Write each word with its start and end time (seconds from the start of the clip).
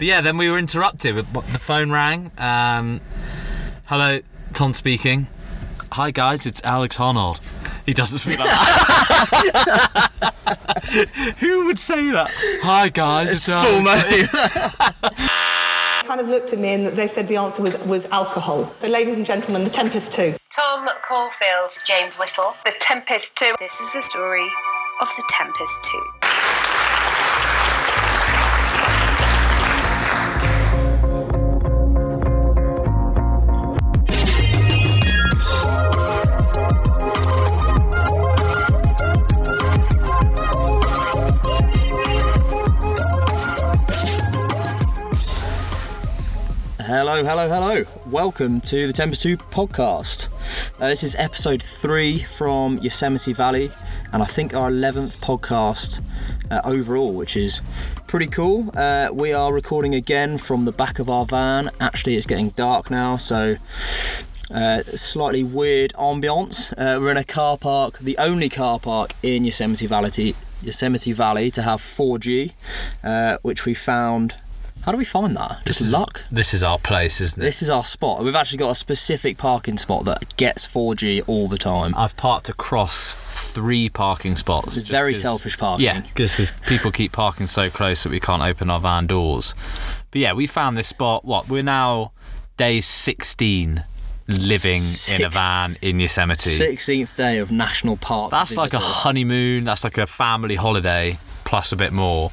But 0.00 0.06
yeah, 0.06 0.22
then 0.22 0.38
we 0.38 0.48
were 0.48 0.56
interrupted. 0.56 1.14
The 1.14 1.58
phone 1.58 1.90
rang. 1.90 2.30
Um, 2.38 3.02
hello, 3.84 4.20
Tom 4.54 4.72
speaking. 4.72 5.26
Hi 5.92 6.10
guys, 6.10 6.46
it's 6.46 6.64
Alex 6.64 6.96
Honnold. 6.96 7.38
He 7.84 7.92
doesn't 7.92 8.16
speak 8.16 8.38
like 8.38 8.48
that. 8.48 10.22
Who 11.40 11.66
would 11.66 11.78
say 11.78 12.10
that? 12.12 12.30
Hi 12.62 12.88
guys, 12.88 13.30
it's, 13.30 13.46
Alex. 13.50 14.32
kind 16.06 16.18
of 16.18 16.28
looked 16.28 16.54
at 16.54 16.58
me 16.58 16.70
and 16.70 16.86
they 16.86 17.06
said 17.06 17.28
the 17.28 17.36
answer 17.36 17.62
was, 17.62 17.76
was 17.84 18.06
alcohol. 18.06 18.72
So, 18.80 18.88
ladies 18.88 19.18
and 19.18 19.26
gentlemen, 19.26 19.64
the 19.64 19.70
Tempest 19.70 20.14
2. 20.14 20.34
Tom 20.48 20.88
Caulfield, 21.06 21.72
James 21.86 22.16
Whittle. 22.18 22.54
The 22.64 22.72
Tempest 22.80 23.36
2. 23.36 23.56
This 23.58 23.78
is 23.78 23.92
the 23.92 24.00
story 24.00 24.48
of 25.02 25.08
the 25.18 25.24
Tempest 25.28 25.84
2. 25.92 26.19
Hello, 47.22 47.48
hello. 47.48 47.84
Welcome 48.06 48.62
to 48.62 48.86
the 48.86 48.94
Tempest 48.94 49.22
2 49.22 49.36
podcast. 49.36 50.28
Uh, 50.80 50.88
this 50.88 51.02
is 51.02 51.14
episode 51.16 51.62
three 51.62 52.18
from 52.18 52.78
Yosemite 52.78 53.34
Valley, 53.34 53.70
and 54.10 54.22
I 54.22 54.24
think 54.24 54.54
our 54.54 54.70
11th 54.70 55.18
podcast 55.18 56.00
uh, 56.50 56.62
overall, 56.64 57.12
which 57.12 57.36
is 57.36 57.60
pretty 58.06 58.26
cool. 58.26 58.70
Uh, 58.74 59.10
we 59.12 59.34
are 59.34 59.52
recording 59.52 59.94
again 59.94 60.38
from 60.38 60.64
the 60.64 60.72
back 60.72 60.98
of 60.98 61.10
our 61.10 61.26
van. 61.26 61.70
Actually, 61.78 62.14
it's 62.14 62.24
getting 62.24 62.48
dark 62.50 62.90
now, 62.90 63.18
so 63.18 63.56
uh, 64.54 64.82
slightly 64.82 65.44
weird 65.44 65.92
ambiance. 65.98 66.72
Uh, 66.72 66.98
we're 66.98 67.10
in 67.10 67.18
a 67.18 67.24
car 67.24 67.58
park, 67.58 67.98
the 67.98 68.16
only 68.16 68.48
car 68.48 68.80
park 68.80 69.12
in 69.22 69.44
Yosemite 69.44 69.86
Valley, 69.86 70.34
Yosemite 70.62 71.12
Valley 71.12 71.50
to 71.50 71.62
have 71.62 71.80
4G, 71.80 72.54
uh, 73.04 73.36
which 73.42 73.66
we 73.66 73.74
found. 73.74 74.36
How 74.84 74.92
do 74.92 74.98
we 74.98 75.04
find 75.04 75.36
that? 75.36 75.60
Just 75.66 75.92
luck. 75.92 76.24
This 76.30 76.54
is 76.54 76.64
our 76.64 76.78
place, 76.78 77.20
isn't 77.20 77.40
it? 77.40 77.44
This 77.44 77.60
is 77.60 77.68
our 77.68 77.84
spot. 77.84 78.24
We've 78.24 78.34
actually 78.34 78.58
got 78.58 78.70
a 78.70 78.74
specific 78.74 79.36
parking 79.36 79.76
spot 79.76 80.04
that 80.06 80.36
gets 80.36 80.66
4G 80.66 81.22
all 81.26 81.48
the 81.48 81.58
time. 81.58 81.94
I've 81.96 82.16
parked 82.16 82.48
across 82.48 83.14
three 83.52 83.90
parking 83.90 84.36
spots. 84.36 84.78
Very 84.80 85.14
selfish 85.14 85.58
parking. 85.58 85.84
Yeah, 85.84 86.00
because 86.00 86.52
people 86.66 86.90
keep 86.92 87.12
parking 87.12 87.46
so 87.46 87.68
close 87.68 88.04
that 88.04 88.10
we 88.10 88.20
can't 88.20 88.42
open 88.42 88.70
our 88.70 88.80
van 88.80 89.06
doors. 89.06 89.54
But 90.10 90.20
yeah, 90.22 90.32
we 90.32 90.46
found 90.46 90.76
this 90.76 90.88
spot. 90.88 91.24
What 91.24 91.48
we're 91.48 91.62
now 91.62 92.12
day 92.56 92.80
16 92.80 93.84
living 94.28 94.82
in 95.12 95.24
a 95.24 95.28
van 95.28 95.76
in 95.82 96.00
Yosemite. 96.00 96.56
16th 96.56 97.16
day 97.16 97.38
of 97.38 97.50
national 97.50 97.96
park. 97.96 98.30
That's 98.30 98.56
like 98.56 98.72
a 98.72 98.78
honeymoon. 98.78 99.64
That's 99.64 99.84
like 99.84 99.98
a 99.98 100.06
family 100.06 100.54
holiday 100.54 101.18
plus 101.44 101.72
a 101.72 101.76
bit 101.76 101.92
more. 101.92 102.30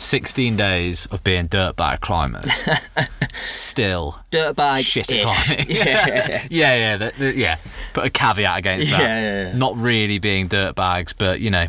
16 0.00 0.56
days 0.56 1.06
of 1.06 1.22
being 1.22 1.46
dirtbag 1.48 2.00
climbers. 2.00 2.50
Still 3.34 4.18
dirtbag. 4.30 4.82
shit 4.82 5.12
at 5.12 5.18
ish. 5.18 5.22
climbing. 5.22 5.66
Yeah. 5.68 6.46
yeah, 6.50 6.74
yeah, 6.74 6.96
the, 6.96 7.12
the- 7.18 7.36
yeah. 7.36 7.56
Put 7.92 8.06
a 8.06 8.10
caveat 8.10 8.58
against 8.58 8.90
that. 8.90 9.00
Yeah, 9.00 9.20
yeah, 9.20 9.48
yeah. 9.50 9.56
Not 9.58 9.76
really 9.76 10.18
being 10.18 10.48
dirtbags, 10.48 11.12
but 11.16 11.40
you 11.40 11.50
know, 11.50 11.66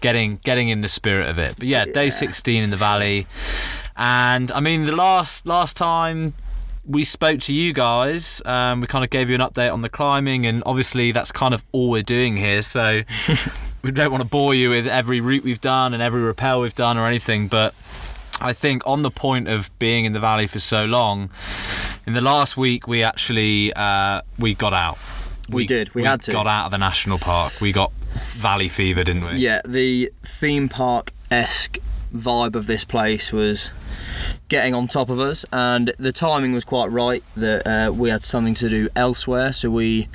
getting 0.00 0.36
getting 0.44 0.68
in 0.70 0.80
the 0.80 0.88
spirit 0.88 1.28
of 1.28 1.38
it. 1.38 1.56
But 1.58 1.68
yeah, 1.68 1.84
day 1.84 2.08
16 2.10 2.62
in 2.64 2.70
the 2.70 2.76
valley, 2.76 3.26
and 3.96 4.50
I 4.52 4.60
mean 4.60 4.84
the 4.84 4.96
last 4.96 5.46
last 5.46 5.76
time 5.76 6.32
we 6.86 7.04
spoke 7.04 7.38
to 7.40 7.52
you 7.54 7.72
guys, 7.72 8.40
um, 8.46 8.80
we 8.80 8.86
kind 8.86 9.04
of 9.04 9.10
gave 9.10 9.28
you 9.28 9.34
an 9.36 9.40
update 9.42 9.72
on 9.72 9.82
the 9.82 9.88
climbing, 9.90 10.46
and 10.46 10.62
obviously 10.64 11.12
that's 11.12 11.30
kind 11.32 11.52
of 11.54 11.62
all 11.72 11.90
we're 11.90 12.02
doing 12.02 12.36
here. 12.36 12.62
So 12.62 13.02
we 13.82 13.90
don't 13.90 14.10
want 14.10 14.22
to 14.22 14.28
bore 14.28 14.54
you 14.54 14.70
with 14.70 14.86
every 14.86 15.20
route 15.20 15.44
we've 15.44 15.60
done 15.60 15.94
and 15.94 16.02
every 16.02 16.22
rappel 16.22 16.60
we've 16.60 16.74
done 16.74 16.98
or 16.98 17.06
anything, 17.06 17.48
but. 17.48 17.74
I 18.40 18.54
think 18.54 18.82
on 18.86 19.02
the 19.02 19.10
point 19.10 19.46
of 19.46 19.70
being 19.78 20.04
in 20.04 20.14
the 20.14 20.18
valley 20.18 20.48
for 20.48 20.58
so 20.58 20.84
long, 20.84 21.30
in 22.08 22.14
the 22.14 22.20
last 22.20 22.56
week 22.56 22.88
we 22.88 23.04
actually 23.04 23.72
uh, 23.72 24.22
we 24.36 24.54
got 24.54 24.72
out. 24.72 24.98
We 25.48 25.64
did, 25.64 25.94
we 25.94 26.02
had 26.02 26.22
to. 26.22 26.32
Got 26.32 26.48
out 26.48 26.64
of 26.64 26.70
the 26.72 26.78
national 26.78 27.18
park. 27.18 27.60
We 27.60 27.70
got 27.70 27.92
valley 28.32 28.68
fever, 28.68 29.04
didn't 29.04 29.24
we? 29.24 29.36
Yeah, 29.36 29.60
the 29.64 30.12
theme 30.24 30.68
park 30.68 31.12
esque 31.30 31.78
vibe 32.12 32.54
of 32.54 32.66
this 32.66 32.84
place 32.84 33.32
was 33.32 33.72
getting 34.48 34.74
on 34.74 34.88
top 34.88 35.08
of 35.08 35.18
us, 35.18 35.44
and 35.52 35.92
the 35.98 36.12
timing 36.12 36.52
was 36.52 36.64
quite 36.64 36.90
right 36.90 37.22
that 37.36 37.66
uh, 37.66 37.92
we 37.92 38.10
had 38.10 38.22
something 38.22 38.54
to 38.54 38.68
do 38.68 38.88
elsewhere. 38.94 39.52
So 39.52 39.70
we, 39.70 40.08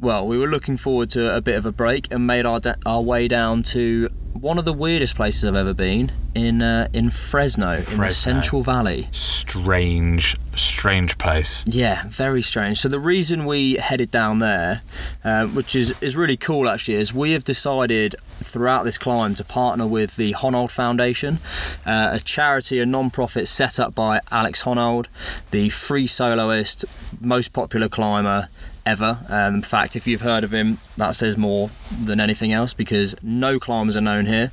well, 0.00 0.26
we 0.26 0.38
were 0.38 0.48
looking 0.48 0.76
forward 0.76 1.10
to 1.10 1.34
a 1.34 1.40
bit 1.40 1.56
of 1.56 1.66
a 1.66 1.72
break 1.72 2.10
and 2.10 2.26
made 2.26 2.46
our 2.46 2.60
da- 2.60 2.74
our 2.86 3.02
way 3.02 3.28
down 3.28 3.62
to 3.62 4.08
one 4.32 4.58
of 4.58 4.64
the 4.64 4.72
weirdest 4.72 5.16
places 5.16 5.44
I've 5.44 5.56
ever 5.56 5.74
been 5.74 6.10
in 6.34 6.62
uh, 6.62 6.88
in 6.92 7.10
Fresno, 7.10 7.82
in 7.90 7.98
the 7.98 8.10
Central 8.10 8.62
Valley. 8.62 9.08
Strange, 9.10 10.36
strange 10.56 11.18
place. 11.18 11.64
Yeah, 11.66 12.04
very 12.06 12.40
strange. 12.40 12.78
So 12.78 12.88
the 12.88 13.00
reason 13.00 13.44
we 13.44 13.74
headed 13.74 14.10
down 14.10 14.38
there, 14.38 14.82
uh, 15.24 15.46
which 15.48 15.76
is 15.76 16.00
is 16.00 16.16
really 16.16 16.36
cool 16.36 16.68
actually, 16.68 16.94
is 16.94 17.12
we 17.12 17.32
have 17.32 17.44
decided 17.44 18.14
throughout 18.38 18.84
this 18.84 18.96
climb 18.96 19.34
to 19.34 19.44
partner 19.44 19.86
with 19.86 20.16
the 20.16 20.32
Honnold 20.32 20.70
Foundation, 20.70 21.40
uh, 21.84 22.10
a 22.14 22.20
charity, 22.20 22.78
a 22.78 22.86
non-profit 22.86 23.48
set 23.48 23.78
up 23.78 23.94
by 23.94 24.20
Alex 24.30 24.62
Honnold, 24.62 25.06
the 25.50 25.68
free 25.68 26.06
soloist, 26.06 26.86
most 27.20 27.52
popular 27.52 27.88
climber 27.88 28.48
ever. 28.86 29.20
Um, 29.28 29.56
in 29.56 29.62
fact, 29.62 29.96
if 29.96 30.06
you've 30.06 30.20
heard 30.22 30.44
of 30.44 30.52
him, 30.52 30.78
that 30.96 31.14
says 31.14 31.36
more 31.36 31.70
than 32.02 32.20
anything 32.20 32.52
else 32.52 32.72
because 32.72 33.14
no 33.22 33.58
climbers 33.58 33.96
are 33.96 34.00
known 34.00 34.26
here. 34.26 34.50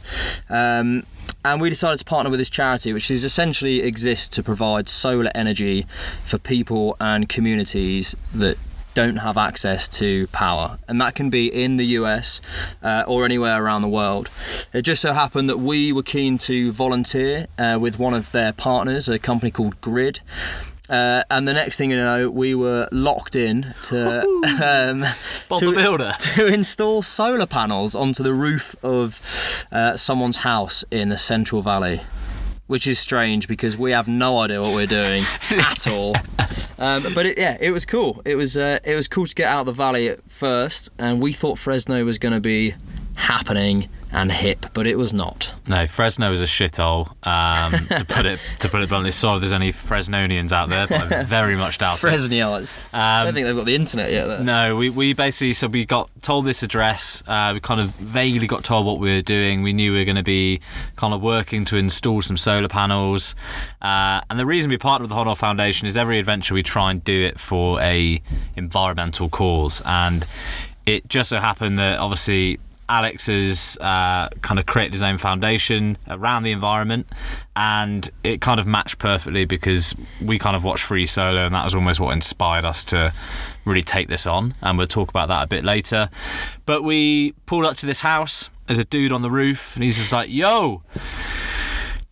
Um, 0.50 1.06
and 1.46 1.62
we 1.62 1.70
decided 1.70 2.00
to 2.00 2.06
partner 2.06 2.30
with 2.30 2.40
this 2.40 2.50
charity, 2.50 2.92
which 2.92 3.10
is 3.10 3.24
essentially 3.24 3.82
exists 3.82 4.28
to 4.30 4.44
provide 4.44 4.90
solar 4.90 5.32
energy 5.34 5.86
for 6.24 6.38
people 6.38 6.98
and 7.00 7.30
communities 7.30 8.16
that 8.34 8.58
don't 8.98 9.18
have 9.18 9.38
access 9.38 9.88
to 9.88 10.26
power, 10.28 10.80
and 10.88 11.00
that 11.00 11.14
can 11.14 11.30
be 11.30 11.48
in 11.48 11.78
the 11.78 11.86
US 12.00 12.42
uh, 12.82 13.04
or 13.08 13.26
anywhere 13.26 13.64
around 13.64 13.84
the 13.84 13.88
world. 13.88 14.28
It 14.74 14.82
just 14.82 15.04
so 15.04 15.14
happened 15.14 15.48
that 15.52 15.60
we 15.60 15.92
were 15.92 16.02
keen 16.02 16.40
to 16.40 16.72
volunteer 16.72 17.46
uh, 17.60 17.78
with 17.80 18.00
one 18.00 18.16
of 18.16 18.32
their 18.32 18.52
partners, 18.54 19.08
a 19.08 19.20
company 19.20 19.52
called 19.52 19.80
Grid. 19.82 20.22
Uh, 20.90 21.24
and 21.30 21.48
the 21.48 21.54
next 21.54 21.78
thing 21.78 21.92
you 21.92 21.98
know, 21.98 22.30
we 22.30 22.56
were 22.56 22.88
locked 22.92 23.36
in 23.36 23.74
to 23.82 24.22
um, 24.64 25.02
Bob 25.50 25.60
to, 25.60 25.72
the 25.72 25.76
Builder. 25.76 26.14
to 26.20 26.48
install 26.48 27.02
solar 27.02 27.46
panels 27.46 27.96
onto 27.96 28.24
the 28.24 28.34
roof 28.34 28.76
of 28.84 29.22
uh, 29.72 29.98
someone's 29.98 30.38
house 30.38 30.86
in 30.92 31.10
the 31.10 31.18
Central 31.18 31.62
Valley, 31.62 32.02
which 32.68 32.88
is 32.88 33.00
strange 33.00 33.48
because 33.48 33.78
we 33.78 33.92
have 33.92 34.08
no 34.08 34.40
idea 34.40 34.62
what 34.62 34.74
we're 34.76 34.86
doing 34.86 35.24
at 35.52 35.88
all. 35.88 36.16
Um, 36.80 37.04
but 37.14 37.26
it, 37.26 37.38
yeah, 37.38 37.58
it 37.60 37.72
was 37.72 37.86
cool. 37.86 38.22
It 38.24 38.36
was 38.36 38.56
uh, 38.56 38.80
it 38.84 38.96
was 38.96 39.08
cool 39.08 39.26
to 39.26 39.36
get 39.36 39.48
out 39.48 39.62
of 39.62 39.66
the 39.66 39.72
valley 39.74 40.08
at 40.08 40.30
first, 40.30 40.90
and 40.98 41.22
we 41.22 41.34
thought 41.34 41.58
Fresno 41.58 42.06
was 42.06 42.18
going 42.18 42.34
to 42.34 42.40
be 42.40 42.76
happening 43.16 43.90
and 44.12 44.32
hip, 44.32 44.66
but 44.74 44.88
it 44.88 44.98
was 44.98 45.14
not. 45.14 45.54
No, 45.68 45.86
Fresno 45.86 46.32
is 46.32 46.42
a 46.42 46.46
shithole. 46.46 47.10
Um, 47.26 47.74
to 47.98 48.06
put 48.06 48.26
it 48.26 48.40
to 48.60 48.70
put 48.70 48.82
it 48.82 48.90
bluntly, 48.90 49.12
sorry 49.12 49.38
if 49.38 49.42
there's 49.42 49.54
any 49.54 49.72
Fresnonians 49.72 50.52
out 50.52 50.70
there, 50.70 50.88
but 50.88 51.12
I 51.12 51.24
very 51.26 51.56
much 51.56 51.78
doubt 51.78 52.02
it. 52.02 52.08
Fresnials. 52.08 52.78
I 52.94 53.24
don't 53.24 53.34
think 53.34 53.48
they've 53.48 53.56
got 53.56 53.66
the 53.66 53.76
internet 53.76 54.12
yet. 54.12 54.28
Though. 54.28 54.44
No, 54.44 54.76
we, 54.78 54.90
we 54.90 55.14
basically 55.14 55.54
so 55.54 55.68
we 55.68 55.86
got 55.86 56.10
told 56.22 56.46
this 56.46 56.64
address. 56.64 57.22
Uh, 57.28 57.52
we 57.54 57.60
kind 57.60 57.82
of 57.82 57.90
vaguely 57.96 58.48
got 58.48 58.64
told 58.64 58.86
what 58.86 59.00
we 59.00 59.14
were 59.14 59.22
doing. 59.22 59.62
We 59.62 59.74
knew 59.74 59.92
we 59.92 60.00
were 60.00 60.06
going 60.06 60.16
to 60.16 60.24
be 60.24 60.62
kind 60.96 61.14
of 61.14 61.22
working 61.22 61.66
to 61.66 61.78
install 61.78 62.22
some 62.22 62.38
solar 62.38 62.68
panels. 62.68 63.36
Uh, 63.82 64.22
and 64.30 64.40
the 64.40 64.46
reason 64.46 64.70
we 64.70 64.78
partnered 64.78 65.10
with 65.10 65.16
the 65.16 65.22
Honnold 65.22 65.38
Foundation 65.38 65.88
is 65.88 65.98
every 65.98 66.20
adventure 66.20 66.54
we 66.54 66.64
try 66.64 66.92
and 66.92 67.04
do 67.04 67.22
it 67.22 67.40
for 67.40 67.80
a 67.82 68.22
environmental 68.56 69.30
cause. 69.30 69.82
And 69.86 70.26
it 70.86 71.08
just 71.10 71.30
so 71.30 71.38
happened 71.38 71.78
that 71.80 72.00
obviously 72.00 72.60
Alex 72.90 73.28
has 73.28 73.78
uh, 73.82 74.30
kind 74.42 74.60
of 74.60 74.66
created 74.66 74.94
his 74.94 75.04
own 75.04 75.18
foundation 75.18 75.98
around 76.08 76.44
the 76.44 76.52
environment, 76.52 77.08
and 77.56 78.10
it 78.24 78.42
kind 78.42 78.60
of 78.60 78.68
matched 78.68 78.98
perfectly 79.00 79.46
because 79.46 79.94
we 80.24 80.40
kind 80.40 80.56
of 80.56 80.64
watched 80.64 80.84
Free 80.84 81.06
Solo, 81.06 81.46
and 81.46 81.54
that 81.54 81.64
was 81.64 81.76
almost 81.76 82.00
what 82.00 82.12
inspired 82.14 82.66
us 82.66 82.86
to 82.86 83.12
really 83.66 83.84
take 83.84 84.08
this 84.08 84.26
on. 84.26 84.54
And 84.62 84.78
we'll 84.78 84.88
talk 84.88 85.10
about 85.10 85.28
that 85.28 85.44
a 85.44 85.48
bit 85.48 85.64
later. 85.66 86.10
But 86.66 86.84
we 86.84 87.34
pulled 87.46 87.66
up 87.66 87.76
to 87.78 87.86
this 87.86 88.02
house. 88.02 88.50
There's 88.68 88.80
a 88.80 88.86
dude 88.86 89.12
on 89.12 89.22
the 89.22 89.32
roof, 89.32 89.76
and 89.76 89.84
he's 89.84 89.98
just 89.98 90.12
like, 90.12 90.30
"Yo." 90.30 90.84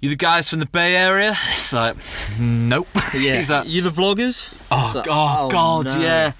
You 0.01 0.10
the 0.10 0.16
guys 0.18 0.50
from 0.50 0.60
the 0.60 0.66
Bay 0.68 0.95
Area? 0.95 1.36
It's 1.51 1.74
like, 1.74 1.95
nope. 2.39 2.88
Yeah, 3.16 3.38
He's 3.38 3.50
like, 3.50 3.68
you 3.68 3.81
the 3.81 3.89
vloggers? 3.89 4.54
oh, 4.69 4.92
like, 4.94 5.06
God, 5.06 5.45
oh, 5.45 5.50
God, 5.50 5.86
no. 5.86 6.00
yeah. 6.00 6.33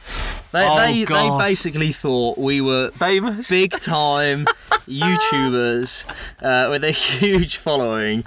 They, 0.56 0.66
Oh, 0.70 0.78
they, 0.78 1.04
they 1.04 1.38
basically 1.38 1.92
thought 1.92 2.38
we 2.38 2.62
were 2.62 2.90
Famous. 2.92 3.50
big 3.50 3.72
time 3.74 4.46
YouTubers 4.88 6.06
uh, 6.42 6.70
with 6.70 6.86
a 6.86 6.92
huge 6.92 7.58
following. 7.58 8.24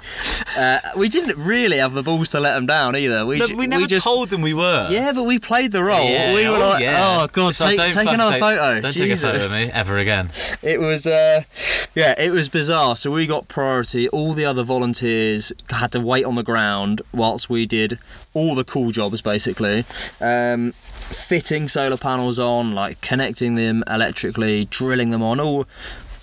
Uh, 0.55 0.77
we 0.95 1.09
didn't 1.09 1.43
really 1.43 1.77
have 1.77 1.93
the 1.95 2.03
balls 2.03 2.29
to 2.31 2.39
let 2.39 2.53
them 2.53 2.67
down 2.67 2.95
either. 2.95 3.25
We, 3.25 3.39
No, 3.39 3.47
ju- 3.47 3.57
we 3.57 3.65
never 3.65 3.87
just 3.87 4.03
told 4.03 4.29
them 4.29 4.43
we 4.43 4.53
were. 4.53 4.87
Yeah, 4.91 5.11
but 5.11 5.23
we 5.23 5.39
played 5.39 5.71
the 5.71 5.83
role. 5.83 6.07
Yeah, 6.07 6.35
we 6.35 6.47
were 6.47 6.57
oh, 6.57 6.59
like, 6.59 6.83
yeah. 6.83 7.21
oh 7.23 7.27
god, 7.31 7.59
like, 7.59 7.77
take, 7.77 7.93
take 7.93 8.07
another 8.09 8.33
take- 8.33 8.41
photo. 8.41 8.79
Don't 8.79 8.95
take 8.95 9.11
a 9.11 9.17
photo 9.17 9.43
of 9.45 9.51
me 9.51 9.63
ever 9.73 9.97
again. 9.97 10.29
It 10.61 10.79
was, 10.79 11.07
uh, 11.07 11.41
yeah, 11.95 12.13
it 12.15 12.29
was 12.31 12.47
bizarre. 12.47 12.95
So 12.95 13.09
we 13.09 13.25
got 13.25 13.47
priority. 13.47 14.07
All 14.09 14.33
the 14.33 14.45
other 14.45 14.61
volunteers 14.63 15.51
had 15.71 15.91
to 15.93 15.99
wait 15.99 16.25
on 16.25 16.35
the 16.35 16.43
ground 16.43 17.01
whilst 17.11 17.49
we 17.49 17.65
did 17.65 17.97
all 18.35 18.53
the 18.53 18.63
cool 18.63 18.91
jobs, 18.91 19.21
basically. 19.23 19.83
Um, 20.21 20.73
fitting 21.09 21.67
solar 21.67 21.97
panels 21.97 22.39
on, 22.39 22.71
like 22.71 23.01
connecting 23.01 23.55
them 23.55 23.83
electrically, 23.87 24.65
drilling 24.65 25.09
them 25.09 25.21
on, 25.21 25.39
all 25.39 25.65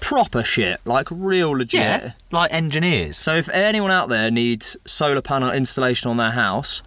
proper 0.00 0.44
shit, 0.44 0.80
like 0.84 1.08
real 1.10 1.50
legit. 1.50 1.80
Yeah, 1.80 2.12
like 2.32 2.52
engineers. 2.52 3.16
So 3.16 3.34
if 3.34 3.48
anyone 3.50 3.90
out 3.92 4.08
there 4.08 4.30
needs 4.30 4.76
solar 4.84 5.22
panel 5.22 5.50
installation 5.52 6.10
on 6.10 6.16
their 6.16 6.32
house, 6.32 6.82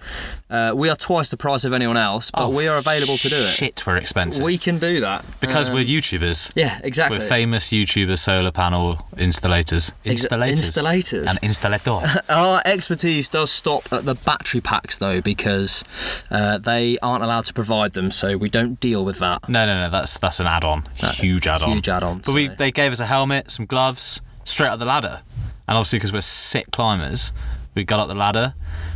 uh, 0.49 0.73
we 0.75 0.89
are 0.89 0.95
twice 0.95 1.31
the 1.31 1.37
price 1.37 1.63
of 1.63 1.71
anyone 1.73 1.95
else, 1.97 2.29
but 2.31 2.45
Oh, 2.45 2.49
we 2.49 2.67
are 2.67 2.77
available 2.77 3.15
to 3.17 3.29
do 3.29 3.35
it. 3.35 3.47
Shit, 3.47 3.85
we're 3.87 3.95
expensive. 3.97 4.43
We 4.43 4.57
can 4.57 4.79
do 4.79 4.99
that 4.99 5.23
because 5.39 5.69
Um, 5.69 5.75
we're 5.75 5.85
YouTubers. 5.85 6.51
yeah, 6.55 6.79
exactly. 6.83 7.19
We're 7.19 7.25
famous 7.27 7.69
YouTuber 7.69 8.17
solar 8.19 8.51
panel 8.51 9.07
installators. 9.15 9.91
Ex- 10.05 10.27
Installators. 10.27 10.53
installators. 10.55 11.27
An 11.29 11.37
installator. 11.49 12.21
Our 12.29 12.61
expertise 12.65 13.29
does 13.29 13.49
stop 13.51 13.91
at 13.93 14.05
the 14.05 14.15
battery 14.15 14.61
packs 14.61 14.97
though, 14.97 15.21
because 15.21 15.83
uh, 16.31 16.57
they 16.57 16.97
aren't 17.01 17.23
allowed 17.23 17.45
to 17.45 17.53
provide 17.53 17.93
them, 17.93 18.11
so 18.11 18.35
we 18.37 18.49
don't 18.49 18.79
deal 18.79 19.05
with 19.05 19.19
that. 19.19 19.47
no, 19.47 19.65
no, 19.65 19.83
no. 19.83 19.89
That's 19.89 20.17
that's 20.19 20.39
an 20.39 20.47
add-on. 20.47 20.87
huge 21.13 21.47
add-on. 21.47 21.71
huge 21.71 21.87
add-on, 21.89 22.19
But 22.25 22.33
we, 22.35 22.47
they 22.49 22.71
gave 22.71 22.91
us 22.91 22.99
a 22.99 23.05
helmet, 23.05 23.51
some 23.51 23.65
gloves, 23.65 24.21
straight 24.43 24.69
up 24.69 24.79
the 24.79 24.85
ladder, 24.85 25.21
and 25.69 25.77
obviously 25.77 25.99
because 25.99 26.11
we're 26.11 26.19
sick 26.21 26.71
climbers, 26.71 27.31
we 27.75 27.83
got 27.83 27.99
up 27.99 28.07
the 28.07 28.15
ladder, 28.15 28.55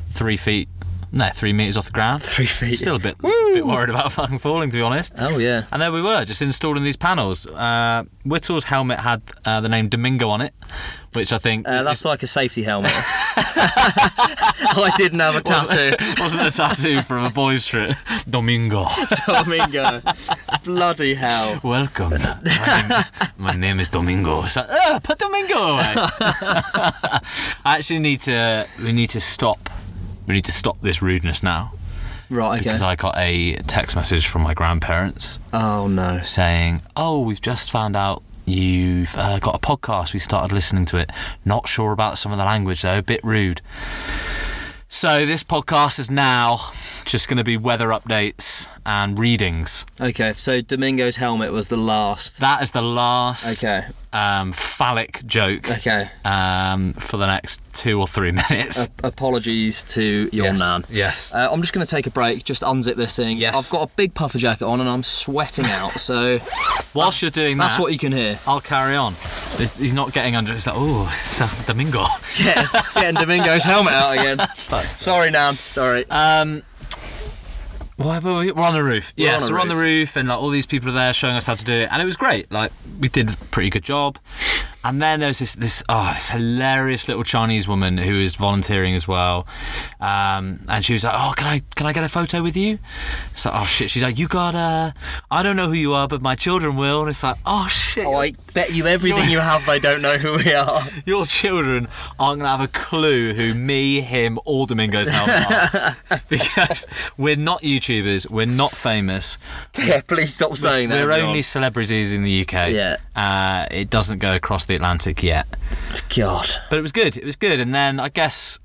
three 0.09 0.35
feet. 0.35 0.67
No, 1.11 1.29
three 1.29 1.53
meters 1.53 1.77
off 1.77 1.85
the 1.85 1.91
ground. 1.91 2.23
Three 2.23 2.47
feet. 2.47 2.77
Still 2.77 2.95
a 2.95 2.99
bit, 2.99 3.15
Woo! 3.53 3.57
bit 3.57 3.65
worried 3.65 3.89
about 3.89 4.11
fucking 4.13 4.39
falling, 4.39 4.69
to 4.69 4.77
be 4.77 4.81
honest. 4.81 5.13
Oh 5.17 5.37
yeah. 5.37 5.65
And 5.71 5.81
there 5.81 5.91
we 5.91 6.01
were, 6.01 6.25
just 6.25 6.41
installing 6.41 6.83
these 6.83 6.97
panels. 6.97 7.47
Uh, 7.47 8.03
Whittle's 8.25 8.65
helmet 8.65 8.99
had 8.99 9.21
uh, 9.45 9.61
the 9.61 9.69
name 9.69 9.89
Domingo 9.89 10.29
on 10.29 10.41
it, 10.41 10.53
which 11.13 11.31
I 11.33 11.37
think 11.37 11.67
Uh, 11.67 11.83
that's 11.83 12.05
like 12.05 12.23
a 12.23 12.27
safety 12.27 12.63
helmet. 12.63 12.91
I 13.35 14.91
didn't 14.97 15.19
have 15.19 15.35
a 15.35 15.41
tattoo. 15.41 15.95
wasn't 16.19 16.41
a 16.47 16.51
tattoo 16.51 17.01
from 17.01 17.25
a 17.25 17.29
boys' 17.29 17.65
trip. 17.65 17.95
Domingo. 18.29 18.87
Domingo. 19.27 20.01
Bloody 20.63 21.13
hell. 21.13 21.59
Welcome. 21.63 22.11
My 22.11 22.81
name, 22.89 23.03
my 23.37 23.55
name 23.55 23.79
is 23.79 23.89
Domingo. 23.89 24.43
It's 24.45 24.55
like, 24.55 24.67
"Ah, 24.69 24.99
put 25.03 25.19
Domingo 25.19 25.73
away. 25.73 25.93
I 25.95 27.19
actually 27.65 27.99
need 27.99 28.21
to. 28.21 28.67
We 28.81 28.91
need 28.91 29.09
to 29.11 29.21
stop. 29.21 29.69
We 30.27 30.33
need 30.33 30.45
to 30.45 30.51
stop 30.53 30.81
this 30.81 31.01
rudeness 31.01 31.43
now 31.43 31.73
Right. 32.33 32.59
Okay. 32.59 32.69
because 32.69 32.81
I 32.81 32.95
got 32.95 33.15
a 33.17 33.55
text 33.67 33.95
message 33.95 34.27
from 34.27 34.41
my 34.41 34.53
grandparents 34.53 35.39
Oh 35.53 35.87
no. 35.87 36.21
saying, 36.23 36.81
"Oh, 36.95 37.21
we've 37.21 37.41
just 37.41 37.71
found 37.71 37.95
out." 37.95 38.23
You've 38.45 39.15
uh, 39.15 39.39
got 39.39 39.55
a 39.55 39.59
podcast. 39.59 40.11
We 40.13 40.19
started 40.19 40.53
listening 40.53 40.85
to 40.87 40.97
it. 40.97 41.09
Not 41.45 41.65
sure 41.69 41.93
about 41.93 42.17
some 42.17 42.33
of 42.33 42.37
the 42.37 42.43
language 42.43 42.81
though. 42.81 42.97
A 42.97 43.01
bit 43.01 43.23
rude. 43.23 43.61
So 44.89 45.25
this 45.25 45.43
podcast 45.43 45.97
is 45.97 46.11
now 46.11 46.71
just 47.05 47.27
going 47.27 47.37
to 47.37 47.43
be 47.43 47.55
weather 47.57 47.87
updates 47.87 48.67
and 48.85 49.17
readings. 49.17 49.85
Okay. 49.99 50.33
So 50.35 50.61
Domingo's 50.61 51.15
helmet 51.15 51.51
was 51.53 51.69
the 51.69 51.77
last. 51.77 52.39
That 52.41 52.61
is 52.61 52.71
the 52.71 52.81
last 52.81 53.63
Okay. 53.63 53.85
Um, 54.13 54.51
phallic 54.53 55.21
joke 55.25 55.69
Okay. 55.69 56.09
um, 56.23 56.93
for 56.93 57.17
the 57.17 57.25
next 57.27 57.61
two 57.73 57.99
or 57.99 58.07
three 58.07 58.31
minutes. 58.49 58.85
A- 58.85 59.07
apologies 59.07 59.83
to 59.85 60.29
your 60.31 60.45
yes. 60.45 60.59
nan. 60.59 60.85
Yes. 60.89 61.33
Uh, 61.33 61.49
I'm 61.51 61.61
just 61.61 61.73
going 61.73 61.85
to 61.85 61.89
take 61.89 62.07
a 62.07 62.11
break, 62.11 62.43
just 62.43 62.61
unzip 62.63 62.95
this 62.95 63.15
thing. 63.15 63.37
Yes. 63.37 63.55
I've 63.55 63.71
got 63.71 63.89
a 63.89 63.91
big 63.95 64.13
puffer 64.13 64.37
jacket 64.37 64.65
on 64.65 64.79
and 64.79 64.89
I'm 64.89 65.03
sweating 65.03 65.65
out, 65.65 65.91
so 65.93 66.39
Whilst 66.93 67.21
you're 67.23 67.31
doing 67.31 67.57
that's 67.57 67.75
that, 67.75 67.81
what 67.81 67.91
you 67.91 67.97
can 67.97 68.11
hear. 68.11 68.37
I'll 68.45 68.61
carry 68.61 68.95
on. 68.95 69.13
He's 69.57 69.77
he's 69.77 69.93
not 69.95 70.13
getting 70.13 70.35
under. 70.35 70.53
It's 70.53 70.67
like, 70.67 70.75
oh, 70.77 71.11
it's 71.11 71.65
Domingo. 71.65 72.05
Get, 72.37 72.67
getting 72.93 73.15
Domingo's 73.15 73.63
helmet 73.63 73.93
out 73.93 74.11
again. 74.11 74.47
Sorry, 74.99 75.31
Nan. 75.31 75.55
Sorry. 75.55 76.07
Um, 76.11 76.61
why 77.97 78.19
were 78.19 78.39
we? 78.39 78.51
We're 78.51 78.63
on 78.63 78.73
the 78.73 78.83
roof. 78.83 79.13
We're 79.17 79.25
yeah, 79.27 79.35
on 79.35 79.39
so 79.41 79.53
we're 79.53 79.59
on 79.59 79.67
the 79.67 79.75
roof. 79.75 80.09
roof, 80.09 80.15
and 80.15 80.27
like 80.27 80.39
all 80.39 80.49
these 80.49 80.65
people 80.65 80.89
are 80.89 80.93
there 80.93 81.13
showing 81.13 81.35
us 81.35 81.45
how 81.45 81.55
to 81.55 81.65
do 81.65 81.73
it, 81.73 81.89
and 81.91 82.01
it 82.01 82.05
was 82.05 82.17
great. 82.17 82.51
Like 82.51 82.71
we 82.99 83.09
did 83.09 83.29
a 83.33 83.37
pretty 83.51 83.69
good 83.69 83.83
job. 83.83 84.17
And 84.83 85.01
then 85.01 85.19
there 85.19 85.27
was 85.27 85.39
this 85.39 85.53
this 85.55 85.83
oh 85.89 86.11
this 86.13 86.29
hilarious 86.29 87.07
little 87.07 87.23
Chinese 87.23 87.67
woman 87.67 87.97
who 87.97 88.19
was 88.19 88.35
volunteering 88.35 88.95
as 88.95 89.07
well, 89.07 89.47
um, 89.99 90.59
and 90.67 90.83
she 90.83 90.93
was 90.93 91.03
like, 91.03 91.13
oh 91.15 91.33
can 91.35 91.47
I 91.47 91.61
can 91.75 91.87
I 91.87 91.93
get 91.93 92.03
a 92.03 92.09
photo 92.09 92.41
with 92.41 92.57
you? 92.57 92.79
It's 93.31 93.45
like 93.45 93.55
oh 93.55 93.65
shit. 93.65 93.89
She's 93.91 94.03
like 94.03 94.17
you 94.17 94.27
got 94.27 94.55
uh 94.55 94.91
I 95.31 95.43
don't 95.43 95.55
know 95.55 95.67
who 95.67 95.73
you 95.73 95.93
are, 95.93 96.07
but 96.07 96.21
my 96.21 96.35
children 96.35 96.75
will. 96.75 97.01
And 97.01 97.09
it's 97.09 97.23
like 97.23 97.37
oh 97.45 97.67
shit. 97.67 98.05
Oh, 98.05 98.15
I 98.15 98.33
bet 98.53 98.73
you 98.73 98.87
everything 98.87 99.29
you 99.29 99.39
have 99.39 99.65
they 99.65 99.79
don't 99.79 100.01
know 100.01 100.17
who 100.17 100.37
we 100.37 100.53
are. 100.53 100.81
Your 101.05 101.25
children 101.25 101.87
aren't 102.19 102.41
to 102.41 102.47
have 102.47 102.61
a 102.61 102.67
clue 102.67 103.33
who 103.33 103.53
me, 103.53 104.01
him, 104.01 104.39
or 104.45 104.67
Domingo's 104.67 105.09
helmet 105.09 105.75
are. 106.11 106.21
because 106.29 106.85
we're 107.17 107.35
not 107.35 107.61
YouTubers, 107.61 108.29
we're 108.29 108.45
not 108.45 108.71
famous. 108.71 109.37
yeah, 109.77 110.01
please 110.01 110.33
stop 110.33 110.55
saying 110.55 110.89
that. 110.89 110.95
We're 110.95 111.11
everyone. 111.11 111.29
only 111.29 111.41
celebrities 111.41 112.13
in 112.13 112.23
the 112.23 112.41
UK. 112.41 112.69
Yeah. 112.69 112.97
Uh, 113.15 113.67
it 113.69 113.89
doesn't 113.89 114.19
go 114.19 114.35
across 114.35 114.65
the 114.65 114.75
Atlantic 114.75 115.21
yet. 115.21 115.47
God. 116.15 116.49
But 116.69 116.79
it 116.79 116.81
was 116.81 116.91
good. 116.91 117.17
It 117.17 117.25
was 117.25 117.35
good. 117.35 117.59
And 117.59 117.73
then 117.73 117.99
I 117.99 118.09
guess 118.09 118.59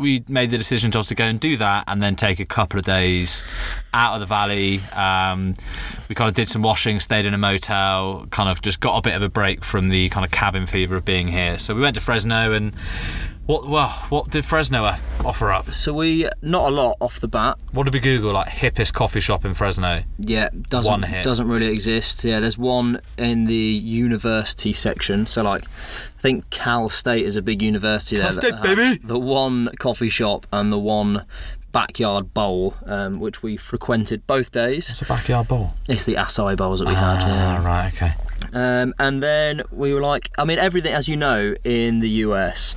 we 0.00 0.24
made 0.28 0.50
the 0.50 0.56
decision 0.56 0.90
to 0.92 0.98
also 0.98 1.14
go 1.14 1.24
and 1.24 1.38
do 1.38 1.56
that 1.58 1.84
and 1.86 2.02
then 2.02 2.16
take 2.16 2.40
a 2.40 2.46
couple 2.46 2.78
of 2.78 2.86
days 2.86 3.44
out 3.92 4.14
of 4.14 4.20
the 4.20 4.26
valley. 4.26 4.80
Um, 4.94 5.54
we 6.08 6.14
kind 6.14 6.28
of 6.28 6.34
did 6.34 6.48
some 6.48 6.62
washing, 6.62 6.98
stayed 7.00 7.26
in 7.26 7.34
a 7.34 7.38
motel, 7.38 8.26
kind 8.30 8.48
of 8.48 8.62
just 8.62 8.80
got 8.80 8.96
a 8.96 9.02
bit 9.02 9.14
of 9.14 9.22
a 9.22 9.28
break 9.28 9.62
from 9.62 9.88
the 9.88 10.08
kind 10.08 10.24
of 10.24 10.30
cabin 10.30 10.66
fever 10.66 10.96
of 10.96 11.04
being 11.04 11.28
here. 11.28 11.58
So 11.58 11.74
we 11.74 11.82
went 11.82 11.94
to 11.96 12.00
Fresno 12.00 12.52
and 12.52 12.72
what 13.50 13.66
well, 13.66 13.88
what 14.10 14.30
did 14.30 14.44
Fresno 14.44 14.94
offer 15.24 15.50
up? 15.50 15.72
So 15.72 15.92
we 15.92 16.28
not 16.40 16.68
a 16.68 16.70
lot 16.70 16.96
off 17.00 17.18
the 17.18 17.26
bat. 17.26 17.58
What 17.72 17.82
did 17.82 17.92
we 17.92 17.98
Google? 17.98 18.32
Like 18.32 18.46
hippest 18.46 18.92
coffee 18.92 19.18
shop 19.18 19.44
in 19.44 19.54
Fresno. 19.54 20.04
Yeah, 20.20 20.50
doesn't 20.68 21.00
doesn't 21.24 21.48
really 21.48 21.66
exist. 21.66 22.22
Yeah, 22.22 22.38
there's 22.38 22.56
one 22.56 23.00
in 23.18 23.46
the 23.46 23.54
university 23.54 24.72
section. 24.72 25.26
So 25.26 25.42
like, 25.42 25.64
I 25.64 26.20
think 26.20 26.48
Cal 26.50 26.88
State 26.88 27.26
is 27.26 27.34
a 27.34 27.42
big 27.42 27.60
university 27.60 28.16
there. 28.16 28.26
Cal 28.26 28.36
that 28.36 28.40
State, 28.40 28.54
have 28.54 28.76
baby! 28.76 29.00
The 29.02 29.18
one 29.18 29.70
coffee 29.80 30.10
shop 30.10 30.46
and 30.52 30.70
the 30.70 30.78
one 30.78 31.24
backyard 31.72 32.32
bowl, 32.32 32.74
um, 32.86 33.18
which 33.18 33.42
we 33.42 33.56
frequented 33.56 34.28
both 34.28 34.52
days. 34.52 34.90
It's 34.90 35.02
a 35.02 35.06
backyard 35.06 35.48
bowl. 35.48 35.74
It's 35.88 36.04
the 36.04 36.14
acai 36.14 36.56
bowls 36.56 36.78
that 36.78 36.86
we 36.86 36.94
had. 36.94 37.20
Yeah. 37.20 37.58
Ah, 37.60 37.66
right, 37.66 37.92
okay. 37.92 38.12
Um, 38.52 38.94
and 38.98 39.20
then 39.22 39.62
we 39.70 39.92
were 39.92 40.00
like, 40.00 40.30
I 40.38 40.44
mean, 40.44 40.58
everything, 40.58 40.92
as 40.92 41.08
you 41.08 41.16
know, 41.16 41.54
in 41.64 42.00
the 42.00 42.08
US, 42.08 42.74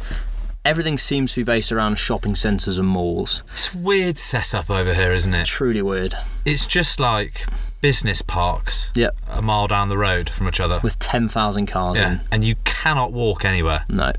everything 0.65 0.97
seems 0.97 1.33
to 1.33 1.41
be 1.41 1.43
based 1.43 1.71
around 1.71 1.95
shopping 1.97 2.35
centres 2.35 2.77
and 2.77 2.87
malls. 2.87 3.43
It's 3.53 3.73
a 3.73 3.77
weird 3.77 4.17
setup 4.17 4.69
over 4.69 4.93
here, 4.93 5.11
isn't 5.13 5.33
it? 5.33 5.45
Truly 5.45 5.81
weird. 5.81 6.13
It's 6.45 6.65
just 6.67 6.99
like 6.99 7.45
business 7.81 8.21
parks 8.21 8.89
Yep. 8.95 9.15
a 9.29 9.41
mile 9.41 9.67
down 9.67 9.89
the 9.89 9.97
road 9.97 10.29
from 10.29 10.47
each 10.47 10.59
other. 10.61 10.79
With 10.83 10.97
10,000 10.99 11.65
cars 11.65 11.97
Yeah, 11.99 12.13
in. 12.13 12.21
and 12.31 12.45
you 12.45 12.55
cannot 12.63 13.11
walk 13.11 13.43
anywhere. 13.43 13.83
No. 13.89 14.13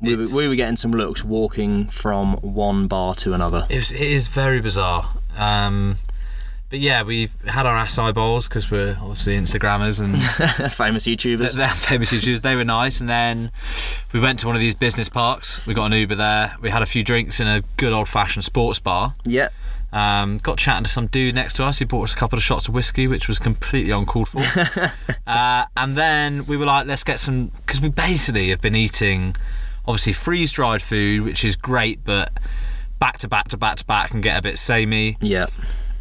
We 0.00 0.16
were, 0.16 0.26
we 0.34 0.48
were 0.48 0.54
getting 0.56 0.76
some 0.76 0.92
looks 0.92 1.22
walking 1.22 1.86
from 1.88 2.34
one 2.36 2.86
bar 2.86 3.14
to 3.16 3.34
another. 3.34 3.66
It, 3.68 3.76
was, 3.76 3.92
it 3.92 4.00
is 4.00 4.28
very 4.28 4.60
bizarre. 4.60 5.10
Um, 5.36 5.98
but 6.70 6.78
yeah, 6.78 7.02
we 7.02 7.28
had 7.46 7.66
our 7.66 7.84
acai 7.84 8.14
bowls 8.14 8.48
because 8.48 8.70
we're 8.70 8.96
obviously 9.00 9.36
Instagrammers 9.36 10.00
and 10.00 10.22
Famous 10.72 11.06
YouTubers. 11.06 11.54
they're 11.54 11.68
famous 11.74 12.12
YouTubers. 12.12 12.42
They 12.42 12.54
were 12.54 12.64
nice, 12.64 13.00
and 13.00 13.08
then 13.08 13.50
we 14.12 14.20
went 14.20 14.38
to 14.40 14.46
one 14.46 14.54
of 14.54 14.60
these 14.60 14.76
business 14.76 15.08
parks. 15.08 15.66
We 15.66 15.74
got 15.74 15.86
an 15.86 15.92
Uber 15.92 16.14
there. 16.14 16.56
We 16.62 16.70
had 16.70 16.82
a 16.82 16.86
few 16.86 17.02
drinks 17.02 17.40
in 17.40 17.48
a 17.48 17.62
good 17.76 17.92
old-fashioned 17.92 18.44
sports 18.44 18.78
bar. 18.78 19.14
Yeah. 19.24 19.48
Um, 19.92 20.38
got 20.38 20.58
chatting 20.58 20.84
to 20.84 20.90
some 20.90 21.08
dude 21.08 21.34
next 21.34 21.54
to 21.54 21.64
us. 21.64 21.80
He 21.80 21.84
bought 21.84 22.04
us 22.04 22.14
a 22.14 22.16
couple 22.16 22.36
of 22.36 22.44
shots 22.44 22.68
of 22.68 22.74
whiskey, 22.74 23.08
which 23.08 23.26
was 23.26 23.40
completely 23.40 23.90
uncalled 23.90 24.28
for. 24.28 24.92
uh, 25.26 25.64
and 25.76 25.96
then 25.96 26.46
we 26.46 26.56
were 26.56 26.66
like, 26.66 26.86
let's 26.86 27.02
get 27.02 27.18
some 27.18 27.48
because 27.66 27.80
we 27.80 27.88
basically 27.88 28.50
have 28.50 28.60
been 28.60 28.76
eating 28.76 29.34
obviously 29.88 30.12
freeze 30.12 30.52
dried 30.52 30.82
food, 30.82 31.22
which 31.22 31.44
is 31.44 31.56
great, 31.56 32.04
but 32.04 32.32
back 33.00 33.18
to 33.18 33.28
back 33.28 33.48
to 33.48 33.56
back 33.56 33.78
to 33.78 33.84
back 33.84 34.10
can 34.10 34.20
get 34.20 34.38
a 34.38 34.42
bit 34.42 34.58
samey. 34.58 35.16
Yeah. 35.20 35.46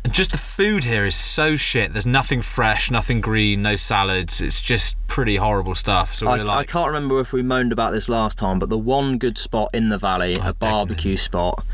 And 0.04 0.14
just 0.14 0.32
the 0.32 0.38
food 0.38 0.86
here 0.86 1.06
is 1.06 1.16
so 1.16 1.56
shit. 1.56 1.92
There's 1.94 2.06
nothing 2.06 2.42
fresh, 2.42 2.90
nothing 2.90 3.20
green, 3.22 3.62
no 3.62 3.76
salads. 3.76 4.42
It's 4.42 4.62
just 4.62 4.96
pretty 5.08 5.36
horrible 5.36 5.76
stuff. 5.76 6.16
So 6.16 6.28
I, 6.28 6.38
we're 6.38 6.50
I 6.50 6.64
can't 6.64 6.88
remember 6.88 7.20
if 7.20 7.34
we 7.34 7.44
moaned 7.44 7.72
about 7.74 7.92
this 7.92 8.08
last 8.08 8.38
time, 8.38 8.60
but 8.60 8.70
the 8.70 8.78
one 8.78 9.18
good 9.18 9.38
spot 9.38 9.70
in 9.74 9.90
the 9.90 9.98
valley, 9.98 10.38
a 10.42 10.54
barbecue 10.54 11.18
spot, 11.18 11.66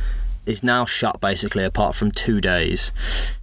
is 0.46 0.64
now 0.64 0.86
shut 0.86 1.22
basically 1.22 1.64
apart 1.64 1.96
from 1.96 2.12
two 2.12 2.42
days. 2.42 2.92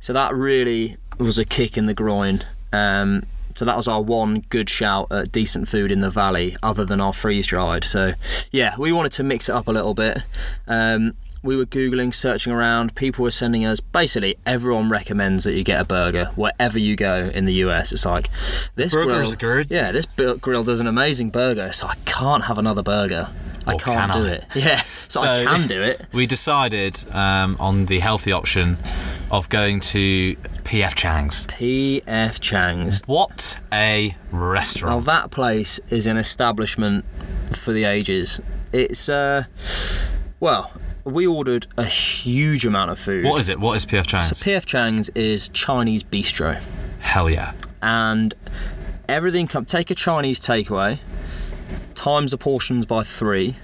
So 0.00 0.12
that 0.12 0.34
really 0.34 0.96
was 1.18 1.38
a 1.38 1.44
kick 1.44 1.76
in 1.76 1.86
the 1.86 1.94
groin. 1.94 2.40
Um, 2.72 3.22
so 3.54 3.58
So 3.62 3.64
that 3.66 3.76
was 3.76 3.86
our 3.86 4.02
one 4.02 4.40
good 4.48 4.68
shout 4.70 5.12
at 5.12 5.30
decent 5.30 5.68
food 5.68 5.92
in 5.92 6.00
the 6.00 6.10
valley, 6.10 6.56
other 6.62 6.84
than 6.84 7.00
our 7.00 7.12
freeze 7.12 7.46
dried. 7.46 7.84
So 7.84 8.14
yeah, 8.50 8.74
we 8.78 8.92
wanted 8.92 9.12
to 9.12 9.22
mix 9.22 9.48
it 9.48 9.54
up 9.54 9.68
a 9.68 9.72
little 9.72 9.94
bit. 9.94 10.18
Um, 10.66 11.14
we 11.42 11.56
were 11.56 11.66
googling, 11.66 12.14
searching 12.14 12.52
around. 12.52 12.94
People 12.94 13.24
were 13.24 13.30
sending 13.30 13.64
us. 13.64 13.80
Basically, 13.80 14.36
everyone 14.46 14.88
recommends 14.88 15.44
that 15.44 15.54
you 15.54 15.64
get 15.64 15.80
a 15.80 15.84
burger 15.84 16.26
wherever 16.36 16.78
you 16.78 16.96
go 16.96 17.30
in 17.34 17.46
the 17.46 17.54
US. 17.54 17.92
It's 17.92 18.06
like 18.06 18.28
this 18.76 18.92
Burgers 18.92 19.34
grill. 19.34 19.64
good. 19.64 19.70
Yeah, 19.70 19.92
this 19.92 20.06
grill 20.06 20.64
does 20.64 20.80
an 20.80 20.86
amazing 20.86 21.30
burger. 21.30 21.72
So 21.72 21.88
I 21.88 21.94
can't 22.04 22.44
have 22.44 22.58
another 22.58 22.82
burger. 22.82 23.28
I 23.66 23.76
can't 23.76 24.12
can 24.12 24.22
do 24.22 24.28
I? 24.28 24.32
it. 24.32 24.44
Yeah, 24.54 24.82
so, 25.08 25.20
I 25.20 25.44
can 25.44 25.68
do 25.68 25.82
it. 25.82 26.06
We 26.12 26.26
decided 26.26 27.04
um, 27.14 27.56
on 27.60 27.86
the 27.86 28.00
healthy 28.00 28.32
option 28.32 28.78
of 29.30 29.48
going 29.48 29.80
to 29.80 30.36
PF 30.64 30.94
Chang's. 30.94 31.46
PF 31.46 32.40
Chang's. 32.40 33.02
What 33.06 33.58
a 33.72 34.16
restaurant. 34.30 34.90
Now 34.90 34.96
restaurant! 34.96 35.04
that 35.06 35.30
place 35.30 35.80
is 35.88 36.06
an 36.06 36.16
establishment 36.16 37.04
for 37.52 37.72
the 37.72 37.84
ages. 37.84 38.40
It's 38.72 39.08
uh, 39.08 39.44
well, 40.40 40.72
we 41.04 41.26
ordered 41.26 41.66
a 41.76 41.84
huge 41.84 42.64
amount 42.66 42.90
of 42.90 42.98
food. 42.98 43.24
what 43.24 43.40
is 43.40 43.48
it? 43.48 43.58
What 43.60 43.76
is 43.76 43.84
PF 43.86 44.06
Chang's? 44.06 44.28
So 44.28 44.34
PF 44.36 44.64
Chang's 44.64 45.08
is 45.10 45.48
Chinese 45.50 46.02
bistro, 46.02 46.60
Hell 47.00 47.28
yeah! 47.30 47.52
and 47.82 48.34
everything 49.08 49.46
come. 49.48 49.64
Take 49.64 49.90
a 49.90 49.94
Chinese 49.94 50.40
takeaway, 50.40 50.98
times 51.94 52.30
the 52.30 52.38
portions 52.38 52.86
by 52.86 53.02
three. 53.02 53.56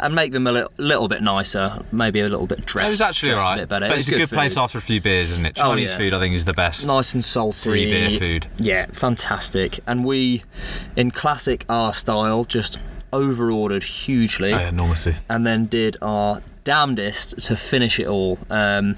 And 0.00 0.14
make 0.14 0.30
them 0.30 0.46
a 0.46 0.52
little, 0.52 0.70
little 0.76 1.08
bit 1.08 1.22
nicer, 1.22 1.84
maybe 1.90 2.20
a 2.20 2.28
little 2.28 2.46
bit 2.46 2.64
dressed. 2.64 2.84
It 2.84 2.88
was 2.90 3.00
actually 3.00 3.32
alright, 3.32 3.62
a 3.62 3.66
but 3.66 3.82
It 3.82 3.90
it's 3.90 4.06
a 4.06 4.12
good 4.12 4.28
place 4.28 4.56
after 4.56 4.78
a 4.78 4.80
few 4.80 5.00
beers, 5.00 5.32
isn't 5.32 5.44
it? 5.44 5.58
Oh, 5.58 5.70
Chinese 5.70 5.90
yeah. 5.90 5.98
food, 5.98 6.14
I 6.14 6.20
think, 6.20 6.36
is 6.36 6.44
the 6.44 6.52
best. 6.52 6.86
nice 6.86 7.14
and 7.14 7.24
salty. 7.24 7.68
Free 7.68 7.90
beer 7.90 8.16
food. 8.16 8.46
Yeah, 8.58 8.86
fantastic. 8.92 9.80
And 9.88 10.04
we, 10.04 10.44
in 10.94 11.10
classic 11.10 11.64
R 11.68 11.92
style, 11.92 12.44
just 12.44 12.78
over 13.12 13.50
ordered 13.50 13.82
hugely 13.82 14.52
Oh, 14.52 14.58
yeah, 14.58 14.68
enormously. 14.68 15.16
and 15.28 15.44
then 15.44 15.66
did 15.66 15.96
our 16.00 16.42
damnedest 16.68 17.38
to 17.46 17.56
finish 17.56 17.98
it 17.98 18.06
all. 18.06 18.38
Um, 18.50 18.94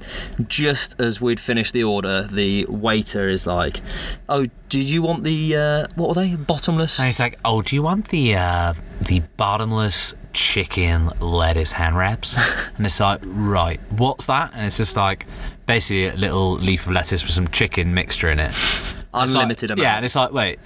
just 0.49 1.01
as 1.01 1.21
we'd 1.21 1.39
finished 1.39 1.73
the 1.73 1.85
order, 1.85 2.25
the 2.25 2.67
waiter 2.67 3.29
is 3.29 3.47
like, 3.47 3.81
"Oh, 4.29 4.47
did 4.69 4.91
you 4.91 5.03
want 5.03 5.23
the 5.23 5.55
uh, 5.57 5.87
what 5.95 6.09
were 6.09 6.21
they? 6.21 6.35
Bottomless." 6.35 6.99
And 6.99 7.07
he's 7.07 7.21
like, 7.21 7.39
"Oh, 7.45 7.63
do 7.63 7.77
you 7.77 7.83
want 7.85 8.09
the 8.09 8.35
uh, 8.35 8.75
the 9.01 9.21
bottomless 9.37 10.17
chicken 10.33 11.13
lettuce 11.21 11.71
hand 11.71 11.97
wraps?" 11.97 12.37
and 12.77 12.85
it's 12.85 12.99
like, 12.99 13.21
"Right, 13.25 13.79
what's 13.91 14.27
that?" 14.27 14.51
And 14.53 14.67
it's 14.67 14.79
just 14.79 14.97
like 14.97 15.27
basically 15.67 16.09
a 16.09 16.17
little 16.17 16.55
leaf 16.55 16.87
of 16.87 16.93
lettuce 16.93 17.23
with 17.23 17.31
some 17.31 17.47
chicken 17.47 17.95
mixture 17.95 18.31
in 18.31 18.41
it. 18.41 18.53
It's 19.13 19.35
like- 19.35 19.43
Unlimited 19.43 19.71
amount. 19.73 19.83
Yeah, 19.83 19.97
and 19.97 20.05
it's 20.05 20.15
like, 20.17 20.33
wait, 20.33 20.59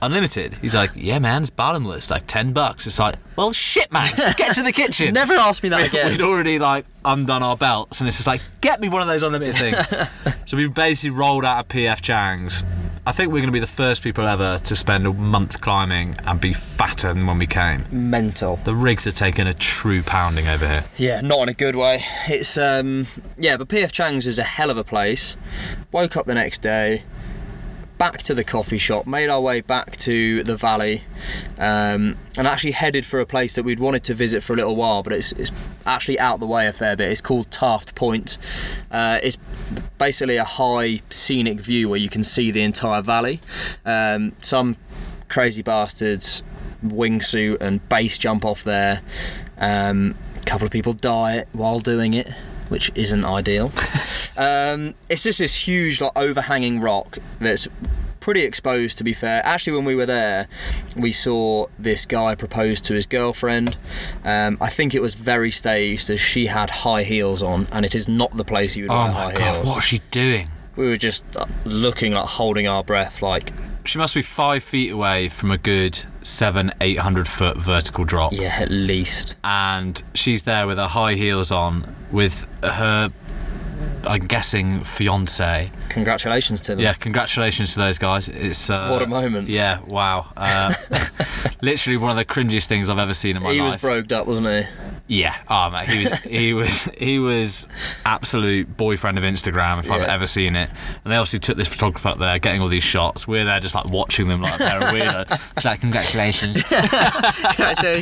unlimited? 0.00 0.54
He's 0.60 0.74
like, 0.74 0.90
yeah, 0.94 1.18
man, 1.18 1.42
it's 1.42 1.50
bottomless, 1.50 2.10
like 2.10 2.24
ten 2.26 2.52
bucks. 2.52 2.86
It's 2.86 2.98
like, 2.98 3.16
well, 3.36 3.52
shit, 3.52 3.92
man, 3.92 4.10
get 4.36 4.54
to 4.54 4.62
the 4.62 4.72
kitchen. 4.72 5.12
Never 5.14 5.34
ask 5.34 5.62
me 5.62 5.68
that 5.70 5.86
again. 5.86 6.10
We'd 6.12 6.22
already 6.22 6.58
like 6.58 6.86
undone 7.04 7.42
our 7.42 7.56
belts, 7.56 8.00
and 8.00 8.08
it's 8.08 8.16
just 8.16 8.26
like, 8.26 8.40
get 8.60 8.80
me 8.80 8.88
one 8.88 9.02
of 9.02 9.08
those 9.08 9.22
unlimited 9.22 9.54
things. 9.56 10.36
so 10.46 10.56
we 10.56 10.68
basically 10.68 11.10
rolled 11.10 11.44
out 11.44 11.60
of 11.60 11.68
PF 11.68 12.00
Chang's. 12.00 12.64
I 13.04 13.10
think 13.10 13.32
we're 13.32 13.40
going 13.40 13.46
to 13.48 13.52
be 13.52 13.58
the 13.58 13.66
first 13.66 14.00
people 14.04 14.28
ever 14.28 14.58
to 14.60 14.76
spend 14.76 15.08
a 15.08 15.12
month 15.12 15.60
climbing 15.60 16.14
and 16.24 16.40
be 16.40 16.52
fatter 16.52 17.12
than 17.12 17.26
when 17.26 17.36
we 17.36 17.48
came. 17.48 17.84
Mental. 17.90 18.56
The 18.62 18.76
rigs 18.76 19.08
are 19.08 19.12
taking 19.12 19.48
a 19.48 19.52
true 19.52 20.02
pounding 20.04 20.46
over 20.46 20.68
here. 20.68 20.84
Yeah, 20.98 21.20
not 21.20 21.40
in 21.42 21.48
a 21.48 21.52
good 21.52 21.74
way. 21.74 22.04
It's 22.28 22.56
um 22.56 23.08
yeah, 23.36 23.56
but 23.56 23.66
PF 23.66 23.90
Chang's 23.90 24.24
is 24.28 24.38
a 24.38 24.44
hell 24.44 24.70
of 24.70 24.78
a 24.78 24.84
place. 24.84 25.36
Woke 25.90 26.16
up 26.16 26.26
the 26.26 26.34
next 26.36 26.62
day, 26.62 27.02
back 28.02 28.20
to 28.20 28.34
the 28.34 28.42
coffee 28.42 28.78
shop, 28.78 29.06
made 29.06 29.28
our 29.28 29.40
way 29.40 29.60
back 29.60 29.96
to 29.96 30.42
the 30.42 30.56
valley, 30.56 31.02
um, 31.56 32.16
and 32.36 32.48
actually 32.48 32.72
headed 32.72 33.06
for 33.06 33.20
a 33.20 33.24
place 33.24 33.54
that 33.54 33.62
we'd 33.62 33.78
wanted 33.78 34.02
to 34.02 34.12
visit 34.12 34.42
for 34.42 34.54
a 34.54 34.56
little 34.56 34.74
while, 34.74 35.04
but 35.04 35.12
it's, 35.12 35.30
it's 35.30 35.52
actually 35.86 36.18
out 36.18 36.40
the 36.40 36.46
way 36.46 36.66
a 36.66 36.72
fair 36.72 36.96
bit. 36.96 37.12
It's 37.12 37.20
called 37.20 37.48
Taft 37.52 37.94
Point. 37.94 38.38
Uh, 38.90 39.20
it's 39.22 39.38
basically 39.98 40.36
a 40.36 40.42
high 40.42 40.98
scenic 41.10 41.60
view 41.60 41.88
where 41.88 42.00
you 42.00 42.08
can 42.08 42.24
see 42.24 42.50
the 42.50 42.62
entire 42.62 43.02
valley. 43.02 43.38
Um, 43.86 44.32
some 44.38 44.76
crazy 45.28 45.62
bastards 45.62 46.42
wingsuit 46.84 47.60
and 47.60 47.88
base 47.88 48.18
jump 48.18 48.44
off 48.44 48.64
there. 48.64 49.00
Um, 49.58 50.16
a 50.34 50.40
couple 50.40 50.66
of 50.66 50.72
people 50.72 50.92
die 50.92 51.44
while 51.52 51.78
doing 51.78 52.14
it, 52.14 52.28
which 52.72 52.90
isn't 52.96 53.24
ideal. 53.24 53.66
um, 54.36 54.94
it's 55.08 55.22
just 55.22 55.38
this 55.38 55.68
huge, 55.68 56.00
like 56.00 56.12
overhanging 56.16 56.80
rock 56.80 57.18
that's 57.38 57.68
pretty 58.18 58.42
exposed. 58.42 58.98
To 58.98 59.04
be 59.04 59.12
fair, 59.12 59.42
actually, 59.44 59.76
when 59.76 59.84
we 59.84 59.94
were 59.94 60.06
there, 60.06 60.48
we 60.96 61.12
saw 61.12 61.66
this 61.78 62.06
guy 62.06 62.34
propose 62.34 62.80
to 62.82 62.94
his 62.94 63.06
girlfriend. 63.06 63.76
Um, 64.24 64.58
I 64.60 64.68
think 64.68 64.94
it 64.94 65.02
was 65.02 65.14
very 65.14 65.50
staged, 65.50 66.08
as 66.10 66.20
she 66.20 66.46
had 66.46 66.70
high 66.70 67.02
heels 67.04 67.42
on, 67.42 67.68
and 67.70 67.84
it 67.84 67.94
is 67.94 68.08
not 68.08 68.36
the 68.36 68.44
place 68.44 68.76
you 68.76 68.84
would 68.84 68.90
Oh 68.92 68.96
wear 69.04 69.12
my 69.12 69.24
high 69.24 69.32
god, 69.38 69.54
heels. 69.56 69.68
what 69.68 69.78
is 69.78 69.84
she 69.84 70.00
doing? 70.10 70.48
We 70.74 70.86
were 70.86 70.96
just 70.96 71.24
uh, 71.36 71.44
looking 71.64 72.12
like 72.14 72.26
holding 72.26 72.66
our 72.66 72.82
breath, 72.82 73.20
like 73.22 73.52
She 73.84 73.98
must 73.98 74.14
be 74.14 74.22
five 74.22 74.62
feet 74.62 74.90
away 74.92 75.28
from 75.28 75.50
a 75.50 75.58
good 75.58 75.98
seven, 76.22 76.72
eight 76.80 76.98
hundred 76.98 77.26
foot 77.28 77.56
vertical 77.56 78.04
drop. 78.04 78.32
yeah, 78.32 78.56
at 78.60 78.70
least. 78.70 79.36
and 79.44 80.02
she's 80.14 80.44
there 80.44 80.66
with 80.66 80.78
her 80.78 80.86
high 80.88 81.14
heels 81.14 81.50
on 81.52 81.94
with 82.10 82.46
her 82.62 83.10
I'm 84.04 84.26
guessing 84.26 84.82
fiance. 84.84 85.70
Congratulations 85.92 86.60
to 86.62 86.72
them. 86.74 86.80
Yeah, 86.80 86.94
congratulations 86.94 87.74
to 87.74 87.80
those 87.80 87.98
guys. 87.98 88.28
It's 88.28 88.70
uh, 88.70 88.88
What 88.88 89.02
a 89.02 89.06
moment. 89.06 89.48
Yeah, 89.48 89.80
wow. 89.88 90.32
Uh, 90.36 90.72
literally 91.62 91.98
one 91.98 92.10
of 92.10 92.16
the 92.16 92.24
cringiest 92.24 92.66
things 92.66 92.88
I've 92.88 92.98
ever 92.98 93.14
seen 93.14 93.36
in 93.36 93.42
my 93.42 93.52
He 93.52 93.60
life. 93.60 93.66
He 93.66 93.74
was 93.74 93.76
broke 93.76 94.12
up, 94.12 94.26
wasn't 94.26 94.48
he? 94.48 94.64
Yeah. 95.08 95.36
Oh 95.48 95.68
man, 95.68 95.86
he 95.86 96.04
was 96.08 96.18
he 96.22 96.52
was 96.54 96.84
he 96.96 97.18
was 97.18 97.66
absolute 98.06 98.76
boyfriend 98.76 99.18
of 99.18 99.24
Instagram 99.24 99.80
if 99.80 99.90
I've 99.90 100.02
ever 100.02 100.24
seen 100.24 100.56
it. 100.56 100.70
And 101.04 101.12
they 101.12 101.16
obviously 101.16 101.40
took 101.40 101.58
this 101.58 101.68
photographer 101.68 102.08
up 102.08 102.18
there 102.18 102.38
getting 102.38 102.62
all 102.62 102.68
these 102.68 102.84
shots. 102.84 103.28
We're 103.28 103.44
there 103.44 103.60
just 103.60 103.74
like 103.74 103.86
watching 103.88 104.28
them 104.28 104.40
like 104.40 104.60
of 104.60 104.82
weirdos. 104.84 105.40
Like, 105.64 105.80
congratulations. 105.80 106.68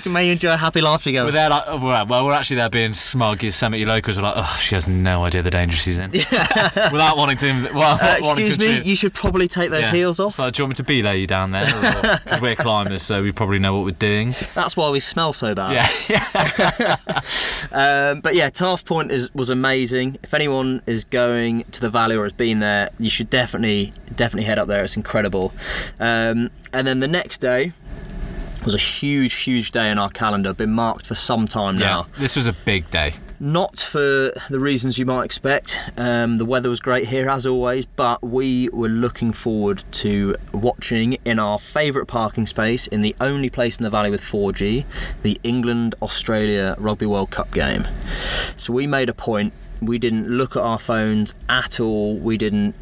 May 0.07 0.27
you 0.27 0.33
enjoy 0.33 0.53
a 0.53 0.57
happy 0.57 0.81
life 0.81 1.03
together. 1.03 1.27
We're 1.27 1.33
there 1.33 1.51
like, 1.51 1.65
oh, 1.67 1.79
well, 2.07 2.25
we're 2.25 2.33
actually 2.33 2.57
there 2.57 2.71
being 2.71 2.95
smug. 2.95 3.43
Yosemite 3.43 3.85
locals 3.85 4.17
are 4.17 4.23
like, 4.23 4.35
oh, 4.37 4.59
she 4.61 4.75
has 4.77 4.89
no 4.89 5.25
idea 5.25 5.43
the 5.43 5.51
danger 5.51 5.77
she's 5.77 5.99
in. 5.99 6.11
Without 6.11 7.17
wanting 7.19 7.37
to. 7.39 7.53
Well, 7.81 7.99
Uh, 8.01 8.17
excuse 8.19 8.59
me, 8.59 8.83
you 8.83 8.95
should 8.95 9.15
probably 9.15 9.49
take 9.49 9.71
those 9.71 9.83
Yeah. 9.83 9.93
heels 9.93 10.21
off. 10.21 10.35
So, 10.35 10.51
do 10.51 10.61
you 10.61 10.65
want 10.65 10.71
me 10.73 10.77
to 10.77 10.83
belay 10.85 11.21
you 11.21 11.27
down 11.27 11.51
there? 11.51 11.65
Because 12.25 12.41
we're 12.41 12.57
climbers, 12.57 13.03
so 13.03 13.23
we 13.23 13.33
probably 13.33 13.59
know 13.59 13.75
what 13.77 13.85
we're 13.85 13.91
doing. 13.93 14.35
That's 14.55 14.77
why 14.77 14.91
we 14.91 15.01
smell 15.01 15.33
so 15.33 15.55
bad. 15.55 15.91
Yeah. 16.09 16.97
Um, 17.73 18.21
but 18.21 18.35
yeah, 18.35 18.49
Taft 18.51 18.85
Point 18.85 19.13
is 19.13 19.33
was 19.35 19.49
amazing. 19.51 20.19
If 20.23 20.35
anyone 20.35 20.83
is 20.87 21.05
going 21.05 21.63
to 21.71 21.81
the 21.81 21.91
valley 21.91 22.17
or 22.17 22.25
has 22.25 22.33
been 22.33 22.59
there, 22.59 22.89
you 22.99 23.09
should 23.11 23.31
definitely 23.31 23.93
definitely 24.17 24.45
head 24.45 24.59
up 24.59 24.67
there. 24.67 24.83
It's 24.83 24.97
incredible. 24.97 25.53
Um, 26.01 26.51
and 26.73 26.87
then 26.87 26.99
the 27.01 27.09
next 27.09 27.39
day 27.39 27.73
was 28.65 28.75
a 28.75 28.79
huge, 28.79 29.35
huge 29.35 29.71
day 29.71 29.91
in 29.91 29.99
our 29.99 30.11
calendar. 30.11 30.53
Been 30.53 30.73
marked 30.73 31.07
for 31.07 31.15
some 31.15 31.47
time 31.47 31.77
yeah. 31.79 31.87
now. 31.87 32.07
This 32.19 32.35
was 32.35 32.47
a 32.47 32.53
big 32.53 32.91
day. 32.91 33.15
Not 33.43 33.81
for 33.81 34.35
the 34.51 34.61
reasons 34.61 34.99
you 34.99 35.07
might 35.07 35.25
expect. 35.25 35.81
Um, 35.97 36.37
the 36.37 36.45
weather 36.45 36.69
was 36.69 36.79
great 36.79 37.09
here 37.09 37.31
as 37.31 37.47
always, 37.47 37.87
but 37.87 38.23
we 38.23 38.69
were 38.69 38.91
looking 38.91 39.33
forward 39.33 39.83
to 39.93 40.37
watching 40.53 41.15
in 41.25 41.39
our 41.39 41.59
favourite 41.59 42.07
parking 42.07 42.45
space 42.45 42.87
in 42.87 43.01
the 43.01 43.17
only 43.19 43.49
place 43.49 43.79
in 43.79 43.85
the 43.85 43.89
valley 43.89 44.11
with 44.11 44.21
4G, 44.21 44.85
the 45.23 45.41
England 45.43 45.95
Australia 46.03 46.77
Rugby 46.79 47.07
World 47.07 47.31
Cup 47.31 47.51
game. 47.53 47.89
So 48.57 48.75
we 48.75 48.87
made 48.87 49.09
a 49.09 49.15
point. 49.15 49.55
We 49.81 49.99
didn't 49.99 50.29
look 50.29 50.55
at 50.55 50.63
our 50.63 50.79
phones 50.79 51.35
at 51.49 51.81
all. 51.81 52.19
We 52.19 52.37
didn't 52.37 52.75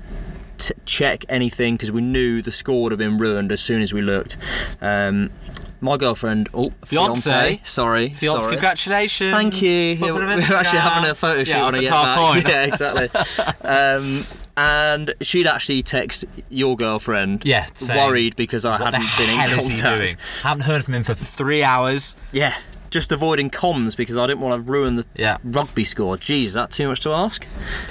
check 0.84 1.24
anything 1.28 1.74
because 1.74 1.92
we 1.92 2.00
knew 2.00 2.42
the 2.42 2.50
score 2.50 2.82
would 2.82 2.92
have 2.92 2.98
been 2.98 3.16
ruined 3.16 3.52
as 3.52 3.60
soon 3.60 3.80
as 3.80 3.94
we 3.94 4.02
looked. 4.02 4.36
Um, 4.80 5.30
my 5.80 5.96
girlfriend, 5.96 6.48
oh, 6.54 6.72
Fiance. 6.84 7.30
fiance, 7.30 7.60
sorry, 7.64 8.10
Fiance, 8.10 8.40
sorry. 8.40 8.52
congratulations. 8.52 9.30
Thank 9.32 9.62
you. 9.62 9.70
Yeah, 9.70 9.98
we're 10.12 10.30
actually 10.30 10.78
having 10.78 11.10
a 11.10 11.14
photo 11.14 11.44
shoot 11.44 11.50
Yeah, 11.50 11.64
when 11.66 11.74
I 11.74 11.78
up 11.78 11.82
get 11.82 11.92
at 11.92 12.14
Tar 12.14 12.34
back. 12.34 12.44
Yeah, 12.48 12.64
exactly. 12.64 13.68
um, 13.68 14.24
and 14.56 15.14
she'd 15.20 15.46
actually 15.46 15.82
text 15.82 16.24
your 16.48 16.76
girlfriend. 16.76 17.44
Yeah, 17.44 17.66
saying, 17.74 17.98
worried 17.98 18.36
because 18.36 18.64
I 18.64 18.76
hadn't 18.78 19.06
been 19.16 19.30
in 19.30 19.36
hell 19.36 19.58
is 19.58 19.68
he 19.68 19.80
contact. 19.80 20.16
Haven't 20.42 20.62
heard 20.62 20.84
from 20.84 20.94
him 20.94 21.04
for 21.04 21.14
three 21.14 21.62
hours. 21.62 22.16
Yeah, 22.32 22.54
just 22.90 23.12
avoiding 23.12 23.50
comms 23.50 23.96
because 23.96 24.16
I 24.16 24.26
didn't 24.26 24.40
want 24.40 24.54
to 24.66 24.70
ruin 24.72 24.94
the 24.94 25.04
Yeah. 25.14 25.38
rugby 25.44 25.84
score. 25.84 26.16
Jeez, 26.16 26.42
is 26.44 26.54
that 26.54 26.70
too 26.70 26.88
much 26.88 27.00
to 27.00 27.10
ask? 27.10 27.46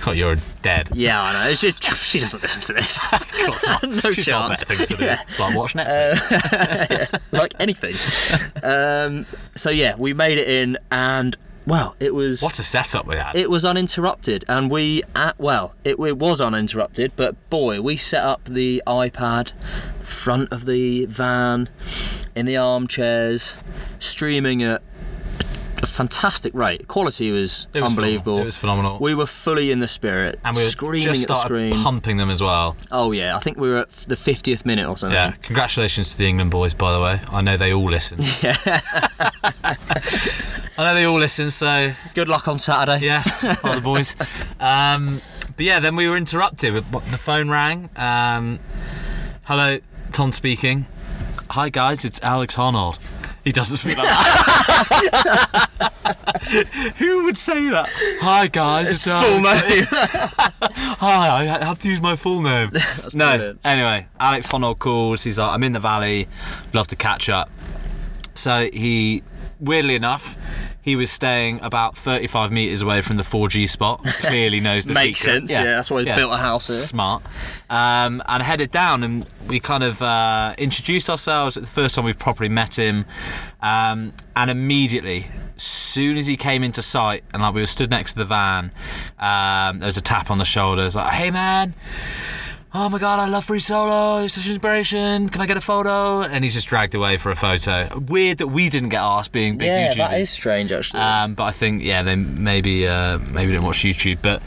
Oh, 0.05 0.11
you're 0.11 0.35
dead. 0.61 0.89
Yeah, 0.93 1.21
I 1.21 1.33
know. 1.49 1.53
Just, 1.53 1.83
she 2.03 2.19
doesn't 2.19 2.41
listen 2.41 2.61
to 2.63 2.73
this. 2.73 2.99
Of 3.13 3.31
course 3.53 3.67
not. 3.67 3.83
no 4.03 4.11
She's 4.11 4.25
chance. 4.25 4.63
better 4.63 4.73
things 4.75 4.89
to 4.89 4.95
do. 4.97 5.05
Yeah. 5.05 5.21
Like 5.39 5.55
watch 5.55 5.73
Netflix. 5.73 7.21
like 7.31 7.53
anything. 7.59 7.95
Um, 8.63 9.25
so 9.55 9.69
yeah, 9.69 9.95
we 9.97 10.13
made 10.13 10.37
it 10.37 10.47
in, 10.47 10.77
and 10.91 11.37
well, 11.65 11.95
it 11.99 12.13
was 12.13 12.41
What 12.41 12.57
a 12.59 12.63
setup 12.63 13.05
we 13.07 13.15
had. 13.15 13.35
it 13.35 13.49
was 13.49 13.63
uninterrupted, 13.65 14.43
and 14.47 14.69
we 14.71 15.03
at 15.15 15.37
well, 15.39 15.75
it, 15.83 15.99
it 15.99 16.17
was 16.17 16.41
uninterrupted. 16.41 17.13
But 17.15 17.49
boy, 17.49 17.81
we 17.81 17.95
set 17.97 18.23
up 18.23 18.43
the 18.45 18.81
iPad, 18.87 19.51
front 20.01 20.51
of 20.51 20.65
the 20.65 21.05
van, 21.05 21.69
in 22.35 22.45
the 22.45 22.57
armchairs, 22.57 23.57
streaming 23.99 24.63
at 24.63 24.81
a 25.83 25.85
fantastic 25.87 26.53
rate. 26.53 26.87
Quality 26.87 27.31
was, 27.31 27.67
It 27.73 27.81
was 27.81 27.91
unbelievable. 27.91 28.23
phenomenal. 28.23 28.41
It 28.41 28.45
was 28.45 28.57
phenomenal. 28.57 28.97
We 28.99 29.13
were 29.15 29.25
fully 29.27 29.71
in 29.71 29.79
the 29.79 29.87
spirit, 29.87 30.39
and 30.43 30.55
we 30.55 30.63
were 30.63 30.69
screaming 30.69 31.03
just 31.13 31.23
at 31.23 31.27
the 31.29 31.35
screen. 31.35 31.73
pumping 31.73 32.17
them 32.17 32.29
as 32.29 32.41
well. 32.41 32.75
Oh 32.91 33.11
yeah, 33.11 33.35
I 33.35 33.39
think 33.39 33.57
we 33.57 33.69
were 33.69 33.77
at 33.79 33.89
the 33.91 34.15
50th 34.15 34.65
minute 34.65 34.87
or 34.87 34.97
something. 34.97 35.13
Yeah, 35.15 35.33
congratulations 35.41 36.11
to 36.11 36.17
the 36.17 36.27
England 36.27 36.51
boys, 36.51 36.73
by 36.73 36.91
the 36.93 36.99
way. 37.01 37.21
I 37.29 37.41
know 37.41 37.57
they 37.57 37.73
all 37.73 37.89
listen. 37.89 38.19
Yeah. 38.41 38.55
I 40.79 40.83
know 40.83 40.93
they 40.93 41.05
all 41.05 41.19
listen, 41.19 41.49
so 41.49 41.91
Good 42.13 42.27
luck 42.29 42.47
on 42.47 42.57
Saturday. 42.59 43.05
yeah, 43.05 43.23
all 43.63 43.75
the 43.75 43.81
boys. 43.81 44.15
Um, 44.59 45.21
but 45.55 45.65
yeah, 45.65 45.79
then 45.79 45.95
we 45.95 46.07
were 46.07 46.17
interrupted. 46.17 46.73
The 46.75 47.17
phone 47.17 47.49
rang. 47.49 47.89
Um, 47.95 48.59
hello, 49.45 49.79
Tom 50.11 50.31
speaking. 50.31 50.85
Hi 51.51 51.69
guys, 51.69 52.05
it's 52.05 52.21
Alex 52.21 52.55
Honnold. 52.55 52.99
He 53.47 53.53
doesn't 53.53 53.77
speak 53.77 53.97
like 53.97 54.05
that. 54.05 55.69
Who 56.97 57.23
would 57.23 57.37
say 57.37 57.69
that? 57.69 57.87
Hi 58.19 58.47
guys, 58.47 58.89
it's, 58.89 59.07
uh, 59.07 59.21
Full 59.21 59.39
name. 59.39 59.85
Hi, 60.99 61.45
I 61.45 61.63
have 61.63 61.79
to 61.79 61.89
use 61.89 62.01
my 62.01 62.17
full 62.17 62.41
name. 62.41 62.71
no. 63.13 63.37
brilliant. 63.37 63.61
Anyway, 63.63 64.05
Alex 64.19 64.49
Honnold 64.49 64.79
calls. 64.79 65.23
He's 65.23 65.39
like, 65.39 65.49
I'm 65.49 65.63
in 65.63 65.71
the 65.71 65.79
valley. 65.79 66.27
Love 66.73 66.87
to 66.87 66.97
catch 66.97 67.29
up. 67.29 67.49
So 68.33 68.69
he, 68.73 69.23
weirdly 69.59 69.95
enough, 69.95 70.37
he 70.81 70.95
was 70.95 71.11
staying 71.11 71.59
about 71.61 71.97
35 71.97 72.51
meters 72.51 72.81
away 72.81 73.01
from 73.01 73.17
the 73.17 73.23
4G 73.23 73.69
spot. 73.69 74.03
Clearly 74.05 74.59
knows 74.59 74.85
the 74.85 74.93
Makes 74.93 75.21
secret. 75.21 75.33
sense, 75.39 75.51
yeah, 75.51 75.63
that's 75.63 75.91
why 75.91 76.03
he's 76.03 76.15
built 76.15 76.31
a 76.31 76.37
house 76.37 76.67
here. 76.67 76.77
Smart. 76.77 77.23
Um, 77.69 78.23
and 78.27 78.41
headed 78.41 78.71
down, 78.71 79.03
and 79.03 79.27
we 79.47 79.59
kind 79.59 79.83
of 79.83 80.01
uh, 80.01 80.55
introduced 80.57 81.09
ourselves. 81.09 81.55
The 81.55 81.65
first 81.65 81.95
time 81.95 82.05
we 82.05 82.13
properly 82.13 82.49
met 82.49 82.77
him, 82.79 83.05
um, 83.61 84.13
and 84.35 84.49
immediately, 84.49 85.27
as 85.57 85.63
soon 85.63 86.15
as 86.15 86.25
he 86.27 86.37
came 86.37 86.63
into 86.63 86.81
sight, 86.81 87.23
and 87.33 87.41
like 87.41 87.53
we 87.53 87.61
were 87.61 87.67
stood 87.67 87.89
next 87.89 88.13
to 88.13 88.19
the 88.19 88.25
van, 88.25 88.71
um, 89.19 89.79
there 89.79 89.87
was 89.87 89.97
a 89.97 90.01
tap 90.01 90.31
on 90.31 90.37
the 90.37 90.45
shoulder. 90.45 90.85
It's 90.85 90.95
like, 90.95 91.11
"Hey, 91.13 91.31
man." 91.31 91.73
Oh 92.73 92.89
my 92.89 92.99
god, 92.99 93.19
I 93.19 93.25
love 93.27 93.45
free 93.45 93.59
solo. 93.59 94.19
You're 94.19 94.29
such 94.29 94.45
an 94.45 94.51
inspiration. 94.51 95.29
Can 95.29 95.41
I 95.41 95.45
get 95.47 95.55
a 95.57 95.61
photo? 95.61 96.21
And 96.21 96.43
he's 96.43 96.53
just 96.53 96.67
dragged 96.67 96.95
away 96.95 97.17
for 97.17 97.31
a 97.31 97.35
photo. 97.35 97.87
Weird 97.97 98.39
that 98.39 98.47
we 98.47 98.69
didn't 98.69 98.89
get 98.89 98.99
asked, 99.01 99.31
being 99.31 99.57
big 99.57 99.67
Yeah, 99.67 99.91
YouTubers. 99.93 99.95
that 99.97 100.19
is 100.19 100.29
strange 100.29 100.71
actually. 100.71 100.99
Um, 100.99 101.33
but 101.33 101.43
I 101.45 101.51
think 101.51 101.81
yeah, 101.81 102.03
they 102.03 102.15
maybe 102.15 102.85
uh, 102.87 103.19
maybe 103.19 103.53
didn't 103.53 103.65
watch 103.65 103.79
YouTube, 103.79 104.21
but 104.21 104.41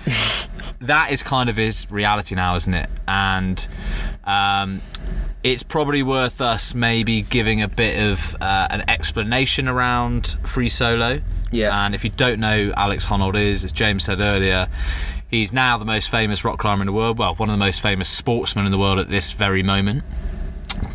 that 0.86 1.10
is 1.10 1.22
kind 1.22 1.48
of 1.48 1.56
his 1.56 1.90
reality 1.90 2.34
now, 2.34 2.54
isn't 2.56 2.74
it? 2.74 2.90
And 3.08 3.66
um, 4.24 4.82
it's 5.42 5.62
probably 5.62 6.02
worth 6.02 6.42
us 6.42 6.74
maybe 6.74 7.22
giving 7.22 7.62
a 7.62 7.68
bit 7.68 7.98
of 7.98 8.36
uh, 8.40 8.68
an 8.70 8.84
explanation 8.88 9.66
around 9.66 10.36
free 10.44 10.68
solo. 10.68 11.20
Yeah. 11.50 11.84
And 11.84 11.94
if 11.94 12.04
you 12.04 12.10
don't 12.10 12.38
know 12.38 12.66
who 12.66 12.72
Alex 12.74 13.06
Honnold 13.06 13.34
is, 13.36 13.64
as 13.64 13.72
James 13.72 14.04
said 14.04 14.20
earlier, 14.20 14.68
he's 15.30 15.52
now 15.52 15.78
the 15.78 15.84
most 15.84 16.10
famous 16.10 16.44
rock 16.44 16.58
climber 16.58 16.82
in 16.82 16.86
the 16.86 16.92
world. 16.92 17.18
Well, 17.18 17.34
one 17.36 17.48
of 17.48 17.54
the 17.54 17.64
most 17.64 17.80
famous 17.80 18.08
sportsmen 18.08 18.66
in 18.66 18.72
the 18.72 18.78
world 18.78 18.98
at 18.98 19.08
this 19.08 19.32
very 19.32 19.62
moment 19.62 20.02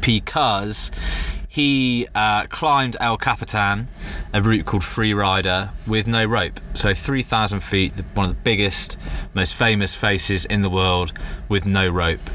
because 0.01 0.91
he 1.47 2.05
uh, 2.13 2.47
climbed 2.47 2.97
El 2.99 3.17
Capitan, 3.17 3.87
a 4.33 4.41
route 4.41 4.65
called 4.65 4.83
Freerider, 4.83 5.69
with 5.87 6.05
no 6.05 6.25
rope. 6.25 6.59
So 6.73 6.93
3,000 6.93 7.61
feet, 7.61 7.93
one 8.13 8.29
of 8.29 8.35
the 8.35 8.41
biggest, 8.41 8.97
most 9.33 9.55
famous 9.55 9.95
faces 9.95 10.43
in 10.43 10.61
the 10.61 10.69
world, 10.69 11.13
with 11.47 11.65
no 11.65 11.87
rope. 11.87 12.29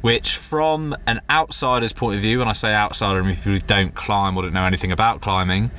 Which, 0.00 0.36
from 0.36 0.94
an 1.06 1.20
outsider's 1.30 1.92
point 1.92 2.16
of 2.16 2.22
view, 2.22 2.40
when 2.40 2.48
I 2.48 2.52
say 2.52 2.74
outsider, 2.74 3.20
I 3.20 3.22
mean 3.22 3.36
people 3.36 3.52
who 3.52 3.60
don't 3.60 3.94
climb 3.94 4.36
or 4.36 4.42
don't 4.42 4.52
know 4.52 4.64
anything 4.64 4.90
about 4.90 5.20
climbing, 5.20 5.70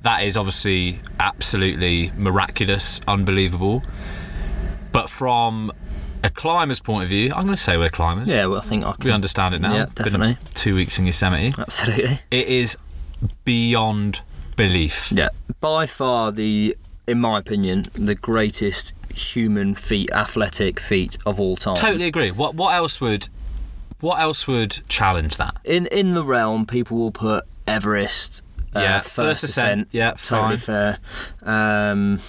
that 0.00 0.24
is 0.24 0.36
obviously 0.36 1.00
absolutely 1.20 2.12
miraculous, 2.16 3.00
unbelievable. 3.06 3.82
But 4.92 5.08
from 5.10 5.72
a 6.22 6.30
climber's 6.30 6.80
point 6.80 7.04
of 7.04 7.08
view, 7.08 7.32
I'm 7.34 7.44
going 7.44 7.56
to 7.56 7.62
say 7.62 7.76
we're 7.76 7.88
climbers. 7.88 8.28
yeah, 8.28 8.46
well, 8.46 8.58
I 8.60 8.62
think 8.62 8.84
I 8.84 8.92
can. 8.92 9.04
We 9.04 9.12
understand 9.12 9.54
it 9.54 9.60
now. 9.60 9.74
Yeah, 9.74 9.86
definitely. 9.94 10.36
two 10.54 10.74
weeks 10.74 10.98
in 10.98 11.06
Yosemite. 11.06 11.52
Absolutely. 11.58 12.18
It 12.30 12.46
is 12.48 12.76
beyond 13.44 14.20
belief. 14.56 15.10
Yeah, 15.12 15.28
by 15.60 15.86
far 15.86 16.30
the, 16.32 16.76
in 17.06 17.20
my 17.20 17.38
opinion, 17.38 17.84
the 17.94 18.14
greatest 18.14 18.94
human 19.14 19.74
feat, 19.74 20.10
athletic 20.12 20.78
feat 20.80 21.18
of 21.26 21.38
all 21.40 21.56
time. 21.56 21.74
Totally 21.76 22.06
agree. 22.06 22.30
What 22.30 22.54
what 22.54 22.74
else 22.74 23.00
would 23.00 23.28
what 24.00 24.20
else 24.20 24.46
would 24.46 24.80
challenge 24.88 25.36
that? 25.36 25.56
In 25.64 25.86
in 25.86 26.12
the 26.14 26.24
realm, 26.24 26.66
people 26.66 26.98
will 26.98 27.12
put 27.12 27.44
Everest. 27.66 28.42
Uh, 28.74 28.80
Yeah, 28.80 29.00
first, 29.00 29.14
first 29.14 29.44
ascent, 29.44 29.66
ascent. 29.66 29.88
yeah, 29.92 30.12
totally 30.22 30.56
fair. 30.56 30.98
Um, 31.42 32.20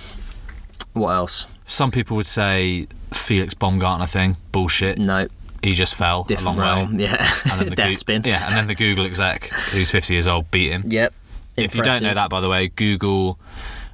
what 0.94 1.12
else? 1.14 1.48
Some 1.66 1.92
people 1.92 2.18
would 2.18 2.28
say 2.28 2.88
Felix 3.12 3.54
Baumgartner 3.54 4.08
thing. 4.08 4.38
Bullshit. 4.52 4.98
No, 5.00 5.28
He 5.64 5.74
just 5.74 5.96
fell 5.96 6.24
different 6.24 6.58
a 6.58 6.62
long 6.62 6.78
realm. 6.78 6.98
way. 6.98 7.04
Yeah, 7.06 7.28
And 7.52 7.60
then 7.62 7.70
the 7.70 7.76
death 7.76 7.90
Goo- 7.90 7.96
spin. 7.96 8.22
Yeah, 8.26 8.44
and 8.46 8.54
then 8.54 8.68
the 8.68 8.76
Google 8.76 9.06
exec, 9.06 9.46
who's 9.72 9.92
50 9.92 10.14
years 10.14 10.28
old, 10.28 10.50
beat 10.52 10.72
him. 10.72 10.84
Yep. 10.88 11.14
If 11.56 11.76
you 11.76 11.84
don't 11.84 12.02
know 12.04 12.14
that, 12.14 12.30
by 12.30 12.42
the 12.42 12.50
way, 12.50 12.68
Google 12.70 13.38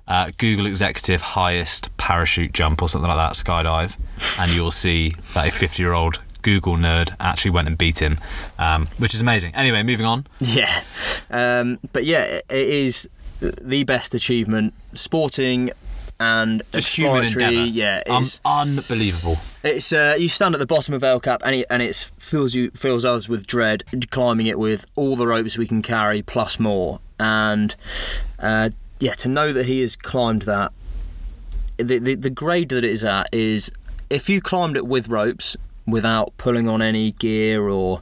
uh, 0.08 0.32
Google 0.38 0.66
executive 0.66 1.22
highest 1.22 1.96
parachute 1.98 2.52
jump 2.54 2.82
or 2.82 2.90
something 2.90 3.08
like 3.10 3.18
that, 3.18 3.34
skydive, 3.34 3.96
and 4.40 4.50
you'll 4.52 4.72
see 4.72 5.14
that 5.36 5.48
a 5.48 5.52
50 5.52 5.84
year 5.84 5.94
old 5.94 6.20
Google 6.42 6.78
nerd 6.78 7.14
actually 7.20 7.52
went 7.52 7.68
and 7.68 7.78
beat 7.78 8.02
him, 8.02 8.18
um, 8.58 8.88
which 8.98 9.14
is 9.14 9.22
amazing. 9.22 9.54
Anyway, 9.54 9.84
moving 9.84 10.06
on. 10.08 10.26
Yeah, 10.40 10.84
um, 11.30 11.78
but 11.94 12.06
yeah, 12.06 12.24
it 12.24 12.44
is 12.50 13.08
the 13.40 13.84
best 13.84 14.16
achievement, 14.16 14.74
sporting 14.94 15.70
and 16.20 16.62
Just 16.74 16.96
human 16.96 17.26
endeavour. 17.26 17.52
Yeah, 17.66 18.04
Um, 18.10 18.22
it's 18.24 18.42
unbelievable. 18.46 19.38
it's 19.64 19.92
uh, 19.94 20.16
you 20.20 20.28
stand 20.28 20.54
at 20.56 20.60
the 20.60 20.66
bottom 20.68 20.94
of 20.94 21.04
El 21.04 21.20
Cap 21.20 21.42
and 21.46 21.56
it, 21.56 21.66
and 21.70 21.82
it 21.82 21.96
fills 22.18 22.54
you 22.54 22.72
fills 22.72 23.06
us 23.06 23.28
with 23.30 23.46
dread 23.48 23.84
climbing 24.12 24.46
it 24.46 24.60
with 24.60 24.86
all 24.96 25.16
the 25.16 25.26
ropes 25.28 25.58
we 25.58 25.66
can 25.68 25.82
carry 25.82 26.22
plus 26.22 26.60
more 26.60 27.00
and 27.20 27.76
uh, 28.40 28.70
yeah 29.00 29.14
to 29.14 29.28
know 29.28 29.52
that 29.52 29.66
he 29.66 29.82
has 29.82 29.96
climbed 29.96 30.44
that 30.44 30.72
the, 31.78 31.98
the 31.98 32.16
the 32.16 32.30
grade 32.30 32.70
that 32.70 32.84
it 32.84 32.92
is 32.92 33.04
at 33.04 33.28
is 33.34 33.72
if 34.10 34.30
you 34.30 34.42
climbed 34.42 34.76
it 34.78 34.86
with 34.86 35.08
ropes 35.08 35.56
without 35.88 36.36
pulling 36.38 36.68
on 36.68 36.82
any 36.82 37.14
gear 37.14 37.68
or 37.68 38.02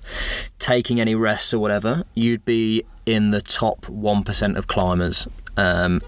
taking 0.60 1.00
any 1.00 1.16
rests 1.16 1.54
or 1.54 1.60
whatever 1.60 2.04
you'd 2.16 2.44
be 2.44 2.84
in 3.06 3.32
the 3.32 3.40
top 3.40 3.82
1% 3.86 4.58
of 4.58 4.68
climbers 4.68 5.26
um, 5.56 6.02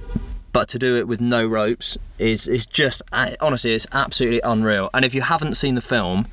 but 0.51 0.67
to 0.69 0.79
do 0.79 0.97
it 0.97 1.07
with 1.07 1.21
no 1.21 1.45
ropes 1.45 1.97
is 2.17 2.47
is 2.47 2.65
just 2.65 3.01
uh, 3.11 3.31
honestly 3.39 3.73
it's 3.73 3.87
absolutely 3.91 4.41
unreal. 4.43 4.89
And 4.93 5.05
if 5.05 5.13
you 5.13 5.21
haven't 5.21 5.55
seen 5.55 5.75
the 5.75 5.81
film 5.81 6.27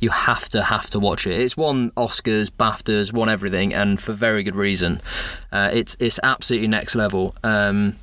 you 0.00 0.10
have 0.10 0.48
to 0.50 0.64
have 0.64 0.88
to 0.90 0.98
watch 0.98 1.26
it. 1.26 1.40
It's 1.40 1.56
won 1.56 1.90
oscars 1.92 2.50
baftas 2.50 3.12
won 3.12 3.28
everything 3.28 3.74
and 3.74 4.00
for 4.00 4.12
very 4.12 4.42
good 4.42 4.54
reason. 4.54 5.00
Uh, 5.50 5.70
it's 5.72 5.96
it's 5.98 6.20
absolutely 6.22 6.68
next 6.68 6.94
level. 6.94 7.34
Um, 7.42 7.96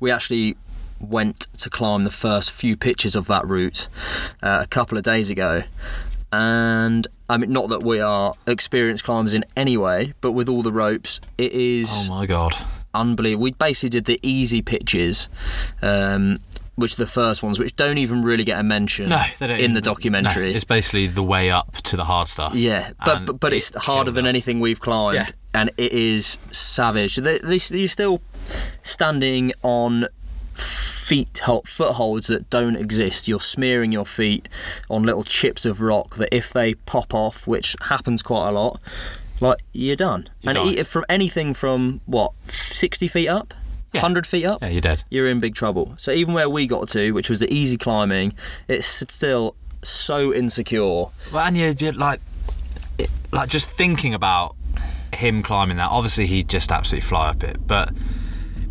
we 0.00 0.10
actually 0.10 0.56
went 1.00 1.40
to 1.58 1.68
climb 1.68 2.02
the 2.02 2.10
first 2.10 2.50
few 2.50 2.76
pitches 2.76 3.14
of 3.14 3.26
that 3.26 3.46
route 3.46 3.88
uh, 4.42 4.60
a 4.62 4.66
couple 4.66 4.96
of 4.96 5.04
days 5.04 5.30
ago. 5.30 5.64
And 6.32 7.06
I 7.28 7.36
mean 7.36 7.52
not 7.52 7.68
that 7.68 7.82
we 7.82 8.00
are 8.00 8.34
experienced 8.46 9.04
climbers 9.04 9.34
in 9.34 9.44
any 9.56 9.76
way 9.76 10.14
but 10.20 10.32
with 10.32 10.48
all 10.48 10.62
the 10.62 10.72
ropes 10.72 11.20
it 11.38 11.52
is 11.52 11.90
Oh 11.90 12.14
my 12.14 12.26
god. 12.26 12.56
Unbelievable. 13.00 13.42
We 13.44 13.52
basically 13.52 13.90
did 13.90 14.04
the 14.06 14.18
easy 14.22 14.62
pitches, 14.62 15.28
um, 15.82 16.40
which 16.76 16.94
are 16.94 17.02
the 17.04 17.06
first 17.06 17.42
ones, 17.42 17.58
which 17.58 17.74
don't 17.76 17.98
even 17.98 18.22
really 18.22 18.44
get 18.44 18.58
a 18.60 18.62
mention 18.62 19.08
No, 19.08 19.22
in 19.40 19.72
the 19.72 19.80
documentary. 19.80 20.50
No, 20.50 20.56
it's 20.56 20.64
basically 20.64 21.06
the 21.06 21.22
way 21.22 21.50
up 21.50 21.72
to 21.84 21.96
the 21.96 22.04
hard 22.04 22.28
stuff. 22.28 22.54
yeah, 22.54 22.92
but 23.04 23.24
but, 23.26 23.40
but 23.40 23.52
it's 23.52 23.70
it 23.70 23.82
harder 23.82 24.10
than 24.10 24.26
us. 24.26 24.30
anything 24.30 24.60
we've 24.60 24.80
climbed, 24.80 25.14
Yeah. 25.16 25.30
and 25.54 25.70
it 25.78 25.92
is 25.92 26.38
savage. 26.50 27.16
They, 27.16 27.38
they, 27.38 27.58
you're 27.70 27.88
still 27.88 28.20
standing 28.82 29.52
on 29.62 30.06
feet 30.54 31.40
footholds 31.64 32.26
that 32.26 32.50
don't 32.50 32.76
exist. 32.76 33.28
You're 33.28 33.40
smearing 33.40 33.92
your 33.92 34.04
feet 34.06 34.48
on 34.90 35.02
little 35.04 35.22
chips 35.24 35.64
of 35.64 35.80
rock 35.80 36.16
that 36.16 36.28
if 36.34 36.52
they 36.52 36.74
pop 36.74 37.14
off, 37.14 37.46
which 37.46 37.76
happens 37.82 38.22
quite 38.22 38.48
a 38.48 38.52
lot, 38.52 38.80
like 39.40 39.60
you're 39.72 39.96
done. 39.96 40.28
You 40.40 40.50
and 40.50 40.58
e- 40.58 40.82
from 40.82 41.04
anything 41.08 41.54
from 41.54 42.00
what 42.06 42.32
60 42.48 43.08
feet 43.08 43.28
up, 43.28 43.54
Yeah. 43.92 44.00
100 44.02 44.26
feet 44.26 44.44
up, 44.44 44.62
Yeah, 44.62 44.68
you're 44.68 44.80
dead. 44.80 45.02
you're 45.10 45.28
in 45.28 45.40
big 45.40 45.54
trouble. 45.54 45.94
So 45.98 46.10
even 46.12 46.34
where 46.34 46.48
we 46.50 46.66
got 46.66 46.88
to, 46.90 47.12
which 47.12 47.28
was 47.28 47.38
the 47.38 47.52
easy 47.52 47.76
climbing, 47.76 48.34
it's 48.68 48.86
still 48.86 49.54
so 49.82 50.32
insecure. 50.34 50.80
Well, 50.80 51.12
and 51.46 51.56
you're, 51.56 51.70
you're 51.72 51.92
like, 51.92 52.20
it, 52.98 53.10
like 53.32 53.48
just 53.48 53.70
thinking 53.70 54.14
about 54.14 54.56
him 55.14 55.42
climbing 55.42 55.76
that. 55.78 55.90
Obviously, 55.90 56.26
he'd 56.26 56.48
just 56.48 56.70
absolutely 56.72 57.06
fly 57.06 57.28
up 57.28 57.44
it. 57.44 57.66
But 57.66 57.92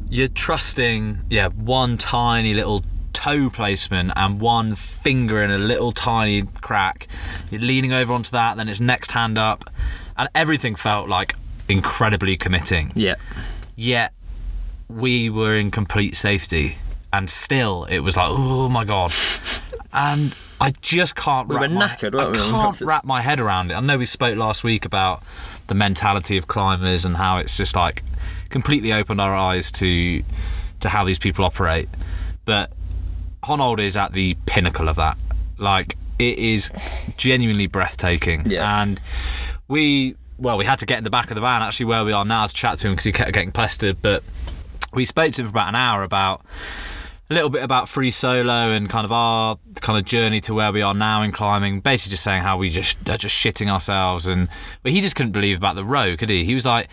you're 0.09 0.27
trusting, 0.27 1.19
yeah, 1.29 1.47
one 1.49 1.97
tiny 1.97 2.53
little 2.53 2.83
toe 3.13 3.49
placement 3.49 4.11
and 4.15 4.39
one 4.41 4.75
finger 4.75 5.41
in 5.41 5.49
a 5.51 5.57
little 5.57 5.91
tiny 5.91 6.43
crack. 6.61 7.07
You're 7.49 7.61
leaning 7.61 7.93
over 7.93 8.13
onto 8.13 8.31
that, 8.31 8.57
then 8.57 8.67
it's 8.69 8.81
next 8.81 9.11
hand 9.11 9.37
up, 9.37 9.69
and 10.17 10.29
everything 10.35 10.75
felt 10.75 11.09
like 11.09 11.35
incredibly 11.67 12.37
committing. 12.37 12.91
Yeah. 12.95 13.15
Yet 13.75 14.13
we 14.87 15.29
were 15.29 15.55
in 15.55 15.71
complete 15.71 16.15
safety, 16.15 16.77
and 17.11 17.29
still 17.29 17.85
it 17.85 17.99
was 17.99 18.15
like, 18.17 18.29
oh 18.29 18.69
my 18.69 18.85
god. 18.85 19.11
And 19.91 20.35
I 20.59 20.71
just 20.81 21.15
can't. 21.15 21.47
We 21.47 21.55
wrap 21.55 21.69
were 21.69 21.75
my, 21.75 21.87
knackered, 21.87 22.19
I 22.19 22.25
weren't 22.25 22.37
we, 22.37 22.43
can't 22.43 22.81
wrap 22.81 23.05
my 23.05 23.21
head 23.21 23.39
around 23.39 23.71
it. 23.71 23.75
I 23.75 23.79
know 23.79 23.97
we 23.97 24.05
spoke 24.05 24.35
last 24.35 24.63
week 24.63 24.85
about 24.85 25.23
the 25.67 25.75
mentality 25.75 26.37
of 26.37 26.47
climbers 26.47 27.05
and 27.05 27.17
how 27.17 27.37
it's 27.37 27.57
just 27.57 27.75
like 27.75 28.03
completely 28.49 28.93
opened 28.93 29.19
our 29.19 29.33
eyes 29.33 29.71
to 29.73 30.23
to 30.81 30.89
how 30.89 31.03
these 31.03 31.19
people 31.19 31.45
operate. 31.45 31.89
But 32.45 32.71
Honnold 33.43 33.79
is 33.79 33.97
at 33.97 34.13
the 34.13 34.35
pinnacle 34.45 34.87
of 34.87 34.97
that. 34.97 35.17
Like 35.57 35.97
it 36.19 36.37
is 36.37 36.71
genuinely 37.17 37.67
breathtaking. 37.67 38.43
Yeah. 38.45 38.81
And 38.81 38.99
we 39.67 40.15
well, 40.37 40.57
we 40.57 40.65
had 40.65 40.79
to 40.79 40.85
get 40.85 40.97
in 40.97 41.03
the 41.03 41.09
back 41.09 41.31
of 41.31 41.35
the 41.35 41.41
van 41.41 41.61
actually 41.61 41.85
where 41.85 42.03
we 42.03 42.11
are 42.11 42.25
now 42.25 42.45
to 42.45 42.53
chat 42.53 42.77
to 42.79 42.87
him 42.87 42.93
because 42.93 43.05
he 43.05 43.11
kept 43.11 43.31
getting 43.33 43.51
pestered. 43.51 44.01
But 44.01 44.23
we 44.93 45.05
spoke 45.05 45.31
to 45.33 45.41
him 45.41 45.47
for 45.47 45.51
about 45.51 45.69
an 45.69 45.75
hour 45.75 46.03
about 46.03 46.41
a 47.29 47.33
little 47.33 47.49
bit 47.49 47.63
about 47.63 47.89
free 47.89 48.11
solo 48.11 48.71
and 48.71 48.89
kind 48.89 49.05
of 49.05 49.11
our 49.11 49.57
kind 49.81 49.97
of 49.97 50.05
journey 50.05 50.41
to 50.41 50.53
where 50.53 50.71
we 50.71 50.81
are 50.81 50.93
now 50.93 51.21
in 51.21 51.31
climbing. 51.31 51.79
Basically, 51.79 52.11
just 52.11 52.23
saying 52.23 52.43
how 52.43 52.57
we 52.57 52.69
just 52.69 52.97
are 53.09 53.17
just 53.17 53.35
shitting 53.35 53.71
ourselves, 53.71 54.27
and 54.27 54.47
but 54.83 54.91
he 54.91 55.01
just 55.01 55.15
couldn't 55.15 55.31
believe 55.31 55.57
about 55.57 55.75
the 55.75 55.85
row, 55.85 56.15
could 56.17 56.29
he? 56.29 56.45
He 56.45 56.53
was 56.53 56.65
like. 56.65 56.89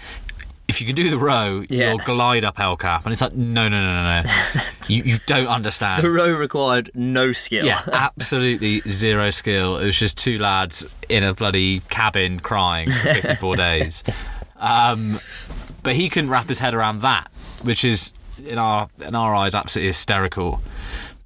If 0.68 0.80
you 0.80 0.86
can 0.86 0.94
do 0.96 1.10
the 1.10 1.18
row, 1.18 1.64
Yeah. 1.68 1.90
you'll 1.90 1.98
glide 1.98 2.44
up 2.44 2.58
El 2.58 2.76
Cap, 2.76 3.04
and 3.04 3.12
it's 3.12 3.20
like, 3.20 3.34
no, 3.34 3.68
no, 3.68 3.82
no, 3.82 4.02
no, 4.02 4.22
no. 4.22 4.60
you 4.88 5.02
you 5.02 5.18
don't 5.26 5.46
understand. 5.48 6.02
The 6.02 6.10
row 6.10 6.32
required 6.32 6.90
no 6.94 7.32
skill. 7.32 7.66
Yeah, 7.66 7.80
absolutely 7.92 8.80
zero 8.88 9.30
skill. 9.30 9.76
It 9.76 9.84
was 9.86 9.98
just 9.98 10.16
two 10.16 10.38
lads 10.38 10.86
in 11.08 11.24
a 11.24 11.34
bloody 11.34 11.80
cabin 11.90 12.40
crying 12.40 12.88
for 12.90 13.12
54 13.14 13.56
days. 13.68 14.04
Um, 14.56 15.20
but 15.82 15.94
he 15.96 16.08
couldn't 16.08 16.30
wrap 16.30 16.46
his 16.46 16.60
head 16.60 16.74
around 16.74 17.02
that, 17.02 17.28
which 17.62 17.84
is 17.84 18.12
in 18.46 18.56
our 18.58 18.88
in 19.04 19.14
our 19.14 19.34
eyes 19.34 19.54
absolutely 19.54 19.88
hysterical. 19.88 20.62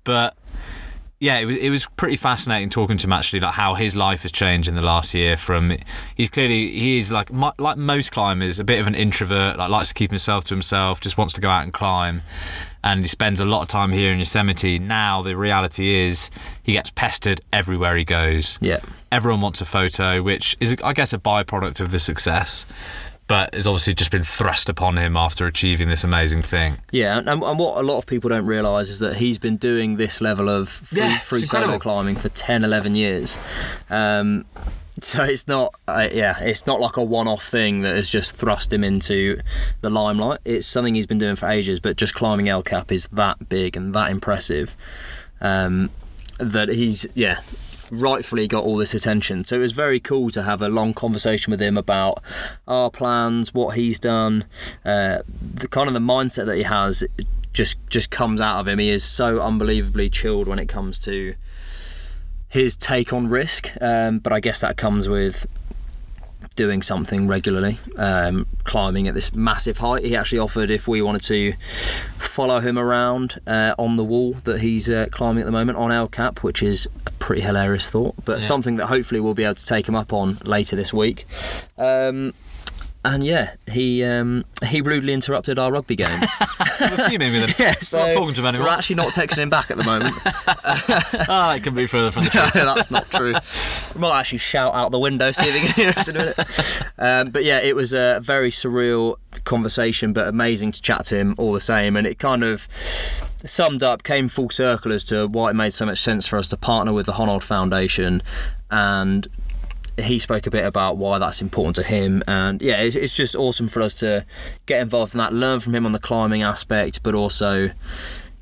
But 0.05 0.35
yeah, 1.19 1.39
it 1.39 1.47
was 1.47 1.57
it 1.57 1.71
was 1.71 1.87
pretty 1.97 2.17
fascinating 2.17 2.69
talking 2.69 2.99
to 2.99 3.07
him 3.07 3.13
actually, 3.13 3.41
like 3.41 3.55
how 3.55 3.75
his 3.75 3.97
life 3.97 4.23
has 4.23 4.33
changed 4.33 4.69
in 4.69 4.75
the 4.75 4.85
last 4.85 5.15
year. 5.15 5.37
From 5.37 5.73
he's 6.15 6.29
clearly 6.29 6.71
he's 6.71 7.11
like 7.11 7.31
like 7.59 7.79
most 7.79 8.13
climbers, 8.13 8.59
a 8.59 8.65
bit 8.65 8.81
of 8.81 8.87
an 8.87 8.95
introvert, 8.95 9.57
like 9.57 9.71
likes 9.71 9.89
to 9.89 9.95
keep 9.95 10.11
himself 10.11 10.45
to 10.45 10.55
himself, 10.55 11.01
just 11.01 11.17
wants 11.17 11.33
to 11.35 11.41
go 11.41 11.49
out 11.49 11.63
and 11.63 11.73
climb, 11.73 12.21
and 12.85 13.01
he 13.01 13.09
spends 13.09 13.41
a 13.41 13.47
lot 13.47 13.63
of 13.63 13.69
time 13.69 13.93
here 13.93 14.13
in 14.13 14.19
Yosemite. 14.19 14.79
Now 14.79 15.23
the 15.23 15.37
reality 15.37 15.95
is 15.95 16.31
he 16.63 16.73
gets 16.73 16.91
pestered 16.91 17.41
everywhere 17.51 17.97
he 17.97 18.05
goes. 18.05 18.59
Yeah. 18.61 18.81
Everyone 19.11 19.41
wants 19.41 19.63
a 19.63 19.65
photo, 19.65 20.23
which 20.23 20.55
is 20.61 20.77
I 20.85 20.93
guess 20.93 21.15
a 21.15 21.19
byproduct 21.19 21.81
of 21.81 21.93
the 21.93 21.99
success. 21.99 22.67
But 23.29 23.55
has 23.55 23.67
obviously 23.67 23.95
just 23.95 24.12
been 24.12 24.23
thrust 24.23 24.69
upon 24.69 24.97
him 24.99 25.17
after 25.17 25.47
achieving 25.47 25.89
this 25.89 26.05
amazing 26.05 26.43
thing. 26.43 26.79
Yeah, 26.93 27.19
and, 27.19 27.29
and 27.29 27.41
what 27.41 27.77
a 27.77 27.83
lot 27.83 27.99
of 27.99 28.07
people 28.07 28.31
don't 28.31 28.47
realise 28.47 28.89
is 28.89 29.01
that 29.01 29.17
he's 29.17 29.39
been 29.39 29.57
doing 29.57 29.97
this 29.97 30.21
level 30.21 30.49
of 30.49 30.69
free, 30.69 31.01
Yeah, 31.01 31.19
free 31.19 31.45
solo 31.45 31.79
climbing 31.79 32.15
for 32.17 32.29
10, 32.29 32.62
11 32.62 32.95
years. 32.95 33.37
Um, 33.91 34.45
so 35.01 35.25
it's 35.25 35.47
not, 35.49 35.75
uh, 35.89 36.09
yeah, 36.12 36.37
it's 36.41 36.67
not 36.67 36.81
like 36.81 36.97
a 36.97 37.03
one-off 37.03 37.43
thing 37.45 37.83
that 37.83 37.95
has 37.97 38.09
just 38.09 38.35
thrust 38.35 38.73
him 38.73 38.83
into 38.85 39.41
the 39.81 39.91
limelight. 39.91 40.39
It's 40.45 40.67
something 40.67 40.95
he's 40.95 41.07
been 41.07 41.19
doing 41.19 41.37
for 41.37 41.49
ages, 41.49 41.81
but 41.81 41.97
just 41.97 42.15
climbing 42.15 42.49
El 42.49 42.62
Cap 42.62 42.91
is 42.93 43.09
that 43.09 43.49
big 43.49 43.77
and 43.77 43.95
that 43.95 44.11
impressive 44.11 44.77
um, 45.41 45.91
that 46.39 46.69
he's, 46.69 47.07
yeah, 47.15 47.41
rightfully 47.90 48.49
got 48.49 48.64
all 48.64 48.77
this 48.77 48.94
attention. 48.94 49.44
So 49.44 49.57
it 49.57 49.61
was 49.61 49.72
very 49.72 50.01
cool 50.01 50.31
to 50.31 50.42
have 50.42 50.62
a 50.62 50.68
long 50.68 50.94
conversation 50.94 51.51
with 51.51 51.61
him 51.61 51.77
about 51.77 52.22
our 52.66 52.90
plans, 52.90 53.55
what 53.55 53.77
he's 53.77 54.01
done, 54.01 54.44
uh, 54.85 55.18
the 55.55 55.68
kind 55.68 55.88
of 55.88 55.94
the 55.94 56.01
mindset 56.01 56.46
that 56.46 56.57
he 56.57 56.64
has. 56.64 57.05
Just 57.53 57.79
just 57.88 58.11
comes 58.11 58.40
out 58.40 58.61
of 58.61 58.68
him. 58.68 58.79
He 58.79 58.90
is 58.90 59.03
so 59.03 59.40
unbelievably 59.40 60.11
chilled 60.11 60.46
when 60.46 60.59
it 60.59 60.66
comes 60.66 60.99
to 61.01 61.35
his 62.49 62.77
take 62.77 63.12
on 63.14 63.29
risk. 63.29 63.70
Um, 63.81 64.18
but 64.18 64.33
I 64.33 64.40
guess 64.40 64.61
that 64.61 64.77
comes 64.77 65.09
with 65.09 65.46
doing 66.57 66.83
something 66.83 67.29
regularly, 67.29 67.79
um, 67.97 68.47
climbing 68.64 69.07
at 69.07 69.14
this 69.14 69.35
massive 69.35 69.79
height. 69.79 70.05
He 70.05 70.16
actually 70.16 70.38
offered 70.38 70.71
if 70.71 70.88
we 70.88 71.03
wanted 71.03 71.23
to 71.25 71.53
follow 72.19 72.61
him 72.61 72.79
around 72.79 73.40
uh, 73.47 73.75
on 73.79 73.97
the 73.97 74.05
wall 74.05 74.33
that 74.45 74.61
he's 74.61 74.90
uh, 74.90 75.07
climbing 75.11 75.42
at 75.42 75.47
the 75.47 75.53
moment 75.53 75.79
on 75.79 75.92
El 75.92 76.09
Cap, 76.09 76.42
which 76.42 76.62
is 76.62 76.88
a 77.07 77.11
pretty 77.12 77.42
hilarious 77.42 77.88
thought, 77.88 78.14
but 78.25 78.42
something 78.42 78.77
that 78.77 78.87
hopefully 78.87 79.21
we'll 79.21 79.35
be 79.35 79.45
able 79.45 79.55
to 79.55 79.64
take 79.64 79.88
him 79.88 79.95
up 79.95 80.12
on 80.12 80.38
later 80.45 80.77
this 80.77 80.92
week. 80.92 81.25
Um, 81.79 82.35
and 83.07 83.25
yeah, 83.25 83.55
he 83.71 84.05
um, 84.05 84.45
he 84.64 84.81
rudely 84.81 85.12
interrupted 85.12 85.59
our 85.59 85.73
rugby 85.73 85.97
game. 85.97 86.21
So 86.77 86.87
we're 86.90 87.09
fuming 87.09 87.33
with 87.33 87.57
him. 87.57 87.66
yeah, 87.66 87.75
We're 87.90 88.07
not 88.09 88.12
talking 88.12 88.35
to 88.35 88.40
him 88.42 88.47
anymore. 88.47 88.66
We're 88.66 88.73
actually 88.75 88.97
not 88.97 89.12
texting 89.14 89.38
him 89.38 89.49
back 89.49 89.71
at 89.71 89.79
the 89.79 89.85
moment. 89.85 90.14
Ah, 91.29 91.55
it 91.55 91.62
can 91.62 91.75
be 91.75 91.87
further 91.87 92.11
from 92.11 92.25
the 92.25 92.31
truth. 92.51 92.53
That's 92.53 92.90
not 92.90 93.11
true. 93.11 93.33
We 93.95 94.01
might 94.01 94.21
actually 94.21 94.38
shout 94.38 94.75
out 94.75 94.90
the 94.90 94.99
window, 94.99 95.31
see 95.31 95.49
if 95.49 95.55
he 95.55 95.61
can 95.61 95.75
hear 95.75 95.95
us 95.97 96.09
in 96.09 96.16
a 96.16 96.19
minute. 96.19 96.38
Um, 96.99 97.31
but 97.31 97.45
yeah, 97.45 97.61
it 97.62 97.75
was 97.75 97.95
a 97.95 98.19
very 98.23 98.51
surreal 98.51 99.16
conversation, 99.45 100.12
but 100.12 100.29
amazing 100.29 100.73
to 100.73 100.83
chat 100.83 101.07
to 101.07 101.16
him 101.16 101.35
all 101.38 101.53
the 101.53 101.61
same. 101.61 101.97
And 101.97 102.07
it 102.07 102.19
kind 102.19 102.45
of 102.45 102.69
summed 103.47 103.83
up, 103.83 104.03
came 104.03 104.29
full 104.29 104.51
circle 104.51 104.92
as 104.92 105.05
to 105.07 105.29
why 105.29 105.51
it 105.51 105.55
made 105.55 105.73
so 105.73 105.87
much 105.87 105.99
sense 106.01 106.27
for 106.27 106.37
us 106.37 106.49
to 106.49 106.59
partner 106.59 106.92
with 106.92 107.07
the 107.07 107.12
Honnold 107.12 107.42
Foundation. 107.42 108.23
And 108.71 109.27
he 109.99 110.19
spoke 110.19 110.47
a 110.47 110.51
bit 110.51 110.65
about 110.65 110.97
why 110.97 111.19
that's 111.19 111.41
important 111.41 111.75
to 111.77 111.83
him 111.83 112.23
and 112.29 112.61
yeah 112.61 112.81
it's, 112.81 112.97
it's 112.97 113.15
just 113.15 113.35
awesome 113.35 113.69
for 113.69 113.81
us 113.81 113.95
to 113.95 114.25
get 114.67 114.81
involved 114.81 115.15
in 115.15 115.19
that 115.19 115.33
learn 115.33 115.59
from 115.61 115.75
him 115.75 115.87
on 115.87 115.93
the 115.93 115.99
climbing 115.99 116.43
aspect 116.43 117.03
but 117.03 117.15
also 117.15 117.71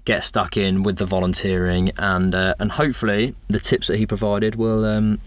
get 0.04 0.24
stuck 0.24 0.56
in 0.56 0.82
with 0.82 0.96
the 0.98 1.06
volunteering 1.06 1.90
and 1.96 2.34
uh, 2.34 2.54
and 2.58 2.72
hopefully 2.72 3.34
the 3.48 3.60
tips 3.60 3.86
that 3.86 3.96
he 3.98 4.06
provided 4.06 4.56
will 4.56 4.84
um, 4.84 5.20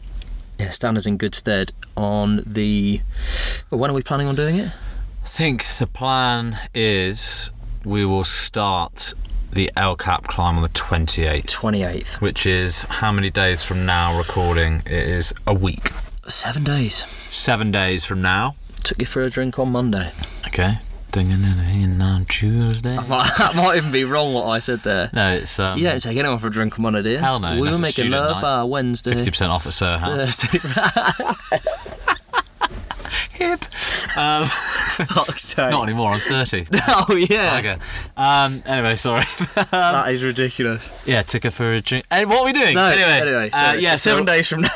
yeah, 0.60 0.70
stand 0.70 0.98
us 0.98 1.06
in 1.06 1.18
good 1.18 1.34
stead 1.34 1.72
on 1.96 2.42
the 2.46 3.02
well, 3.70 3.80
when 3.80 3.90
are 3.90 3.94
we 3.94 4.02
planning 4.02 4.28
on 4.28 4.36
doing 4.36 4.58
it 4.58 4.72
I 5.24 5.28
think 5.28 5.66
the 5.78 5.88
plan 5.88 6.60
is 6.74 7.52
we 7.86 8.06
will 8.06 8.24
start 8.24 9.14
the 9.52 9.72
El 9.78 9.96
Cap 9.96 10.28
climb 10.28 10.58
on 10.58 10.62
the 10.62 10.70
28th, 10.70 11.46
28th 11.46 12.22
which 12.22 12.46
is 12.46 12.84
how 12.84 13.12
many 13.12 13.30
days 13.30 13.64
from 13.64 13.86
now 13.86 14.18
recording? 14.18 14.84
It 14.86 14.92
is 14.92 15.34
a 15.46 15.54
week. 15.54 15.92
Seven 16.28 16.64
days 16.64 17.06
Seven 17.34 17.72
days 17.72 18.06
from 18.06 18.22
now. 18.22 18.56
took 18.84 19.00
you 19.00 19.06
for 19.06 19.24
a 19.24 19.30
drink 19.30 19.58
on 19.60 19.72
Monday 19.72 20.12
Okay. 20.48 20.78
Dinging 21.12 21.44
in 21.44 22.02
on 22.02 22.26
Tuesday. 22.26 22.90
that 22.90 23.54
might 23.56 23.78
even 23.78 23.92
be 23.92 24.04
wrong 24.04 24.34
what 24.34 24.50
I 24.50 24.60
said 24.60 24.84
there 24.84 25.10
No, 25.14 25.34
it's 25.36 25.58
um, 25.60 25.78
you 25.78 25.86
don't 25.86 26.02
take 26.02 26.18
anyone 26.18 26.38
for 26.38 26.48
a 26.48 26.52
drink 26.52 26.78
on 26.78 26.84
Monday 26.84 27.02
do 27.02 27.10
you? 27.12 27.18
Hell 27.18 27.40
no, 27.40 27.56
we 27.60 27.70
were 27.70 27.78
making 27.80 28.10
love 28.12 28.36
night. 28.36 28.42
by 28.42 28.64
Wednesday 28.64 29.12
50% 29.14 29.50
off 29.50 29.66
at 29.66 29.74
Soho 29.74 29.98
House. 29.98 30.42
Thursday 30.44 30.60
Hip. 33.34 33.64
Um, 34.18 34.44
not 35.72 35.84
anymore. 35.84 36.12
I'm 36.12 36.20
30. 36.20 36.68
oh 36.88 37.16
yeah 37.30 37.58
Okay. 37.60 37.78
Um, 38.16 38.64
anyway, 38.66 38.96
sorry. 38.96 39.26
that 39.72 40.08
is 40.12 40.24
ridiculous 40.24 40.90
yeah, 41.06 41.22
took 41.22 41.44
her 41.44 41.52
for 41.52 41.74
a 41.74 41.82
drink. 41.82 42.06
And 42.12 42.30
what 42.30 42.40
are 42.40 42.46
we 42.46 42.54
doing? 42.54 42.76
No, 42.76 42.90
anyway, 42.90 43.22
anyway, 43.22 43.50
uh, 43.54 43.74
yeah, 43.76 43.96
seven 43.96 44.26
so, 44.28 44.34
days 44.34 44.48
from 44.48 44.62
now. 44.62 44.70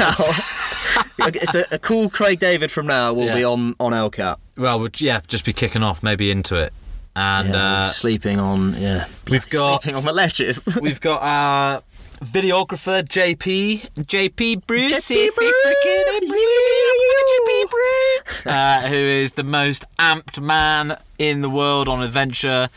it's 1.19 1.55
a, 1.55 1.63
a 1.71 1.79
cool 1.79 2.09
Craig 2.09 2.39
David 2.39 2.71
from 2.71 2.87
now 2.87 3.13
will 3.13 3.25
Yeah. 3.25 3.35
be 3.35 3.43
on 3.43 3.75
on 3.79 3.93
El 3.93 4.09
Cap. 4.09 4.39
Well, 4.57 4.79
we'll, 4.79 4.89
yeah, 4.97 5.21
just 5.27 5.45
be 5.45 5.53
kicking 5.53 5.83
off 5.83 6.03
maybe 6.03 6.31
into 6.31 6.55
it, 6.55 6.73
and 7.15 7.49
Yeah, 7.49 7.55
uh, 7.81 7.87
sleeping 7.87 8.39
on 8.39 8.75
yeah. 8.75 9.05
we've 9.29 9.47
got- 9.49 9.81
sleeping 9.83 9.97
on 9.97 10.03
the 10.03 10.13
ledges. 10.13 10.63
we've 10.81 11.01
got 11.01 11.21
our 11.21 11.83
videographer 12.23 13.01
JP, 13.03 13.81
JP 13.95 14.67
Bruce, 14.67 15.09
JP 15.09 15.27
if 15.27 15.35
he 15.35 15.51
freaking- 15.65 16.29
JP 16.29 17.69
Bruce, 17.69 18.30
uh, 18.45 18.87
who 18.87 18.95
is 18.95 19.33
the 19.33 19.43
most 19.43 19.85
amped 19.99 20.41
man 20.41 20.97
in 21.17 21.41
the 21.41 21.49
world 21.49 21.87
on 21.87 22.01
adventure. 22.01 22.69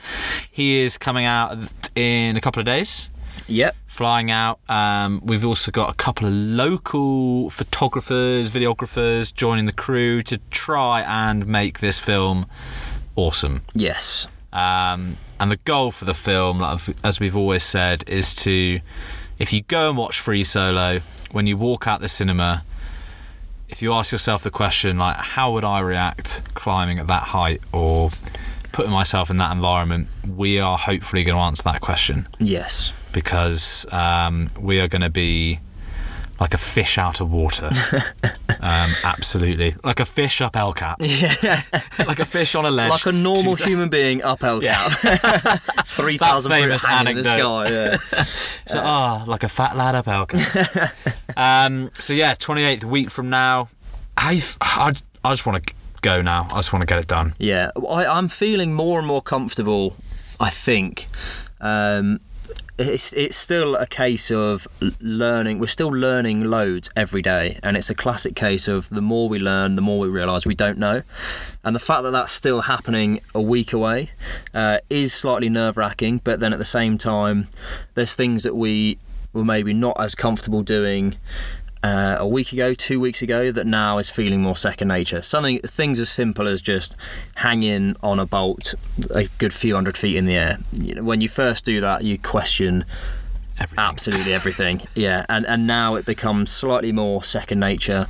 He 0.51 0.81
is 0.81 0.99
coming 0.99 1.25
out 1.25 1.57
in 1.95 2.37
a 2.37 2.41
couple 2.41 2.61
of 2.61 2.67
days. 2.67 3.11
yep. 3.47 3.77
flying 3.87 4.31
out. 4.31 4.59
Um, 4.69 5.21
we've 5.25 5.45
also 5.45 5.71
got 5.71 5.91
a 5.91 5.95
couple 5.95 6.27
of 6.27 6.33
local 6.33 7.51
photographers, 7.51 8.51
videographers 8.51 9.33
joining 9.33 9.67
the 9.67 9.73
crew 9.73 10.23
to 10.23 10.39
try 10.51 11.03
and 11.03 11.47
make 11.47 11.81
this 11.81 12.01
film 12.01 12.47
awesome. 13.17 13.63
Yes. 13.75 14.27
Um, 14.53 15.17
and 15.41 15.51
the 15.51 15.59
goal 15.59 15.91
for 15.91 16.05
the 16.05 16.15
film, 16.15 16.63
as 17.03 17.21
we've 17.21 17.37
always 17.37 17.65
said, 17.65 18.09
is 18.09 18.35
to, 18.37 18.81
if 19.39 19.53
you 19.53 19.63
go 19.63 19.89
and 19.89 19.99
watch 19.99 20.21
Free 20.21 20.45
Solo, 20.45 21.01
when 21.33 21.47
you 21.47 21.57
walk 21.57 21.87
out 21.87 22.01
the 22.01 22.09
cinema, 22.09 22.65
if 23.75 23.83
you 23.83 23.93
ask 23.93 24.13
yourself 24.13 24.45
the 24.45 24.53
question 24.53 24.99
like, 24.99 25.17
how 25.17 25.53
would 25.53 25.65
I 25.65 25.81
react 25.81 26.43
climbing 26.55 27.01
at 27.01 27.09
that 27.09 27.25
height, 27.25 27.61
or 27.73 28.09
putting 28.71 28.93
myself 28.93 29.31
in 29.31 29.39
that 29.39 29.51
environment, 29.51 30.07
we 30.37 30.61
are 30.61 30.79
hopefully 30.79 31.25
going 31.25 31.37
to 31.37 31.43
answer 31.43 31.65
that 31.65 31.81
question 31.81 32.29
Yes. 32.39 32.93
because 33.13 33.85
um, 33.93 34.49
we 34.61 34.79
are 34.79 34.87
going 34.87 35.03
to 35.03 35.11
be 35.11 35.59
like 36.41 36.53
a 36.55 36.59
fish 36.59 36.99
out 36.99 37.21
of 37.21 37.31
water. 37.33 37.71
um, 38.61 38.91
absolutely, 39.05 39.77
like 39.85 40.01
a 40.01 40.05
fish 40.05 40.41
up 40.41 40.57
El 40.57 40.73
Cap. 40.73 40.97
Yeah. 41.01 41.63
like 42.07 42.19
a 42.19 42.25
fish 42.25 42.55
on 42.55 42.65
a 42.65 42.71
ledge. 42.71 42.91
like 42.91 43.07
a 43.07 43.13
normal 43.13 43.57
Two- 43.57 43.65
human 43.65 43.89
being 43.89 44.23
up 44.23 44.43
El 44.43 44.63
Yeah. 44.63 44.75
Cap. 44.89 45.61
3,000 45.87 46.19
That 46.19 46.43
foot 46.43 46.51
famous 46.63 46.85
hanging 46.85 47.17
in 47.19 47.23
the 47.23 47.25
sky. 47.25 47.69
Yeah. 47.71 48.25
So, 48.67 48.81
ah, 48.83 49.25
like 49.27 49.43
a 49.45 49.49
fat 49.49 49.77
lad 49.77 49.95
up 49.95 50.09
El 50.09 50.27
Cap. 50.27 50.93
um, 51.37 51.91
so 51.99 52.13
yeah, 52.13 52.35
28th 52.35 52.85
week 52.85 53.11
from 53.11 53.31
now. 53.31 53.69
I've, 54.17 54.57
I, 54.61 54.95
I 55.25 55.31
just 55.31 55.47
want 55.47 55.65
to 55.67 55.75
go 56.03 56.21
now. 56.23 56.45
I 56.51 56.57
just 56.57 56.73
want 56.73 56.83
to 56.83 56.87
get 56.87 56.99
it 56.99 57.07
done. 57.07 57.35
Yeah, 57.39 57.71
I, 57.89 58.07
I'm 58.07 58.29
feeling 58.29 58.75
more 58.75 58.99
and 58.99 59.07
more 59.09 59.23
comfortable. 59.23 59.97
I 60.41 60.51
think 60.51 61.07
um, 61.61 62.21
it's 62.77 63.13
it's 63.13 63.37
still 63.37 63.77
a 63.77 63.87
case 63.87 64.31
of 64.31 64.67
learning. 65.01 65.59
We're 65.59 65.67
still 65.67 65.89
learning 65.89 66.45
loads 66.45 66.91
every 66.97 67.23
day, 67.23 67.59
and 67.63 67.77
it's 67.77 67.91
a 67.91 67.95
classic 67.95 68.35
case 68.35 68.67
of 68.67 68.89
the 68.91 69.03
more 69.03 69.29
we 69.29 69.39
learn, 69.39 69.77
the 69.77 69.83
more 69.83 69.99
we 69.99 70.09
realise 70.09 70.45
we 70.45 70.55
don't 70.55 70.79
know. 70.79 71.03
And 71.63 71.75
the 71.75 71.81
fact 71.81 72.03
that 72.03 72.11
that's 72.11 72.33
still 72.33 72.63
happening 72.63 73.21
a 73.35 73.41
week 73.41 73.73
away 73.73 74.11
uh, 74.53 74.79
is 74.91 75.13
slightly 75.13 75.49
nerve 75.49 75.77
wracking. 75.77 76.21
But 76.25 76.41
then 76.41 76.53
at 76.53 76.59
the 76.59 76.65
same 76.65 76.99
time, 76.99 77.49
there's 77.95 78.15
things 78.15 78.43
that 78.43 78.57
we 78.57 78.99
were 79.33 79.45
maybe 79.45 79.73
not 79.73 80.01
as 80.01 80.15
comfortable 80.15 80.63
doing 80.63 81.17
uh, 81.85 82.17
a 82.19 82.27
week 82.27 82.51
ago, 82.53 82.73
two 82.73 82.99
weeks 82.99 83.21
ago, 83.21 83.53
that 83.53 83.67
now 83.67 83.99
is 83.99 84.09
feeling 84.09 84.41
more 84.41 84.57
second 84.57 84.89
nature. 84.89 85.21
Something, 85.21 85.59
things 85.61 86.01
as 86.01 86.09
simple 86.09 86.49
as 86.49 86.63
just 86.63 86.97
hanging 87.37 87.95
on 88.03 88.19
a 88.19 88.25
bolt 88.25 88.75
a 89.15 89.27
good 89.37 89.53
few 89.53 89.75
hundred 89.75 89.97
feet 89.99 90.17
in 90.17 90.25
the 90.25 90.35
air. 90.35 90.59
You 90.73 90.95
know, 90.95 91.03
when 91.03 91.21
you 91.21 91.29
first 91.29 91.65
do 91.67 91.81
that, 91.83 92.03
you 92.03 92.17
question 92.19 92.87
Everything. 93.59 93.79
absolutely 93.85 94.33
everything. 94.33 94.81
Yeah, 94.95 95.27
and 95.29 95.47
and 95.47 95.67
now 95.67 95.95
it 95.97 96.07
becomes 96.07 96.51
slightly 96.51 96.91
more 96.91 97.23
second 97.23 97.61
nature, 97.61 98.07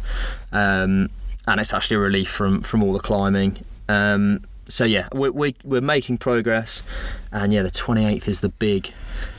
um, 0.53 1.11
and 1.47 1.61
it's 1.61 1.75
actually 1.75 1.97
a 1.97 2.01
relief 2.01 2.31
from 2.31 2.63
from 2.63 2.83
all 2.85 2.93
the 2.93 3.01
climbing. 3.01 3.59
Um, 3.89 4.45
so 4.69 4.85
yeah, 4.85 5.09
we're, 5.13 5.33
we 5.33 5.55
we're 5.65 5.81
making 5.81 6.19
progress, 6.19 6.83
and 7.33 7.53
yeah, 7.53 7.63
the 7.63 7.71
28th 7.71 8.29
is 8.29 8.41
the 8.41 8.49
big, 8.49 8.93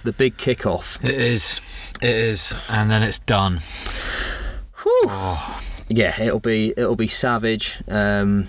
the 0.04 0.14
big 0.14 0.38
kickoff. 0.38 1.04
It 1.04 1.16
is. 1.16 1.62
It 2.02 2.16
is. 2.16 2.54
And 2.70 2.92
then 2.92 3.04
it's 3.04 3.20
done. 3.20 3.62
yeah, 5.90 6.20
it'll 6.22 6.40
be 6.40 6.74
it'll 6.78 6.96
be 6.96 7.08
savage, 7.08 7.82
um, 7.88 8.48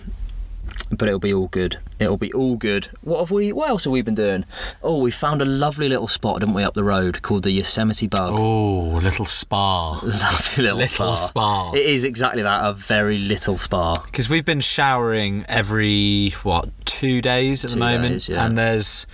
but 0.90 1.08
it'll 1.08 1.18
be 1.20 1.32
all 1.34 1.48
good. 1.48 1.76
It'll 1.98 2.16
be 2.16 2.32
all 2.32 2.56
good. 2.56 2.88
What 3.02 3.20
have 3.20 3.30
we? 3.30 3.52
What 3.52 3.68
else 3.68 3.84
have 3.84 3.92
we 3.92 4.02
been 4.02 4.14
doing? 4.14 4.44
Oh, 4.82 5.02
we 5.02 5.10
found 5.10 5.40
a 5.42 5.44
lovely 5.44 5.88
little 5.88 6.06
spot, 6.06 6.40
didn't 6.40 6.54
we, 6.54 6.62
up 6.62 6.74
the 6.74 6.84
road 6.84 7.22
called 7.22 7.42
the 7.42 7.50
Yosemite 7.50 8.06
Bug. 8.06 8.34
Oh, 8.38 9.00
little 9.02 9.24
spa. 9.24 9.92
Lovely 10.02 10.62
little, 10.62 10.78
Little 10.78 11.14
spa. 11.14 11.72
It 11.72 11.86
is 11.86 12.04
exactly 12.04 12.42
that, 12.42 12.64
a 12.64 12.72
very 12.72 13.18
little 13.18 13.56
spa. 13.56 13.94
Because 14.04 14.28
we've 14.28 14.44
been 14.44 14.60
showering 14.60 15.44
every, 15.48 16.30
what, 16.42 16.68
two 16.86 17.20
days 17.20 17.64
at 17.64 17.70
Two 17.70 17.74
the 17.74 17.80
moment? 17.80 18.12
days, 18.14 18.28
yeah. 18.28 18.44
And 18.44 18.56
there's 18.56 19.06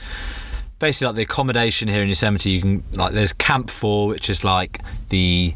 basically 0.79 1.07
like 1.07 1.17
the 1.17 1.23
accommodation 1.23 1.89
here 1.89 2.03
in 2.03 2.09
Yosemite, 2.09 2.51
you 2.51 2.61
can, 2.61 2.85
like, 2.95 3.13
there's 3.13 3.33
Camp 3.33 3.71
4, 3.71 4.09
which 4.09 4.29
is 4.29 4.43
like 4.45 4.81
the, 5.11 5.55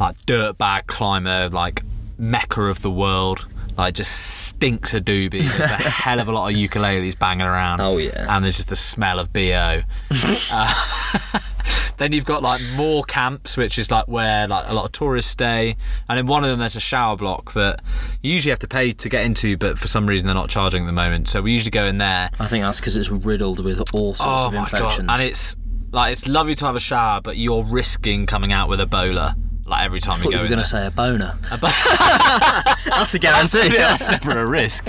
like, 0.00 0.16
dirtbag 0.26 0.86
climber, 0.86 1.48
like, 1.50 1.82
mecca 2.18 2.62
of 2.62 2.80
the 2.82 2.90
world. 2.90 3.46
Like, 3.76 3.94
just 3.94 4.46
stinks 4.46 4.94
of 4.94 5.04
doobie. 5.04 5.42
There's 5.42 5.58
a 5.58 5.74
hell 5.76 6.20
of 6.20 6.28
a 6.28 6.32
lot 6.32 6.50
of 6.50 6.56
ukuleles 6.56 7.18
banging 7.18 7.46
around. 7.46 7.80
Oh, 7.80 7.96
yeah. 7.96 8.26
And 8.28 8.44
there's 8.44 8.56
just 8.56 8.68
the 8.68 8.76
smell 8.76 9.18
of 9.18 9.32
BO. 9.32 9.80
uh, 10.52 11.40
then 11.98 12.12
you've 12.12 12.24
got 12.24 12.42
like 12.42 12.60
more 12.76 13.02
camps, 13.04 13.56
which 13.56 13.78
is 13.78 13.90
like 13.90 14.08
where 14.08 14.46
like 14.46 14.68
a 14.68 14.74
lot 14.74 14.86
of 14.86 14.92
tourists 14.92 15.30
stay, 15.30 15.76
and 16.08 16.18
in 16.18 16.26
one 16.26 16.44
of 16.44 16.50
them 16.50 16.58
there's 16.58 16.76
a 16.76 16.80
shower 16.80 17.16
block 17.16 17.52
that 17.54 17.82
you 18.22 18.32
usually 18.32 18.50
have 18.50 18.58
to 18.60 18.68
pay 18.68 18.92
to 18.92 19.08
get 19.08 19.24
into, 19.24 19.56
but 19.56 19.78
for 19.78 19.88
some 19.88 20.06
reason 20.06 20.26
they're 20.26 20.34
not 20.34 20.48
charging 20.48 20.84
at 20.84 20.86
the 20.86 20.92
moment. 20.92 21.28
So 21.28 21.42
we 21.42 21.52
usually 21.52 21.70
go 21.70 21.86
in 21.86 21.98
there. 21.98 22.30
I 22.38 22.46
think 22.46 22.64
that's 22.64 22.80
because 22.80 22.96
it's 22.96 23.10
riddled 23.10 23.62
with 23.62 23.80
all 23.92 24.14
sorts 24.14 24.42
oh 24.42 24.46
of 24.46 24.52
my 24.54 24.60
infections. 24.60 25.08
god! 25.08 25.20
And 25.20 25.22
it's 25.22 25.56
like 25.92 26.12
it's 26.12 26.26
lovely 26.26 26.54
to 26.56 26.66
have 26.66 26.76
a 26.76 26.80
shower, 26.80 27.20
but 27.20 27.36
you're 27.36 27.64
risking 27.64 28.26
coming 28.26 28.52
out 28.52 28.68
with 28.68 28.80
Ebola 28.80 29.36
like 29.66 29.84
every 29.84 30.00
time 30.00 30.14
I 30.14 30.16
thought 30.16 30.24
go 30.24 30.30
you 30.30 30.36
were 30.38 30.44
in 30.44 30.50
going 30.50 30.62
to 30.62 30.68
say 30.68 30.86
a 30.86 30.90
boner. 30.90 31.38
A 31.50 31.58
bo- 31.58 31.68
That's 32.90 33.14
a 33.14 33.18
guarantee. 33.18 33.74
Yeah, 33.74 33.88
that's 33.96 34.08
never 34.08 34.40
a 34.40 34.46
risk. 34.46 34.86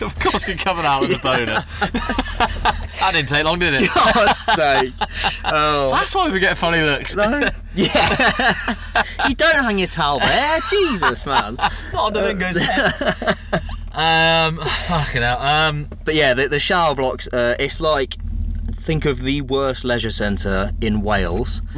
of 0.00 0.18
course, 0.18 0.48
you're 0.48 0.56
coming 0.56 0.84
out 0.84 1.00
with 1.02 1.18
a 1.18 1.22
boner. 1.22 1.64
that 3.00 3.10
didn't 3.12 3.28
take 3.28 3.44
long, 3.44 3.58
did 3.58 3.74
it? 3.74 3.90
God's 3.94 4.38
sake. 4.38 4.92
Oh. 5.44 5.90
That's 5.90 6.14
why 6.14 6.30
we 6.30 6.38
get 6.40 6.56
funny 6.56 6.80
looks. 6.80 7.16
No. 7.16 7.48
Yeah. 7.74 8.54
you 9.28 9.34
don't 9.34 9.64
hang 9.64 9.78
your 9.78 9.88
towel 9.88 10.20
there. 10.20 10.58
Jesus, 10.70 11.26
man. 11.26 11.56
Not 11.56 11.94
on 11.94 12.12
the 12.12 12.54
head. 12.62 13.64
Um, 13.92 14.58
fucking 14.86 15.22
hell. 15.22 15.38
Um, 15.40 15.88
But 16.04 16.14
yeah, 16.14 16.34
the, 16.34 16.48
the 16.48 16.58
shower 16.60 16.94
blocks, 16.94 17.28
uh, 17.28 17.54
it's 17.58 17.80
like, 17.80 18.16
think 18.84 19.04
of 19.06 19.22
the 19.22 19.40
worst 19.40 19.84
leisure 19.84 20.10
centre 20.10 20.70
in 20.80 21.00
Wales. 21.00 21.62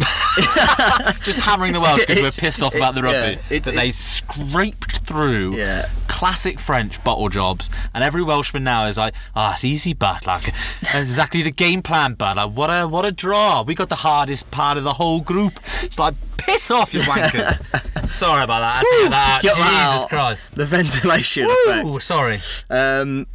just 1.22 1.40
hammering 1.40 1.72
the 1.72 1.80
Welsh 1.80 2.04
because 2.06 2.22
we're 2.22 2.30
pissed 2.42 2.62
off 2.62 2.74
about 2.74 2.94
the 2.94 3.02
rugby. 3.02 3.32
yeah, 3.32 3.56
it- 3.56 3.64
that 3.64 3.74
they 3.74 3.90
scraped 3.90 4.98
through 5.06 5.56
Yeah. 5.56 5.88
classic 6.08 6.58
French 6.58 7.02
bottle 7.04 7.28
jobs, 7.28 7.70
and 7.94 8.02
every 8.02 8.22
Welshman 8.22 8.64
now 8.64 8.86
is 8.86 8.98
like, 8.98 9.14
"Ah, 9.34 9.52
it's 9.52 9.64
easy, 9.64 9.92
but 9.94 10.26
like 10.26 10.52
that's 10.82 10.94
exactly 10.96 11.42
the 11.42 11.50
game 11.50 11.82
plan, 11.82 12.14
but 12.14 12.36
like, 12.36 12.50
what 12.52 12.68
a 12.70 12.86
what 12.88 13.04
a 13.04 13.12
draw. 13.12 13.62
We 13.62 13.74
got 13.74 13.88
the 13.88 13.96
hardest 13.96 14.50
part 14.50 14.76
of 14.78 14.84
the 14.84 14.94
whole 14.94 15.20
group. 15.20 15.52
It's 15.82 15.98
like 15.98 16.14
piss 16.38 16.70
off, 16.70 16.92
you 16.92 17.00
wankers. 17.00 18.08
sorry 18.10 18.42
about 18.42 18.60
that. 18.60 18.82
I 18.84 19.08
that 19.10 19.40
Jesus 19.42 19.58
out. 19.58 20.08
Christ. 20.08 20.54
The 20.54 20.66
ventilation 20.66 21.44
Ooh, 21.44 21.64
effect. 21.68 22.02
sorry. 22.02 22.40
Um, 22.70 23.26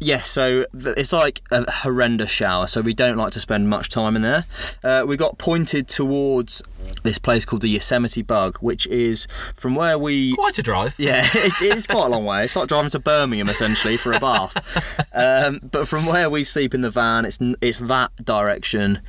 yes, 0.00 0.28
so 0.28 0.64
it's 0.74 1.12
like 1.12 1.42
a 1.50 1.70
horrendous 1.70 2.30
shower, 2.30 2.66
so 2.66 2.80
we 2.80 2.94
don't 2.94 3.16
like 3.16 3.32
to 3.32 3.40
spend 3.40 3.68
much 3.68 3.88
time 3.88 4.16
in 4.16 4.22
there. 4.22 4.44
Uh, 4.82 5.04
we 5.06 5.16
got 5.16 5.38
pointed 5.38 5.86
towards 5.86 6.62
this 7.02 7.18
place 7.18 7.44
called 7.44 7.62
the 7.62 7.68
Yosemite 7.68 8.22
Bug, 8.22 8.58
which 8.58 8.86
is 8.88 9.28
from 9.54 9.74
where 9.74 9.98
we. 9.98 10.34
Quite 10.34 10.58
a 10.58 10.62
drive. 10.62 10.94
Yeah, 10.98 11.22
it, 11.34 11.52
it's 11.60 11.86
quite 11.86 12.06
a 12.06 12.08
long 12.08 12.24
way. 12.24 12.44
It's 12.44 12.56
like 12.56 12.68
driving 12.68 12.90
to 12.90 12.98
Birmingham 12.98 13.48
essentially 13.48 13.96
for 13.96 14.12
a 14.12 14.20
bath. 14.20 14.56
Um, 15.12 15.60
but 15.70 15.88
from 15.88 16.06
where 16.06 16.30
we 16.30 16.44
sleep 16.44 16.72
in 16.72 16.82
the 16.82 16.90
van, 16.90 17.24
it's 17.24 17.38
it's 17.60 17.80
that 17.80 18.14
direction, 18.24 19.00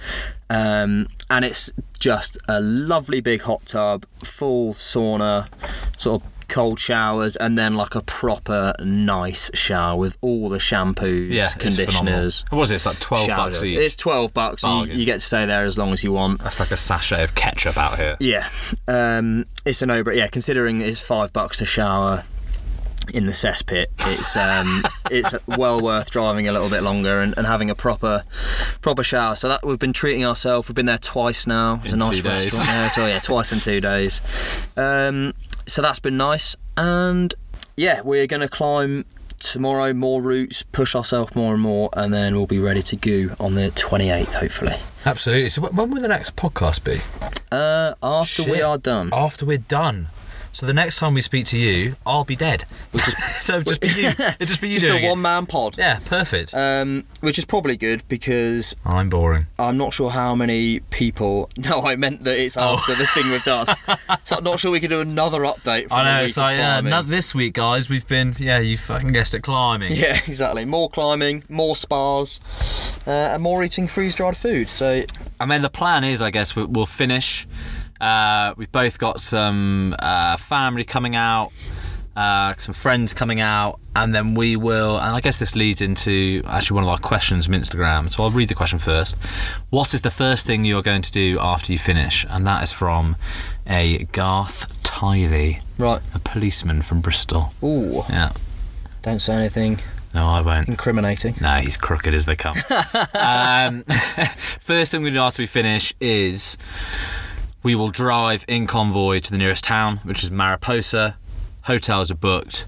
um, 0.49 1.07
and 1.29 1.45
it's 1.45 1.71
just 1.99 2.37
a 2.49 2.59
lovely 2.59 3.21
big 3.21 3.41
hot 3.41 3.65
tub, 3.65 4.05
full 4.23 4.73
sauna, 4.73 5.47
sort 5.95 6.21
of 6.21 6.40
cold 6.51 6.77
showers, 6.77 7.35
and 7.37 7.57
then 7.57 7.75
like 7.75 7.95
a 7.95 8.01
proper 8.01 8.73
nice 8.79 9.49
shower 9.53 9.97
with 9.97 10.17
all 10.21 10.49
the 10.49 10.59
shampoos, 10.59 11.31
Yeah, 11.31 11.49
conditioners. 11.57 12.45
What 12.49 12.59
was 12.59 12.71
it? 12.71 12.75
It's 12.75 12.85
like 12.85 12.99
twelve 12.99 13.27
bucks 13.27 13.63
each. 13.63 13.73
It's 13.73 13.95
twelve 13.95 14.33
bucks. 14.33 14.63
You, 14.63 14.83
you 14.85 15.05
get 15.05 15.15
to 15.15 15.19
stay 15.25 15.45
there 15.45 15.63
as 15.63 15.77
long 15.77 15.93
as 15.93 16.03
you 16.03 16.11
want. 16.11 16.41
That's 16.41 16.59
like 16.59 16.71
a 16.71 16.77
sachet 16.77 17.23
of 17.23 17.33
ketchup 17.33 17.77
out 17.77 17.97
here. 17.97 18.17
Yeah, 18.19 18.49
um, 18.87 19.45
it's 19.65 19.81
a 19.81 19.85
no 19.85 20.03
Yeah, 20.13 20.27
considering 20.27 20.81
it's 20.81 20.99
five 20.99 21.33
bucks 21.33 21.61
a 21.61 21.65
shower 21.65 22.23
in 23.13 23.25
the 23.25 23.31
cesspit, 23.31 23.87
it's 23.99 24.35
um, 24.37 24.83
it's 25.11 25.33
well 25.47 25.81
worth 25.81 26.11
driving 26.11 26.47
a 26.47 26.51
little 26.51 26.69
bit 26.69 26.83
longer 26.83 27.21
and, 27.21 27.33
and 27.37 27.47
having 27.47 27.69
a 27.69 27.75
proper 27.75 28.23
proper 28.81 29.03
shower. 29.03 29.35
So 29.35 29.49
that 29.49 29.65
we've 29.65 29.79
been 29.79 29.93
treating 29.93 30.25
ourselves. 30.25 30.69
We've 30.69 30.75
been 30.75 30.85
there 30.85 30.97
twice 30.97 31.47
now. 31.47 31.81
It's 31.83 31.93
In 31.93 32.01
a 32.01 32.05
nice 32.05 32.21
restaurant 32.21 32.65
there. 32.67 32.89
So 32.89 33.07
yeah, 33.07 33.19
twice 33.19 33.51
in 33.51 33.59
two 33.59 33.81
days. 33.81 34.21
Um, 34.77 35.33
so 35.65 35.81
that's 35.81 35.99
been 35.99 36.17
nice. 36.17 36.55
And 36.77 37.33
yeah, 37.77 38.01
we're 38.01 38.27
gonna 38.27 38.47
climb. 38.47 39.05
Tomorrow, 39.39 39.91
more 39.93 40.21
routes, 40.21 40.61
push 40.61 40.95
ourselves 40.95 41.35
more 41.35 41.53
and 41.55 41.63
more, 41.63 41.89
and 41.93 42.13
then 42.13 42.35
we'll 42.35 42.45
be 42.45 42.59
ready 42.59 42.83
to 42.83 42.95
go 42.95 43.33
on 43.39 43.55
the 43.55 43.71
28th, 43.71 44.35
hopefully. 44.35 44.75
Absolutely. 45.03 45.49
So 45.49 45.63
when 45.63 45.89
will 45.89 45.99
the 45.99 46.07
next 46.07 46.35
podcast 46.35 46.83
be? 46.83 47.01
Uh, 47.51 47.95
after 48.03 48.43
we 48.43 48.61
are 48.61 48.77
done. 48.77 49.09
After 49.11 49.47
we're 49.47 49.57
done. 49.57 50.09
So 50.53 50.65
the 50.65 50.73
next 50.73 50.99
time 50.99 51.13
we 51.13 51.21
speak 51.21 51.45
to 51.47 51.57
you, 51.57 51.95
I'll 52.05 52.25
be 52.25 52.35
dead. 52.35 52.65
Which 52.91 53.07
is 53.07 53.15
so 53.39 53.59
it'll 53.59 53.69
just 53.73 53.81
be 53.81 53.87
you. 53.87 54.07
It'll 54.09 54.45
just 54.47 54.59
be 54.61 54.67
you 54.67 54.73
Just 54.73 54.85
doing 54.87 55.05
a 55.05 55.09
one 55.09 55.21
man 55.21 55.45
pod. 55.45 55.77
Yeah, 55.77 55.99
perfect. 56.05 56.53
Um, 56.53 57.05
which 57.21 57.37
is 57.39 57.45
probably 57.45 57.77
good 57.77 58.03
because 58.09 58.75
I'm 58.85 59.09
boring. 59.09 59.45
I'm 59.57 59.77
not 59.77 59.93
sure 59.93 60.09
how 60.09 60.35
many 60.35 60.79
people. 60.89 61.49
No, 61.57 61.83
I 61.85 61.95
meant 61.95 62.23
that 62.23 62.37
it's 62.39 62.57
Oh. 62.57 62.73
after 62.75 62.95
the 62.95 63.05
thing 63.07 63.29
we've 63.31 63.43
done. 63.43 63.67
so 64.25 64.35
I'm 64.37 64.43
not 64.43 64.59
sure 64.59 64.71
we 64.71 64.79
can 64.81 64.89
do 64.89 64.99
another 64.99 65.41
update. 65.41 65.87
From 65.87 65.99
I 65.99 66.03
the 66.03 66.17
know. 66.17 66.23
week 66.23 66.31
So 66.31 66.43
of 66.43 66.51
yeah, 66.51 66.57
climbing. 66.73 66.89
not 66.89 67.07
this 67.07 67.33
week, 67.35 67.53
guys. 67.53 67.87
We've 67.87 68.07
been 68.07 68.35
yeah, 68.39 68.59
you 68.59 68.77
fucking 68.77 69.13
guessed 69.13 69.33
it, 69.33 69.41
climbing. 69.43 69.93
Yeah, 69.93 70.15
exactly. 70.27 70.65
More 70.65 70.89
climbing, 70.89 71.43
more 71.49 71.75
spas, 71.77 72.39
uh, 73.07 73.11
and 73.11 73.41
more 73.43 73.63
eating 73.63 73.87
freeze 73.87 74.15
dried 74.15 74.35
food. 74.35 74.69
So 74.69 75.03
I 75.39 75.45
mean, 75.45 75.61
the 75.61 75.69
plan 75.69 76.03
is, 76.03 76.21
I 76.21 76.29
guess, 76.31 76.55
we- 76.55 76.65
we'll 76.65 76.85
finish. 76.85 77.47
Uh, 78.01 78.53
we've 78.57 78.71
both 78.71 78.97
got 78.99 79.21
some 79.21 79.95
uh, 79.99 80.35
family 80.37 80.83
coming 80.83 81.15
out. 81.15 81.51
uh, 82.15 82.53
some 82.57 82.73
friends 82.73 83.13
coming 83.13 83.39
out, 83.39 83.79
and 83.95 84.13
then 84.13 84.35
we 84.35 84.57
will. 84.57 84.97
And 84.99 85.15
I 85.15 85.21
guess 85.21 85.37
this 85.37 85.55
leads 85.55 85.81
into 85.81 86.41
actually 86.45 86.75
one 86.75 86.83
of 86.83 86.89
our 86.89 86.97
questions 86.97 87.45
from 87.45 87.55
Instagram. 87.55 88.11
So 88.11 88.23
I'll 88.23 88.29
read 88.31 88.49
the 88.49 88.53
question 88.55 88.79
first. 88.79 89.17
What 89.69 89.93
is 89.93 90.01
the 90.01 90.11
first 90.11 90.45
thing 90.45 90.65
you 90.65 90.77
are 90.77 90.81
going 90.81 91.03
to 91.03 91.11
do 91.11 91.39
after 91.39 91.71
you 91.71 91.79
finish? 91.79 92.25
And 92.29 92.45
that 92.45 92.63
is 92.63 92.73
from 92.73 93.15
a 93.65 94.03
Garth 94.11 94.65
Tiley, 94.83 95.61
Right. 95.77 96.01
a 96.13 96.19
policeman 96.19 96.81
from 96.81 96.99
Bristol. 96.99 97.53
Ooh. 97.63 98.01
Yeah. 98.09 98.33
Don't 99.03 99.19
say 99.19 99.33
anything 99.35 99.79
No, 100.13 100.27
I 100.27 100.41
won't. 100.41 100.67
incriminating. 100.67 101.35
No, 101.39 101.55
he's 101.61 101.77
crooked 101.77 102.13
as 102.13 102.25
they 102.25 102.35
come. 102.35 102.57
um, 103.13 103.83
first 104.59 104.91
thing 104.91 105.01
we 105.01 105.11
do 105.11 105.19
after 105.19 105.41
we 105.41 105.47
finish 105.47 105.93
is 106.01 106.57
we 107.63 107.75
will 107.75 107.89
drive 107.89 108.45
in 108.47 108.67
convoy 108.67 109.19
to 109.19 109.31
the 109.31 109.37
nearest 109.37 109.63
town, 109.63 109.97
which 110.03 110.23
is 110.23 110.31
Mariposa. 110.31 111.15
Hotels 111.63 112.09
are 112.09 112.15
booked, 112.15 112.65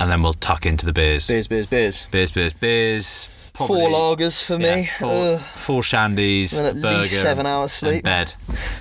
and 0.00 0.10
then 0.10 0.22
we'll 0.22 0.32
tuck 0.34 0.66
into 0.66 0.84
the 0.84 0.92
beers. 0.92 1.28
Beers, 1.28 1.46
beers, 1.46 1.66
beers. 1.66 2.06
beers, 2.10 2.30
beers, 2.32 2.52
beers. 2.54 3.28
Four 3.54 3.68
lagers 3.88 4.42
for 4.42 4.60
yeah, 4.60 4.76
me. 4.80 4.88
Four, 4.98 5.38
four 5.38 5.82
shandies, 5.82 6.58
And 6.58 6.66
at 6.66 6.82
burger, 6.82 6.98
least 7.02 7.22
seven 7.22 7.46
hours 7.46 7.70
sleep. 7.70 8.02
bed. 8.02 8.34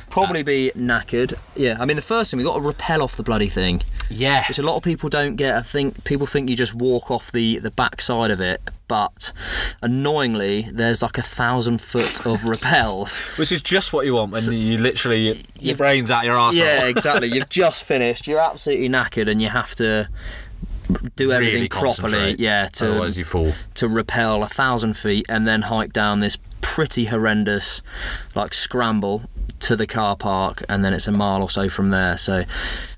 Probably 0.10 0.42
be 0.42 0.72
knackered. 0.76 1.36
Yeah, 1.56 1.78
I 1.80 1.86
mean 1.86 1.96
the 1.96 2.02
first 2.02 2.32
thing 2.32 2.40
we 2.40 2.44
got 2.44 2.56
to 2.56 2.62
rappel 2.62 3.04
off 3.04 3.16
the 3.16 3.22
bloody 3.22 3.50
thing, 3.50 3.84
Yeah. 4.10 4.44
which 4.48 4.58
a 4.58 4.64
lot 4.64 4.76
of 4.78 4.82
people 4.84 5.10
don't 5.10 5.36
get. 5.36 5.56
I 5.56 5.62
think 5.62 6.04
people 6.06 6.26
think 6.26 6.50
you 6.50 6.56
just 6.56 6.74
walk 6.74 7.12
off 7.12 7.32
the 7.32 7.60
the 7.60 7.70
back 7.70 8.02
side 8.02 8.32
of 8.32 8.40
it, 8.40 8.62
but 8.94 9.34
annoyingly, 9.82 10.68
there's 10.72 11.02
like 11.02 11.18
a 11.18 11.24
thousand 11.24 11.80
foot 11.82 12.28
of 12.28 12.42
rappels. 12.52 13.40
Which 13.40 13.52
is 13.52 13.64
just 13.64 13.92
what 13.92 14.06
you 14.06 14.14
want 14.14 14.32
when 14.34 14.44
you 14.52 14.78
literally 14.78 15.42
your 15.60 15.76
brain's 15.76 16.12
out 16.12 16.26
your 16.26 16.36
arsehole. 16.36 16.60
Yeah, 16.60 16.86
exactly. 16.86 17.28
You've 17.34 17.50
just 17.50 17.86
finished. 17.86 18.28
You're 18.28 18.40
absolutely 18.40 18.90
knackered, 18.90 19.28
and 19.32 19.42
you 19.42 19.50
have 19.50 19.74
to 19.76 20.08
do 21.16 21.32
everything 21.32 21.56
Really 21.56 21.70
properly. 21.70 22.36
Yeah, 22.38 22.68
to 22.74 22.92
Otherwise 22.92 23.18
you 23.18 23.24
fall. 23.24 23.52
to 23.74 23.88
rappel 23.88 24.44
a 24.44 24.48
thousand 24.48 24.96
feet 24.96 25.26
and 25.28 25.48
then 25.48 25.64
hike 25.64 25.92
down 25.92 26.20
this 26.20 26.38
pretty 26.64 27.06
horrendous 27.06 27.82
like 28.34 28.54
scramble 28.54 29.24
to 29.60 29.76
the 29.76 29.86
car 29.86 30.16
park 30.16 30.64
and 30.68 30.84
then 30.84 30.94
it's 30.94 31.08
a 31.08 31.12
mile 31.12 31.42
or 31.42 31.50
so 31.50 31.70
from 31.70 31.90
there 31.90 32.18
so 32.18 32.44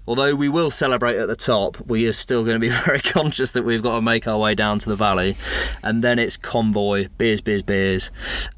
although 0.08 0.34
we 0.36 0.48
will 0.48 0.72
celebrate 0.72 1.18
at 1.18 1.28
the 1.28 1.36
top 1.36 1.78
we 1.88 2.08
are 2.08 2.14
still 2.14 2.44
going 2.44 2.56
to 2.56 2.60
be 2.60 2.70
very 2.86 3.02
conscious 3.02 3.52
that 3.52 3.64
we've 3.64 3.84
got 3.84 3.96
to 3.96 4.02
make 4.02 4.28
our 4.28 4.40
way 4.40 4.56
down 4.56 4.80
to 4.80 4.88
the 4.90 4.96
valley 4.96 5.36
and 5.84 6.02
then 6.04 6.18
it's 6.18 6.38
convoy 6.38 7.08
beers 7.18 7.42
beers 7.42 7.62
beers 7.62 8.10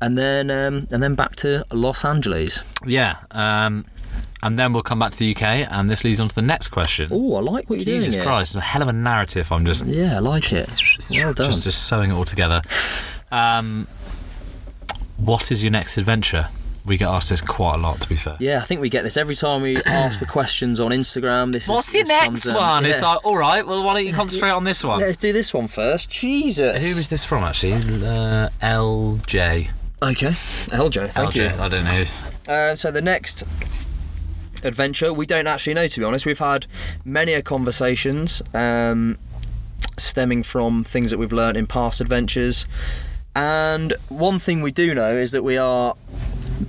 and 0.02 0.18
then 0.18 0.52
um, 0.52 0.88
and 0.92 1.02
then 1.02 1.16
back 1.16 1.36
to 1.36 1.66
los 1.74 2.06
angeles 2.06 2.64
Yeah. 2.86 3.16
Um, 3.32 3.86
and 4.44 4.58
then 4.60 4.72
we'll 4.72 4.84
come 4.84 5.00
back 5.00 5.12
to 5.14 5.18
the 5.18 5.36
UK, 5.36 5.68
and 5.72 5.90
this 5.90 6.04
leads 6.04 6.20
on 6.20 6.28
to 6.28 6.36
the 6.36 6.44
next 6.44 6.68
question. 6.68 7.10
oh 7.12 7.36
i 7.38 7.40
like 7.42 7.70
what 7.72 7.78
you're 7.80 7.86
Jesus 7.86 8.10
doing 8.10 8.14
here. 8.20 8.24
Christ, 8.24 8.54
a 8.56 8.62
hell 8.62 8.84
of 8.84 8.88
a 8.88 8.94
narrative. 8.94 9.52
I'm 9.52 9.66
just 9.66 9.86
yeah 9.88 10.16
i 10.18 10.20
like 10.20 10.54
it 10.54 10.70
well 11.12 11.34
done 11.34 11.48
just 11.48 11.64
just 11.64 11.88
sewing 11.88 12.12
it 12.12 12.14
all 12.14 12.24
together. 12.24 12.62
Um, 13.32 13.88
what 15.18 15.52
is 15.52 15.64
your 15.64 15.72
next 15.72 15.98
adventure? 15.98 16.50
We 16.86 16.96
get 16.96 17.10
asked 17.10 17.30
this 17.30 17.42
quite 17.42 17.76
a 17.76 17.80
lot, 17.80 18.00
to 18.00 18.08
be 18.08 18.16
fair. 18.16 18.38
yeah, 18.40 18.60
I 18.60 18.62
think 18.62 18.80
we 18.80 18.90
get 18.90 19.04
this 19.04 19.18
every 19.18 19.36
time 19.36 19.62
we 19.62 19.76
ask 19.86 20.18
for 20.20 20.26
questions 20.26 20.80
on 20.80 20.92
Instagram. 20.92 21.52
This 21.52 21.68
What's 21.68 21.90
is, 21.90 21.94
your 21.94 22.04
this 22.04 22.10
next 22.10 22.44
comes, 22.44 22.48
um, 22.48 22.56
one? 22.56 22.86
It's 22.86 23.02
like, 23.02 23.26
all 23.26 23.38
right, 23.38 23.68
well, 23.68 23.84
why 23.84 23.94
don't 23.96 24.06
you 24.06 24.14
concentrate 24.14 24.52
on 24.52 24.64
this 24.64 24.84
one? 24.86 25.00
Let's 25.02 25.18
do 25.18 25.34
this 25.34 25.54
one 25.54 25.68
first. 25.68 26.10
Jesus. 26.10 26.78
Who 26.84 27.00
is 27.00 27.10
this 27.10 27.26
from, 27.26 27.44
actually? 27.44 27.74
Uh, 27.74 28.50
LJ. 28.62 29.70
Okay, 30.02 30.28
LJ. 30.28 31.10
Thank 31.12 31.32
LJ. 31.32 31.36
you. 31.36 31.62
I 31.62 31.68
don't 31.68 31.84
know. 31.84 32.06
Uh, 32.48 32.76
so 32.76 32.90
the 32.92 33.02
next 33.02 33.44
adventure, 34.64 35.14
we 35.14 35.26
don't 35.26 35.48
actually 35.48 35.74
know 35.74 35.88
to 35.88 36.00
be 36.00 36.06
honest. 36.06 36.26
We've 36.26 36.40
had 36.40 36.68
many 37.04 37.34
a 37.34 37.42
conversations 37.42 38.42
um, 38.54 39.18
stemming 39.98 40.44
from 40.44 40.84
things 40.84 41.12
that 41.12 41.18
we've 41.18 41.34
learned 41.34 41.58
in 41.58 41.68
past 41.68 42.00
adventures, 42.00 42.66
and 43.38 43.94
one 44.10 44.40
thing 44.40 44.62
we 44.64 44.72
do 44.72 44.96
know 44.96 45.16
is 45.16 45.32
that 45.32 45.44
we 45.44 45.58
are 45.58 45.96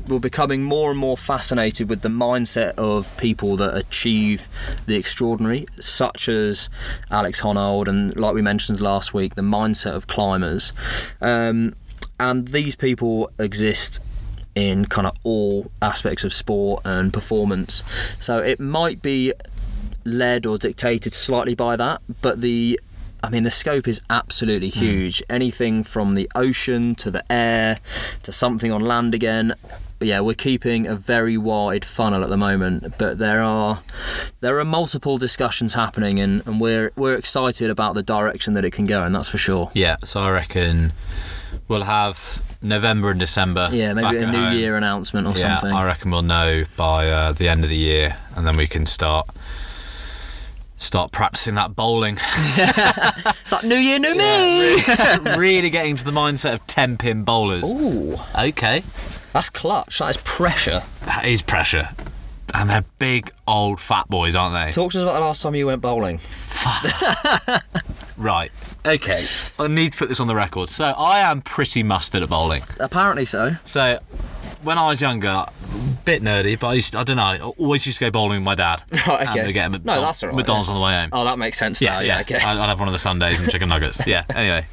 we're 0.07 0.19
becoming 0.19 0.63
more 0.63 0.91
and 0.91 0.99
more 0.99 1.17
fascinated 1.17 1.89
with 1.89 2.03
the 2.03 2.11
mindset 2.11 2.75
of 2.75 3.15
people 3.17 3.57
that 3.57 3.75
achieve 3.75 4.49
the 4.87 4.97
extraordinary, 4.97 5.67
such 5.81 6.29
as 6.29 6.69
Alex 7.11 7.41
Honnold 7.41 7.89
and, 7.89 8.15
like 8.19 8.35
we 8.35 8.43
mentioned 8.43 8.83
last 8.83 9.15
week, 9.15 9.35
the 9.35 9.43
mindset 9.43 9.95
of 9.95 10.07
climbers. 10.07 10.75
Um, 11.23 11.75
and 12.21 12.49
these 12.49 12.77
people 12.77 13.31
exist 13.39 14.01
in 14.55 14.85
kind 14.85 15.07
of 15.07 15.17
all 15.23 15.71
aspects 15.81 16.23
of 16.23 16.35
sport 16.35 16.83
and 16.85 17.13
performance. 17.13 17.83
So 18.19 18.41
it 18.41 18.61
might 18.61 19.01
be 19.01 19.33
led 20.05 20.45
or 20.45 20.59
dictated 20.59 21.15
slightly 21.15 21.55
by 21.55 21.77
that, 21.77 22.03
but 22.21 22.41
the 22.43 22.79
I 23.23 23.31
mean, 23.31 23.43
the 23.43 23.51
scope 23.51 23.89
is 23.89 24.01
absolutely 24.09 24.69
huge. 24.69 25.23
Anything 25.29 25.83
from 25.83 26.15
the 26.15 26.31
ocean 26.35 26.95
to 26.97 27.11
the 27.11 27.25
air 27.31 27.79
to 28.23 28.33
something 28.33 28.71
on 28.73 28.83
land 28.83 29.15
again. 29.15 29.55
Yeah, 30.01 30.21
we're 30.21 30.35
keeping 30.35 30.87
a 30.87 30.95
very 30.95 31.37
wide 31.37 31.85
funnel 31.85 32.23
at 32.23 32.31
the 32.31 32.37
moment, 32.37 32.95
but 32.99 33.19
there 33.19 33.43
are 33.43 33.81
there 34.41 34.61
are 34.61 34.65
multiple 34.65 35.19
discussions 35.19 35.75
happening, 35.75 36.21
and, 36.21 36.47
and 36.47 36.61
we're 36.61 36.93
we're 36.95 37.17
excited 37.17 37.69
about 37.69 37.95
the 37.97 38.03
direction 38.05 38.55
that 38.55 38.65
it 38.65 38.71
can 38.71 38.85
go, 38.85 39.03
and 39.03 39.13
that's 39.13 39.29
for 39.29 39.39
sure. 39.39 39.73
Yeah, 39.75 39.97
so 40.05 40.21
I 40.21 40.31
reckon 40.31 40.93
we'll 41.67 41.83
have 41.83 42.41
November 42.63 43.11
and 43.11 43.19
December. 43.19 43.71
Yeah, 43.73 43.93
maybe 43.93 44.19
a 44.19 44.27
New 44.27 44.39
home. 44.39 44.57
Year 44.57 44.77
announcement 44.77 45.27
or 45.27 45.31
yeah, 45.31 45.57
something. 45.57 45.77
I 45.77 45.85
reckon 45.85 46.13
we'll 46.13 46.23
know 46.23 46.65
by 46.77 47.11
uh, 47.11 47.33
the 47.33 47.49
end 47.49 47.65
of 47.65 47.71
the 47.71 47.77
year, 47.77 48.17
and 48.37 48.47
then 48.47 48.57
we 48.57 48.69
can 48.69 48.87
start 48.87 49.29
start 50.79 51.13
practicing 51.13 51.55
that 51.57 51.75
bowling. 51.77 52.19
It's 52.57 53.53
like 53.53 53.65
New 53.65 53.77
Year, 53.77 53.99
New 53.99 54.15
Me. 54.15 54.83
really 55.37 55.71
getting 55.79 55.97
to 55.97 56.05
the 56.05 56.11
mindset 56.11 56.55
of 56.55 56.67
ten 56.67 56.97
pin 56.99 57.25
bowlers. 57.25 57.73
Ooh, 57.75 58.17
Okay, 58.39 58.83
that's 59.33 59.49
clutch. 59.51 59.99
That 59.99 60.11
is 60.11 60.17
pressure. 60.19 60.83
that 61.07 61.25
is 61.25 61.41
pressure, 61.43 61.89
and 62.53 62.69
they're 62.69 62.85
big 62.99 63.31
old 63.47 63.81
fat 63.81 64.09
boys, 64.09 64.37
aren't 64.37 64.55
they? 64.67 64.71
Talk 64.73 64.93
to 64.93 64.99
us 64.99 65.03
about 65.03 65.15
the 65.15 65.21
last 65.21 65.41
time 65.43 65.55
you 65.55 65.67
went 65.67 65.81
bowling. 65.83 66.21
Right. 68.17 68.51
Okay. 68.85 69.25
I 69.61 69.69
need 69.69 69.93
to 69.93 69.99
put 69.99 70.09
this 70.09 70.19
on 70.19 70.27
the 70.27 70.35
record. 70.35 70.71
So 70.71 70.87
I 70.87 71.21
am 71.21 71.41
pretty 71.41 71.85
mustard 71.85 72.23
at 72.25 72.29
bowling. 72.29 72.63
Apparently 72.81 73.25
so. 73.25 73.53
So 73.63 74.01
when 74.63 74.79
I 74.79 74.89
was 74.89 75.01
younger, 75.01 75.29
a 75.29 75.53
bit 76.05 76.23
nerdy, 76.23 76.59
but 76.59 76.69
I 76.69 76.75
used 76.75 76.97
I 76.97 77.05
don't 77.05 77.17
know. 77.17 77.23
I 77.23 77.39
always 77.39 77.87
used 77.87 77.99
to 77.99 78.05
go 78.07 78.11
bowling 78.11 78.39
with 78.41 78.45
my 78.45 78.55
dad. 78.55 78.83
Right, 79.07 79.27
okay. 79.29 79.47
we'd 79.47 79.53
get 79.53 79.67
him 79.73 79.81
No, 79.85 80.01
that's 80.01 80.23
all 80.23 80.29
right, 80.31 80.37
McDonald's 80.37 80.69
yeah. 80.69 80.75
on 80.75 80.81
the 80.81 80.85
way 80.85 80.93
home. 80.93 81.09
Oh, 81.13 81.25
that 81.25 81.39
makes 81.39 81.57
sense 81.59 81.81
yeah, 81.81 81.95
now. 81.95 82.01
yeah. 82.01 82.17
Yeah, 82.17 82.21
okay. 82.21 82.37
I'd, 82.37 82.59
I'd 82.59 82.69
have 82.69 82.79
one 82.79 82.89
of 82.89 82.93
the 82.93 82.99
Sundays 82.99 83.41
and 83.41 83.51
chicken 83.51 83.69
nuggets. 83.69 84.07
yeah. 84.07 84.25
Anyway. 84.35 84.67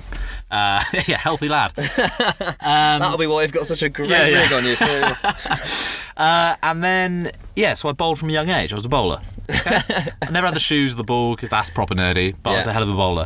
Uh, 0.51 0.81
yeah, 1.07 1.17
healthy 1.17 1.49
lad. 1.49 1.73
That'll 2.61 3.17
be 3.17 3.27
why 3.27 3.41
you've 3.41 3.51
got 3.51 3.65
such 3.65 3.81
a 3.83 3.89
great 3.89 4.09
Yeah, 4.09 4.27
yeah. 4.27 4.41
rig 4.43 4.53
on 4.53 4.63
you. 4.63 4.75
Yeah, 4.79 5.15
yeah. 5.45 5.97
Uh, 6.17 6.55
and 6.63 6.83
then, 6.83 7.31
yeah, 7.55 7.73
so 7.73 7.89
I 7.89 7.91
bowled 7.91 8.19
from 8.19 8.29
a 8.29 8.33
young 8.33 8.49
age. 8.49 8.71
I 8.71 8.75
was 8.75 8.85
a 8.85 8.89
bowler. 8.89 9.21
Okay? 9.49 9.79
I 10.21 10.29
never 10.31 10.47
had 10.47 10.55
the 10.55 10.59
shoes 10.59 10.93
or 10.93 10.97
the 10.97 11.03
ball 11.03 11.35
because 11.35 11.49
that's 11.49 11.69
proper 11.69 11.93
nerdy, 11.93 12.35
but 12.41 12.51
I 12.51 12.57
was 12.57 12.67
a 12.67 12.73
hell 12.73 12.83
of 12.83 12.89
a 12.89 12.93
bowler. 12.93 13.25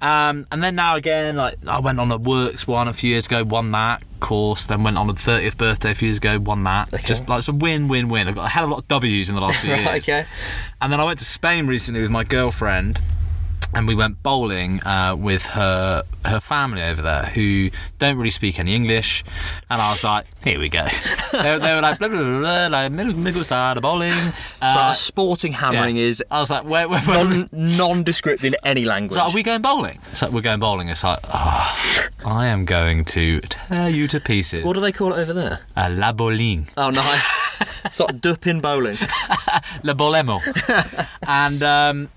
Um, 0.00 0.46
and 0.52 0.62
then 0.62 0.74
now 0.74 0.96
again, 0.96 1.36
like 1.36 1.56
I 1.66 1.80
went 1.80 1.98
on 2.00 2.10
a 2.12 2.16
works 2.18 2.66
one 2.66 2.86
a 2.88 2.92
few 2.92 3.10
years 3.10 3.26
ago, 3.26 3.44
won 3.44 3.70
that 3.72 4.02
course. 4.20 4.64
Then 4.66 4.82
went 4.82 4.98
on 4.98 5.08
a 5.08 5.14
30th 5.14 5.56
birthday 5.56 5.92
a 5.92 5.94
few 5.94 6.06
years 6.08 6.18
ago, 6.18 6.38
won 6.38 6.64
that. 6.64 6.90
Just 7.04 7.28
like 7.28 7.38
it's 7.38 7.48
a 7.48 7.52
win, 7.52 7.88
win, 7.88 8.08
win. 8.08 8.28
I've 8.28 8.34
got 8.34 8.44
a 8.44 8.48
hell 8.48 8.64
of 8.64 8.70
a 8.70 8.72
lot 8.74 8.80
of 8.82 8.88
W's 8.88 9.28
in 9.28 9.34
the 9.36 9.40
last 9.40 9.56
few 9.58 9.74
years. 9.74 9.86
okay. 9.86 10.26
And 10.80 10.92
then 10.92 11.00
I 11.00 11.04
went 11.04 11.18
to 11.20 11.24
Spain 11.24 11.66
recently 11.66 12.02
with 12.02 12.10
my 12.10 12.24
girlfriend, 12.24 13.00
and 13.74 13.86
we 13.86 13.94
went 13.94 14.22
bowling 14.22 14.82
uh, 14.84 15.14
with 15.18 15.42
her 15.46 16.02
her 16.24 16.40
family 16.40 16.82
over 16.82 17.00
there 17.02 17.24
who 17.24 17.70
don't 17.98 18.16
really 18.16 18.30
speak 18.30 18.58
any 18.58 18.74
English. 18.74 19.24
And 19.70 19.80
I 19.80 19.90
was 19.90 20.04
like, 20.04 20.26
here 20.44 20.58
we 20.58 20.68
go. 20.68 20.86
they, 21.32 21.58
they 21.58 21.74
were 21.74 21.80
like, 21.80 21.98
blah, 21.98 22.08
blah, 22.08 22.18
blah, 22.18 22.68
blah, 22.68 22.88
like, 22.88 23.34
gusta 23.34 23.72
the 23.74 23.80
bowling. 23.80 24.12
So 24.12 24.32
Uh, 24.62 24.90
a 24.92 24.94
sporting 24.94 25.52
hammering 25.52 25.96
yeah. 25.96 26.02
is 26.02 26.24
I 26.30 26.40
was 26.40 26.50
like, 26.50 26.64
where, 26.64 26.88
where, 26.88 27.00
where? 27.02 27.24
non, 27.24 27.48
nondescript 27.52 28.44
in 28.44 28.56
any 28.64 28.84
language. 28.84 29.12
It's 29.12 29.16
like, 29.18 29.32
are 29.32 29.34
we 29.34 29.42
going 29.42 29.62
bowling? 29.62 29.98
It's 30.10 30.22
like, 30.22 30.32
we're 30.32 30.40
going 30.42 30.60
bowling. 30.60 30.88
It's 30.88 31.04
like, 31.04 31.20
oh, 31.32 32.08
I 32.24 32.46
am 32.48 32.64
going 32.64 33.04
to 33.06 33.40
tear 33.40 33.88
you 33.88 34.08
to 34.08 34.20
pieces. 34.20 34.64
what 34.64 34.74
do 34.74 34.80
they 34.80 34.92
call 34.92 35.12
it 35.12 35.18
over 35.18 35.32
there? 35.32 35.60
Uh, 35.76 35.88
la 35.92 36.12
bowling. 36.12 36.68
Oh, 36.76 36.90
nice. 36.90 37.38
it's 37.84 38.00
like 38.00 38.20
dupping 38.20 38.60
bowling. 38.60 38.96
Le 39.82 39.94
Bolemo. 39.94 40.40
and 41.26 41.62
um, 41.62 42.08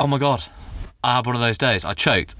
oh 0.00 0.06
my 0.06 0.16
god, 0.16 0.42
I 1.04 1.16
had 1.16 1.26
one 1.26 1.36
of 1.36 1.42
those 1.42 1.58
days. 1.58 1.84
I 1.84 1.92
choked, 1.92 2.34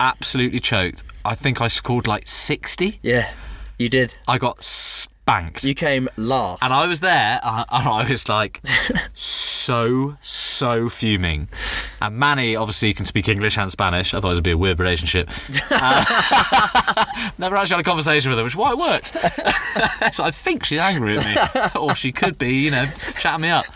absolutely 0.00 0.60
choked. 0.60 1.04
I 1.26 1.34
think 1.34 1.60
I 1.60 1.68
scored 1.68 2.06
like 2.08 2.26
60. 2.26 3.00
Yeah, 3.02 3.30
you 3.78 3.90
did. 3.90 4.14
I 4.26 4.38
got 4.38 4.64
spanked. 4.64 5.62
You 5.62 5.74
came 5.74 6.08
last. 6.16 6.62
and 6.62 6.72
I 6.72 6.86
was 6.86 7.00
there, 7.00 7.38
uh, 7.42 7.64
and 7.70 7.86
I 7.86 8.08
was 8.08 8.30
like, 8.30 8.62
so, 9.14 10.16
so 10.22 10.88
fuming. 10.88 11.50
And 12.00 12.16
Manny 12.16 12.56
obviously 12.56 12.94
can 12.94 13.04
speak 13.04 13.28
English 13.28 13.58
and 13.58 13.70
Spanish. 13.70 14.14
I 14.14 14.20
thought 14.20 14.30
it 14.32 14.36
would 14.36 14.42
be 14.42 14.52
a 14.52 14.58
weird 14.58 14.80
relationship. 14.80 15.28
Uh, 15.70 17.04
never 17.38 17.56
actually 17.56 17.74
had 17.76 17.80
a 17.80 17.88
conversation 17.88 18.30
with 18.30 18.38
her, 18.38 18.44
which 18.44 18.54
is 18.54 18.56
why 18.56 18.72
it 18.72 18.78
worked. 18.78 19.08
so 20.14 20.24
I 20.24 20.30
think 20.30 20.64
she's 20.64 20.80
angry 20.80 21.18
at 21.18 21.26
me, 21.26 21.78
or 21.78 21.94
she 21.94 22.10
could 22.10 22.38
be, 22.38 22.54
you 22.54 22.70
know, 22.70 22.86
chatting 23.18 23.42
me 23.42 23.50
up. 23.50 23.66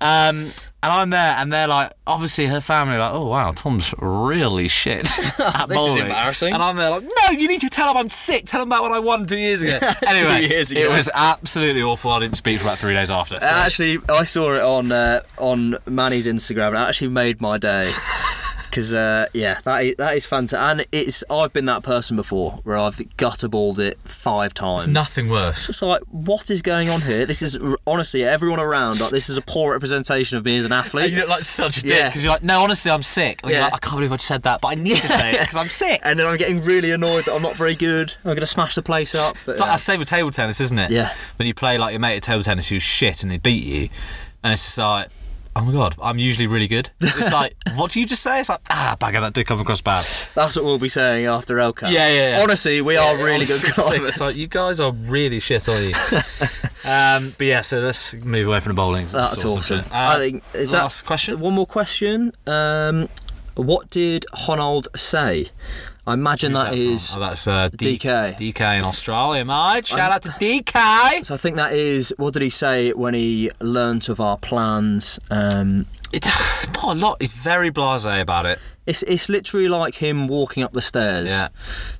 Um, 0.00 0.50
And 0.82 0.90
I'm 0.90 1.10
there, 1.10 1.34
and 1.36 1.52
they're 1.52 1.68
like, 1.68 1.92
obviously 2.06 2.46
her 2.46 2.60
family 2.62 2.94
are 2.96 3.00
like, 3.00 3.12
oh 3.12 3.26
wow, 3.26 3.52
Tom's 3.52 3.92
really 3.98 4.66
shit 4.66 5.10
at 5.38 5.68
This 5.68 5.78
is 5.82 5.96
embarrassing. 5.98 6.54
And 6.54 6.62
I'm 6.62 6.76
there 6.76 6.88
like, 6.90 7.02
no, 7.02 7.32
you 7.32 7.48
need 7.48 7.60
to 7.60 7.68
tell 7.68 7.90
him 7.90 7.98
I'm 7.98 8.08
sick. 8.08 8.46
Tell 8.46 8.62
him 8.62 8.68
about 8.68 8.82
what 8.84 8.92
I 8.92 8.98
won 8.98 9.26
two 9.26 9.36
years 9.38 9.60
ago. 9.60 9.78
Anyway, 10.06 10.48
years 10.48 10.72
it 10.72 10.88
was 10.88 11.10
absolutely 11.14 11.82
awful. 11.82 12.10
I 12.10 12.20
didn't 12.20 12.36
speak 12.36 12.58
for 12.58 12.64
about 12.64 12.78
three 12.78 12.94
days 12.94 13.10
after. 13.10 13.38
so- 13.40 13.46
Actually, 13.46 13.98
I 14.08 14.24
saw 14.24 14.54
it 14.54 14.62
on 14.62 14.90
uh, 14.90 15.20
on 15.38 15.76
Manny's 15.86 16.26
Instagram, 16.26 16.68
and 16.68 16.76
it 16.76 16.80
actually 16.88 17.08
made 17.08 17.40
my 17.42 17.58
day. 17.58 17.92
Because 18.70 18.94
uh, 18.94 19.26
yeah, 19.34 19.58
that 19.64 19.84
is, 19.84 19.94
that 19.96 20.16
is 20.16 20.24
fantastic, 20.26 20.58
and 20.60 20.86
it's 20.92 21.24
I've 21.28 21.52
been 21.52 21.64
that 21.66 21.82
person 21.82 22.16
before 22.16 22.60
where 22.64 22.76
I've 22.76 23.00
gutter 23.16 23.48
balled 23.48 23.78
it 23.80 23.98
five 24.04 24.54
times. 24.54 24.86
Nothing 24.86 25.28
worse. 25.28 25.68
It's 25.68 25.82
like, 25.82 26.02
what 26.10 26.50
is 26.50 26.62
going 26.62 26.88
on 26.88 27.02
here? 27.02 27.26
This 27.26 27.42
is 27.42 27.58
honestly 27.86 28.24
everyone 28.24 28.60
around. 28.60 29.00
Like, 29.00 29.10
this 29.10 29.28
is 29.28 29.36
a 29.36 29.42
poor 29.42 29.72
representation 29.72 30.36
of 30.38 30.44
me 30.44 30.56
as 30.56 30.64
an 30.64 30.72
athlete. 30.72 31.06
And 31.06 31.12
you 31.14 31.20
look 31.20 31.28
like 31.28 31.42
such 31.42 31.78
a 31.78 31.82
dick 31.82 31.90
Yeah. 31.92 32.08
because 32.08 32.22
you're 32.24 32.32
like, 32.32 32.42
no, 32.44 32.62
honestly, 32.62 32.90
I'm 32.92 33.02
sick. 33.02 33.40
And 33.42 33.50
you're 33.50 33.58
Yeah. 33.60 33.64
like, 33.66 33.74
I 33.74 33.78
can't 33.78 33.96
believe 33.96 34.12
I 34.12 34.16
just 34.16 34.28
said 34.28 34.42
that, 34.42 34.60
but 34.60 34.68
I 34.68 34.74
need 34.76 34.96
to 34.96 35.08
say 35.08 35.32
it 35.32 35.40
because 35.40 35.56
I'm 35.56 35.68
sick. 35.68 36.00
and 36.04 36.18
then 36.18 36.26
I'm 36.26 36.36
getting 36.36 36.62
really 36.62 36.92
annoyed 36.92 37.24
that 37.24 37.34
I'm 37.34 37.42
not 37.42 37.56
very 37.56 37.74
good. 37.74 38.14
I'm 38.24 38.28
going 38.30 38.38
to 38.38 38.46
smash 38.46 38.74
the 38.76 38.82
place 38.82 39.14
up. 39.14 39.36
But, 39.44 39.52
It's 39.52 39.60
like 39.60 39.68
uh, 39.68 39.72
that 39.72 39.80
same 39.80 39.98
with 39.98 40.08
table 40.08 40.30
tennis, 40.30 40.60
isn't 40.60 40.78
it? 40.78 40.90
Yeah. 40.90 41.12
When 41.36 41.46
you 41.48 41.54
play 41.54 41.76
like 41.78 41.92
your 41.92 42.00
mate 42.00 42.16
at 42.16 42.22
table 42.22 42.42
tennis 42.42 42.68
who's 42.68 42.82
shit 42.82 43.22
and 43.22 43.32
they 43.32 43.38
beat 43.38 43.64
you, 43.64 43.88
and 44.44 44.52
it's 44.52 44.64
just 44.64 44.78
like, 44.78 45.08
oh 45.56 45.64
my 45.64 45.72
god, 45.72 45.94
I'm 46.02 46.18
usually 46.18 46.46
really 46.46 46.68
good. 46.68 46.90
It's 47.00 47.32
like, 47.32 47.54
what 47.74 47.90
do 47.90 48.00
you 48.00 48.06
just 48.06 48.22
say? 48.22 48.40
It's 48.40 48.48
like, 48.48 48.60
ah, 48.70 48.96
bagger, 48.98 49.20
that 49.20 49.32
did 49.32 49.46
come 49.46 49.60
across 49.60 49.80
bad. 49.80 50.04
that's 50.34 50.56
what 50.56 50.64
we'll 50.64 50.78
be 50.78 50.88
saying 50.88 51.26
after 51.26 51.58
El 51.58 51.72
Cap. 51.72 51.90
Yeah, 51.92 52.08
yeah, 52.08 52.36
yeah. 52.36 52.42
Honestly, 52.42 52.80
we 52.80 52.96
are 52.96 53.16
really 53.16 53.46
good 53.46 53.62
It's 53.64 53.92
It's 53.92 54.20
like 54.20 54.36
you 54.36 54.46
guys 54.46 54.80
are 54.80 54.92
really 54.92 55.40
shit, 55.40 55.68
aren't 55.68 55.86
you? 55.88 55.94
um, 56.90 57.34
but 57.38 57.46
yeah, 57.46 57.60
so 57.62 57.80
let's 57.80 58.14
move 58.14 58.46
away 58.48 58.60
from 58.60 58.70
the 58.70 58.74
bowling. 58.76 59.06
That's 59.08 59.44
awesome. 59.44 59.82
shit. 59.82 59.92
I 59.92 60.14
Uh, 60.14 60.18
think 60.18 60.42
is 60.54 60.72
last 60.72 61.00
that 61.00 61.06
question. 61.06 61.40
One 61.40 61.54
more 61.54 61.66
question. 61.66 62.32
Um, 62.46 63.08
what 63.56 63.90
did 63.90 64.24
Honnold 64.34 64.86
say? 64.98 65.48
I 66.10 66.14
imagine 66.14 66.52
Who's 66.52 66.62
that 66.62 66.68
from? 66.70 66.78
is. 66.78 67.16
Oh, 67.16 67.20
that's 67.20 67.46
uh, 67.46 67.68
D- 67.76 67.98
DK. 67.98 68.36
DK 68.38 68.78
in 68.78 68.84
Australia, 68.84 69.44
mate. 69.44 69.86
Shout 69.86 70.12
out 70.12 70.22
to 70.22 70.28
DK. 70.30 71.24
So 71.24 71.34
I 71.34 71.36
think 71.36 71.56
that 71.56 71.72
is. 71.72 72.12
What 72.18 72.32
did 72.34 72.42
he 72.42 72.50
say 72.50 72.92
when 72.92 73.14
he 73.14 73.50
learnt 73.60 74.08
of 74.08 74.20
our 74.20 74.36
plans? 74.36 75.18
Um, 75.30 75.86
It's 76.12 76.26
not 76.74 76.96
a 76.96 76.98
lot. 76.98 77.16
He's 77.20 77.32
very 77.32 77.70
blasé 77.70 78.20
about 78.20 78.44
it. 78.44 78.58
it's 78.86 79.02
it's 79.04 79.28
literally 79.28 79.68
like 79.68 79.94
him 79.96 80.26
walking 80.28 80.62
up 80.62 80.72
the 80.72 80.82
stairs. 80.82 81.30
Yeah. 81.30 81.48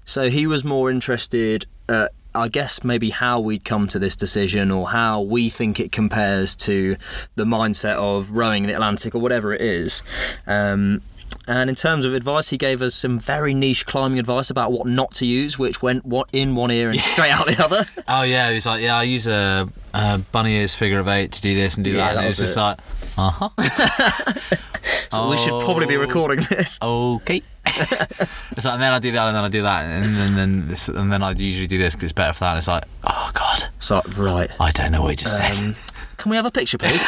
So 0.04 0.28
he 0.28 0.46
was 0.46 0.64
more 0.64 0.90
interested. 0.90 1.66
Uh, 1.88 2.08
I 2.32 2.46
guess 2.46 2.84
maybe 2.84 3.10
how 3.10 3.40
we'd 3.40 3.64
come 3.64 3.88
to 3.88 3.98
this 3.98 4.14
decision 4.14 4.70
or 4.70 4.90
how 4.90 5.20
we 5.20 5.48
think 5.48 5.80
it 5.80 5.90
compares 5.90 6.54
to 6.56 6.96
the 7.34 7.44
mindset 7.44 7.96
of 7.96 8.30
rowing 8.30 8.62
the 8.68 8.72
Atlantic 8.72 9.16
or 9.16 9.18
whatever 9.20 9.52
it 9.52 9.60
is. 9.60 10.02
Um, 10.46 11.02
and 11.50 11.68
in 11.68 11.74
terms 11.76 12.04
of 12.04 12.14
advice, 12.14 12.48
he 12.50 12.56
gave 12.56 12.80
us 12.80 12.94
some 12.94 13.18
very 13.18 13.52
niche 13.54 13.84
climbing 13.86 14.18
advice 14.18 14.50
about 14.50 14.70
what 14.72 14.86
not 14.86 15.12
to 15.14 15.26
use, 15.26 15.58
which 15.58 15.82
went 15.82 16.04
what 16.06 16.28
in 16.32 16.54
one 16.54 16.70
ear 16.70 16.90
and 16.90 17.00
straight 17.00 17.32
out 17.32 17.46
the 17.46 17.62
other. 17.62 17.84
Oh 18.08 18.22
yeah, 18.22 18.50
he's 18.52 18.66
like, 18.66 18.82
yeah, 18.82 18.96
I 18.96 19.02
use 19.04 19.26
a, 19.26 19.68
a 19.94 20.18
bunny 20.32 20.54
ears 20.56 20.74
figure 20.74 20.98
of 20.98 21.08
eight 21.08 21.32
to 21.32 21.40
do 21.42 21.54
this 21.54 21.74
and 21.76 21.84
do 21.84 21.90
Yeah, 21.90 21.96
that. 21.96 22.14
that 22.14 22.18
And 22.20 22.28
it's 22.28 22.38
was 22.40 22.48
just 22.48 22.56
like, 22.56 22.78
uh 23.18 23.30
huh. 23.30 23.48
So 25.12 25.28
we 25.28 25.36
should 25.36 25.60
probably 25.60 25.86
be 25.86 25.96
Oh. 25.96 26.00
recording 26.00 26.44
this. 26.48 26.78
Okay. 26.80 27.42
it's 27.66 28.64
like, 28.64 28.74
and 28.74 28.82
then 28.82 28.92
I 28.92 28.98
do 28.98 29.12
that, 29.12 29.26
and 29.28 29.36
then 29.36 29.44
I 29.44 29.48
do 29.48 29.62
that, 29.62 29.84
and 29.84 30.14
then, 30.16 30.34
then 30.36 30.68
this, 30.68 30.88
and 30.88 31.12
then 31.12 31.22
I 31.22 31.32
usually 31.32 31.66
do 31.66 31.78
this 31.78 31.94
because 31.94 32.04
it's 32.04 32.12
better 32.12 32.32
for 32.32 32.40
that. 32.40 32.50
And 32.50 32.58
it's 32.58 32.68
like, 32.68 32.84
oh 33.04 33.30
god, 33.34 33.64
So 33.78 34.00
right. 34.16 34.50
I 34.58 34.70
don't 34.70 34.90
know 34.92 35.02
what 35.02 35.10
he 35.10 35.16
just 35.16 35.36
said. 35.36 35.56
Um, 35.62 35.74
can 36.16 36.30
we 36.30 36.36
have 36.36 36.46
a 36.46 36.50
picture, 36.50 36.78
please? 36.78 37.04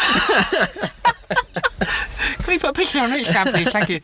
We 2.53 2.59
put 2.59 2.71
a 2.71 2.73
picture 2.75 2.99
on 2.99 3.09
Instagram, 3.09 3.51
please? 3.51 3.71
Thank 3.71 3.89
you. 3.89 4.01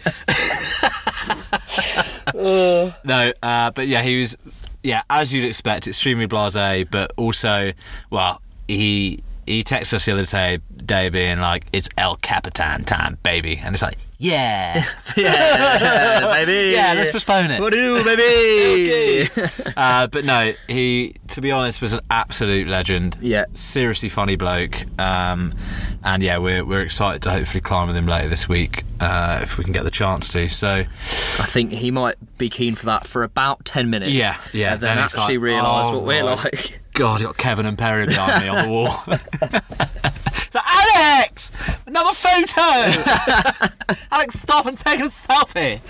no, 3.04 3.32
uh, 3.42 3.70
but 3.72 3.86
yeah, 3.86 4.00
he 4.00 4.20
was, 4.20 4.38
yeah, 4.82 5.02
as 5.10 5.34
you'd 5.34 5.44
expect, 5.44 5.86
extremely 5.86 6.26
blasé, 6.26 6.90
but 6.90 7.12
also, 7.18 7.74
well, 8.08 8.40
he 8.66 9.22
he 9.48 9.64
texted 9.64 9.94
us 9.94 10.06
the 10.06 10.12
other 10.12 10.24
day, 10.24 10.58
day 10.76 11.08
being 11.08 11.40
like, 11.40 11.66
"It's 11.72 11.88
El 11.96 12.16
Capitan 12.16 12.84
time, 12.84 13.18
baby," 13.22 13.60
and 13.62 13.74
it's 13.74 13.82
like, 13.82 13.98
yeah, 14.20 14.82
yeah, 15.16 16.20
baby. 16.32 16.72
yeah, 16.74 16.92
let's 16.94 17.12
postpone 17.12 17.52
it. 17.52 17.60
What 17.60 17.72
do, 17.72 18.02
baby? 18.02 19.30
uh, 19.76 20.08
but 20.08 20.24
no, 20.24 20.52
he, 20.66 21.14
to 21.28 21.40
be 21.40 21.52
honest, 21.52 21.80
was 21.80 21.92
an 21.92 22.00
absolute 22.10 22.66
legend. 22.66 23.16
Yeah. 23.20 23.44
seriously 23.54 24.08
funny 24.08 24.34
bloke. 24.34 24.84
Um, 25.00 25.54
and 26.02 26.20
yeah, 26.20 26.38
we're 26.38 26.64
we're 26.64 26.82
excited 26.82 27.22
to 27.22 27.30
hopefully 27.30 27.60
climb 27.60 27.86
with 27.86 27.96
him 27.96 28.06
later 28.06 28.28
this 28.28 28.48
week 28.48 28.82
uh, 28.98 29.38
if 29.42 29.56
we 29.56 29.62
can 29.62 29.72
get 29.72 29.84
the 29.84 29.90
chance 29.90 30.28
to. 30.30 30.48
So 30.48 30.68
I 30.68 31.46
think 31.46 31.70
he 31.70 31.92
might 31.92 32.16
be 32.38 32.50
keen 32.50 32.74
for 32.74 32.86
that 32.86 33.06
for 33.06 33.22
about 33.22 33.64
10 33.64 33.88
minutes. 33.88 34.10
Yeah, 34.10 34.36
yeah, 34.52 34.72
And 34.72 34.80
then, 34.80 34.96
then 34.96 35.04
actually 35.04 35.38
like, 35.38 35.44
realise 35.44 35.86
oh, 35.88 35.98
what 35.98 36.04
we're 36.04 36.24
like. 36.24 36.80
God, 36.98 37.20
you 37.20 37.26
got 37.28 37.36
Kevin 37.36 37.64
and 37.64 37.78
Perry 37.78 38.06
behind 38.06 38.42
me 38.42 38.48
on 38.48 38.64
the 38.64 38.70
wall. 38.72 38.88
it's 39.06 40.52
like, 40.52 40.64
Alex, 40.66 41.52
another 41.86 42.12
photo. 42.12 42.60
Alex, 44.10 44.40
stop 44.40 44.66
and 44.66 44.76
take 44.76 44.98
a 44.98 45.04
selfie. 45.04 45.80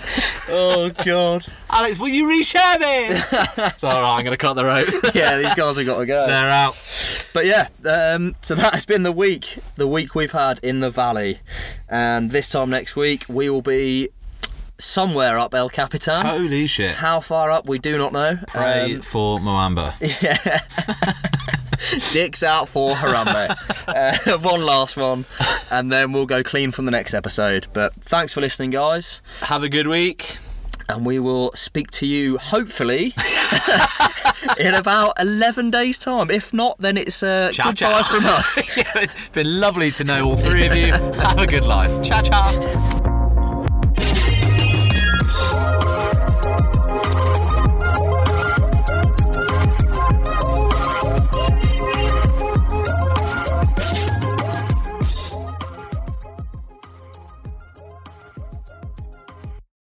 Oh, 0.49 0.91
God. 1.03 1.47
Alex, 1.71 1.97
will 1.97 2.09
you 2.09 2.27
reshare 2.27 2.79
me? 2.79 3.07
it's 3.65 3.83
all 3.83 3.99
right. 4.01 4.17
I'm 4.17 4.23
going 4.23 4.33
to 4.33 4.37
cut 4.37 4.53
the 4.53 4.65
rope. 4.65 4.87
yeah, 5.15 5.37
these 5.37 5.55
guys 5.55 5.77
have 5.77 5.85
got 5.87 5.97
to 5.97 6.05
go. 6.05 6.27
They're 6.27 6.47
out. 6.47 6.79
But 7.33 7.47
yeah, 7.47 7.69
um, 7.85 8.35
so 8.43 8.53
that 8.53 8.75
has 8.75 8.85
been 8.85 9.01
the 9.01 9.11
week, 9.11 9.57
the 9.77 9.87
week 9.87 10.13
we've 10.13 10.31
had 10.31 10.59
in 10.61 10.79
the 10.79 10.91
valley. 10.91 11.39
And 11.89 12.29
this 12.29 12.51
time 12.51 12.69
next 12.69 12.95
week, 12.95 13.25
we 13.27 13.49
will 13.49 13.63
be 13.63 14.09
somewhere 14.79 15.37
up 15.37 15.53
El 15.53 15.69
Capitan. 15.69 16.25
Holy 16.25 16.65
shit. 16.67 16.95
How 16.95 17.19
far 17.19 17.49
up, 17.51 17.67
we 17.67 17.77
do 17.79 17.97
not 17.97 18.13
know. 18.13 18.39
Pray 18.47 18.95
Um, 18.95 19.01
for 19.01 19.37
Moamba. 19.39 19.93
Yeah. 20.21 20.59
dicks 22.11 22.43
out 22.43 22.67
for 22.69 22.93
Harambe. 22.95 23.55
uh, 23.87 24.37
one 24.39 24.61
last 24.65 24.97
one, 24.97 25.25
and 25.71 25.91
then 25.91 26.11
we'll 26.11 26.25
go 26.25 26.43
clean 26.43 26.71
from 26.71 26.85
the 26.85 26.91
next 26.91 27.13
episode. 27.13 27.67
But 27.73 27.93
thanks 27.95 28.33
for 28.33 28.41
listening, 28.41 28.71
guys. 28.71 29.21
Have 29.43 29.63
a 29.63 29.69
good 29.69 29.87
week. 29.87 30.37
and 30.89 31.05
we 31.05 31.19
will 31.19 31.51
speak 31.53 31.91
to 31.91 32.05
you 32.07 32.37
hopefully 32.39 33.13
in 34.57 34.73
about 34.73 35.13
11 35.19 35.69
days 35.69 35.99
time 35.99 36.31
if 36.31 36.51
not 36.51 36.75
then 36.79 36.97
it's 36.97 37.21
uh, 37.21 37.51
Ciao, 37.53 37.65
goodbye 37.65 38.01
ciao. 38.01 38.03
from 38.03 38.25
us 38.25 38.57
yeah, 38.75 39.03
it's 39.03 39.29
been 39.29 39.59
lovely 39.59 39.91
to 39.91 40.03
know 40.03 40.25
all 40.29 40.35
three 40.35 40.65
of 40.65 40.75
you. 40.75 40.91
Have 40.93 41.37
a 41.37 41.45
good 41.45 41.65
life. 41.65 41.91
Ciao, 42.03 42.23
ciao. 42.23 43.08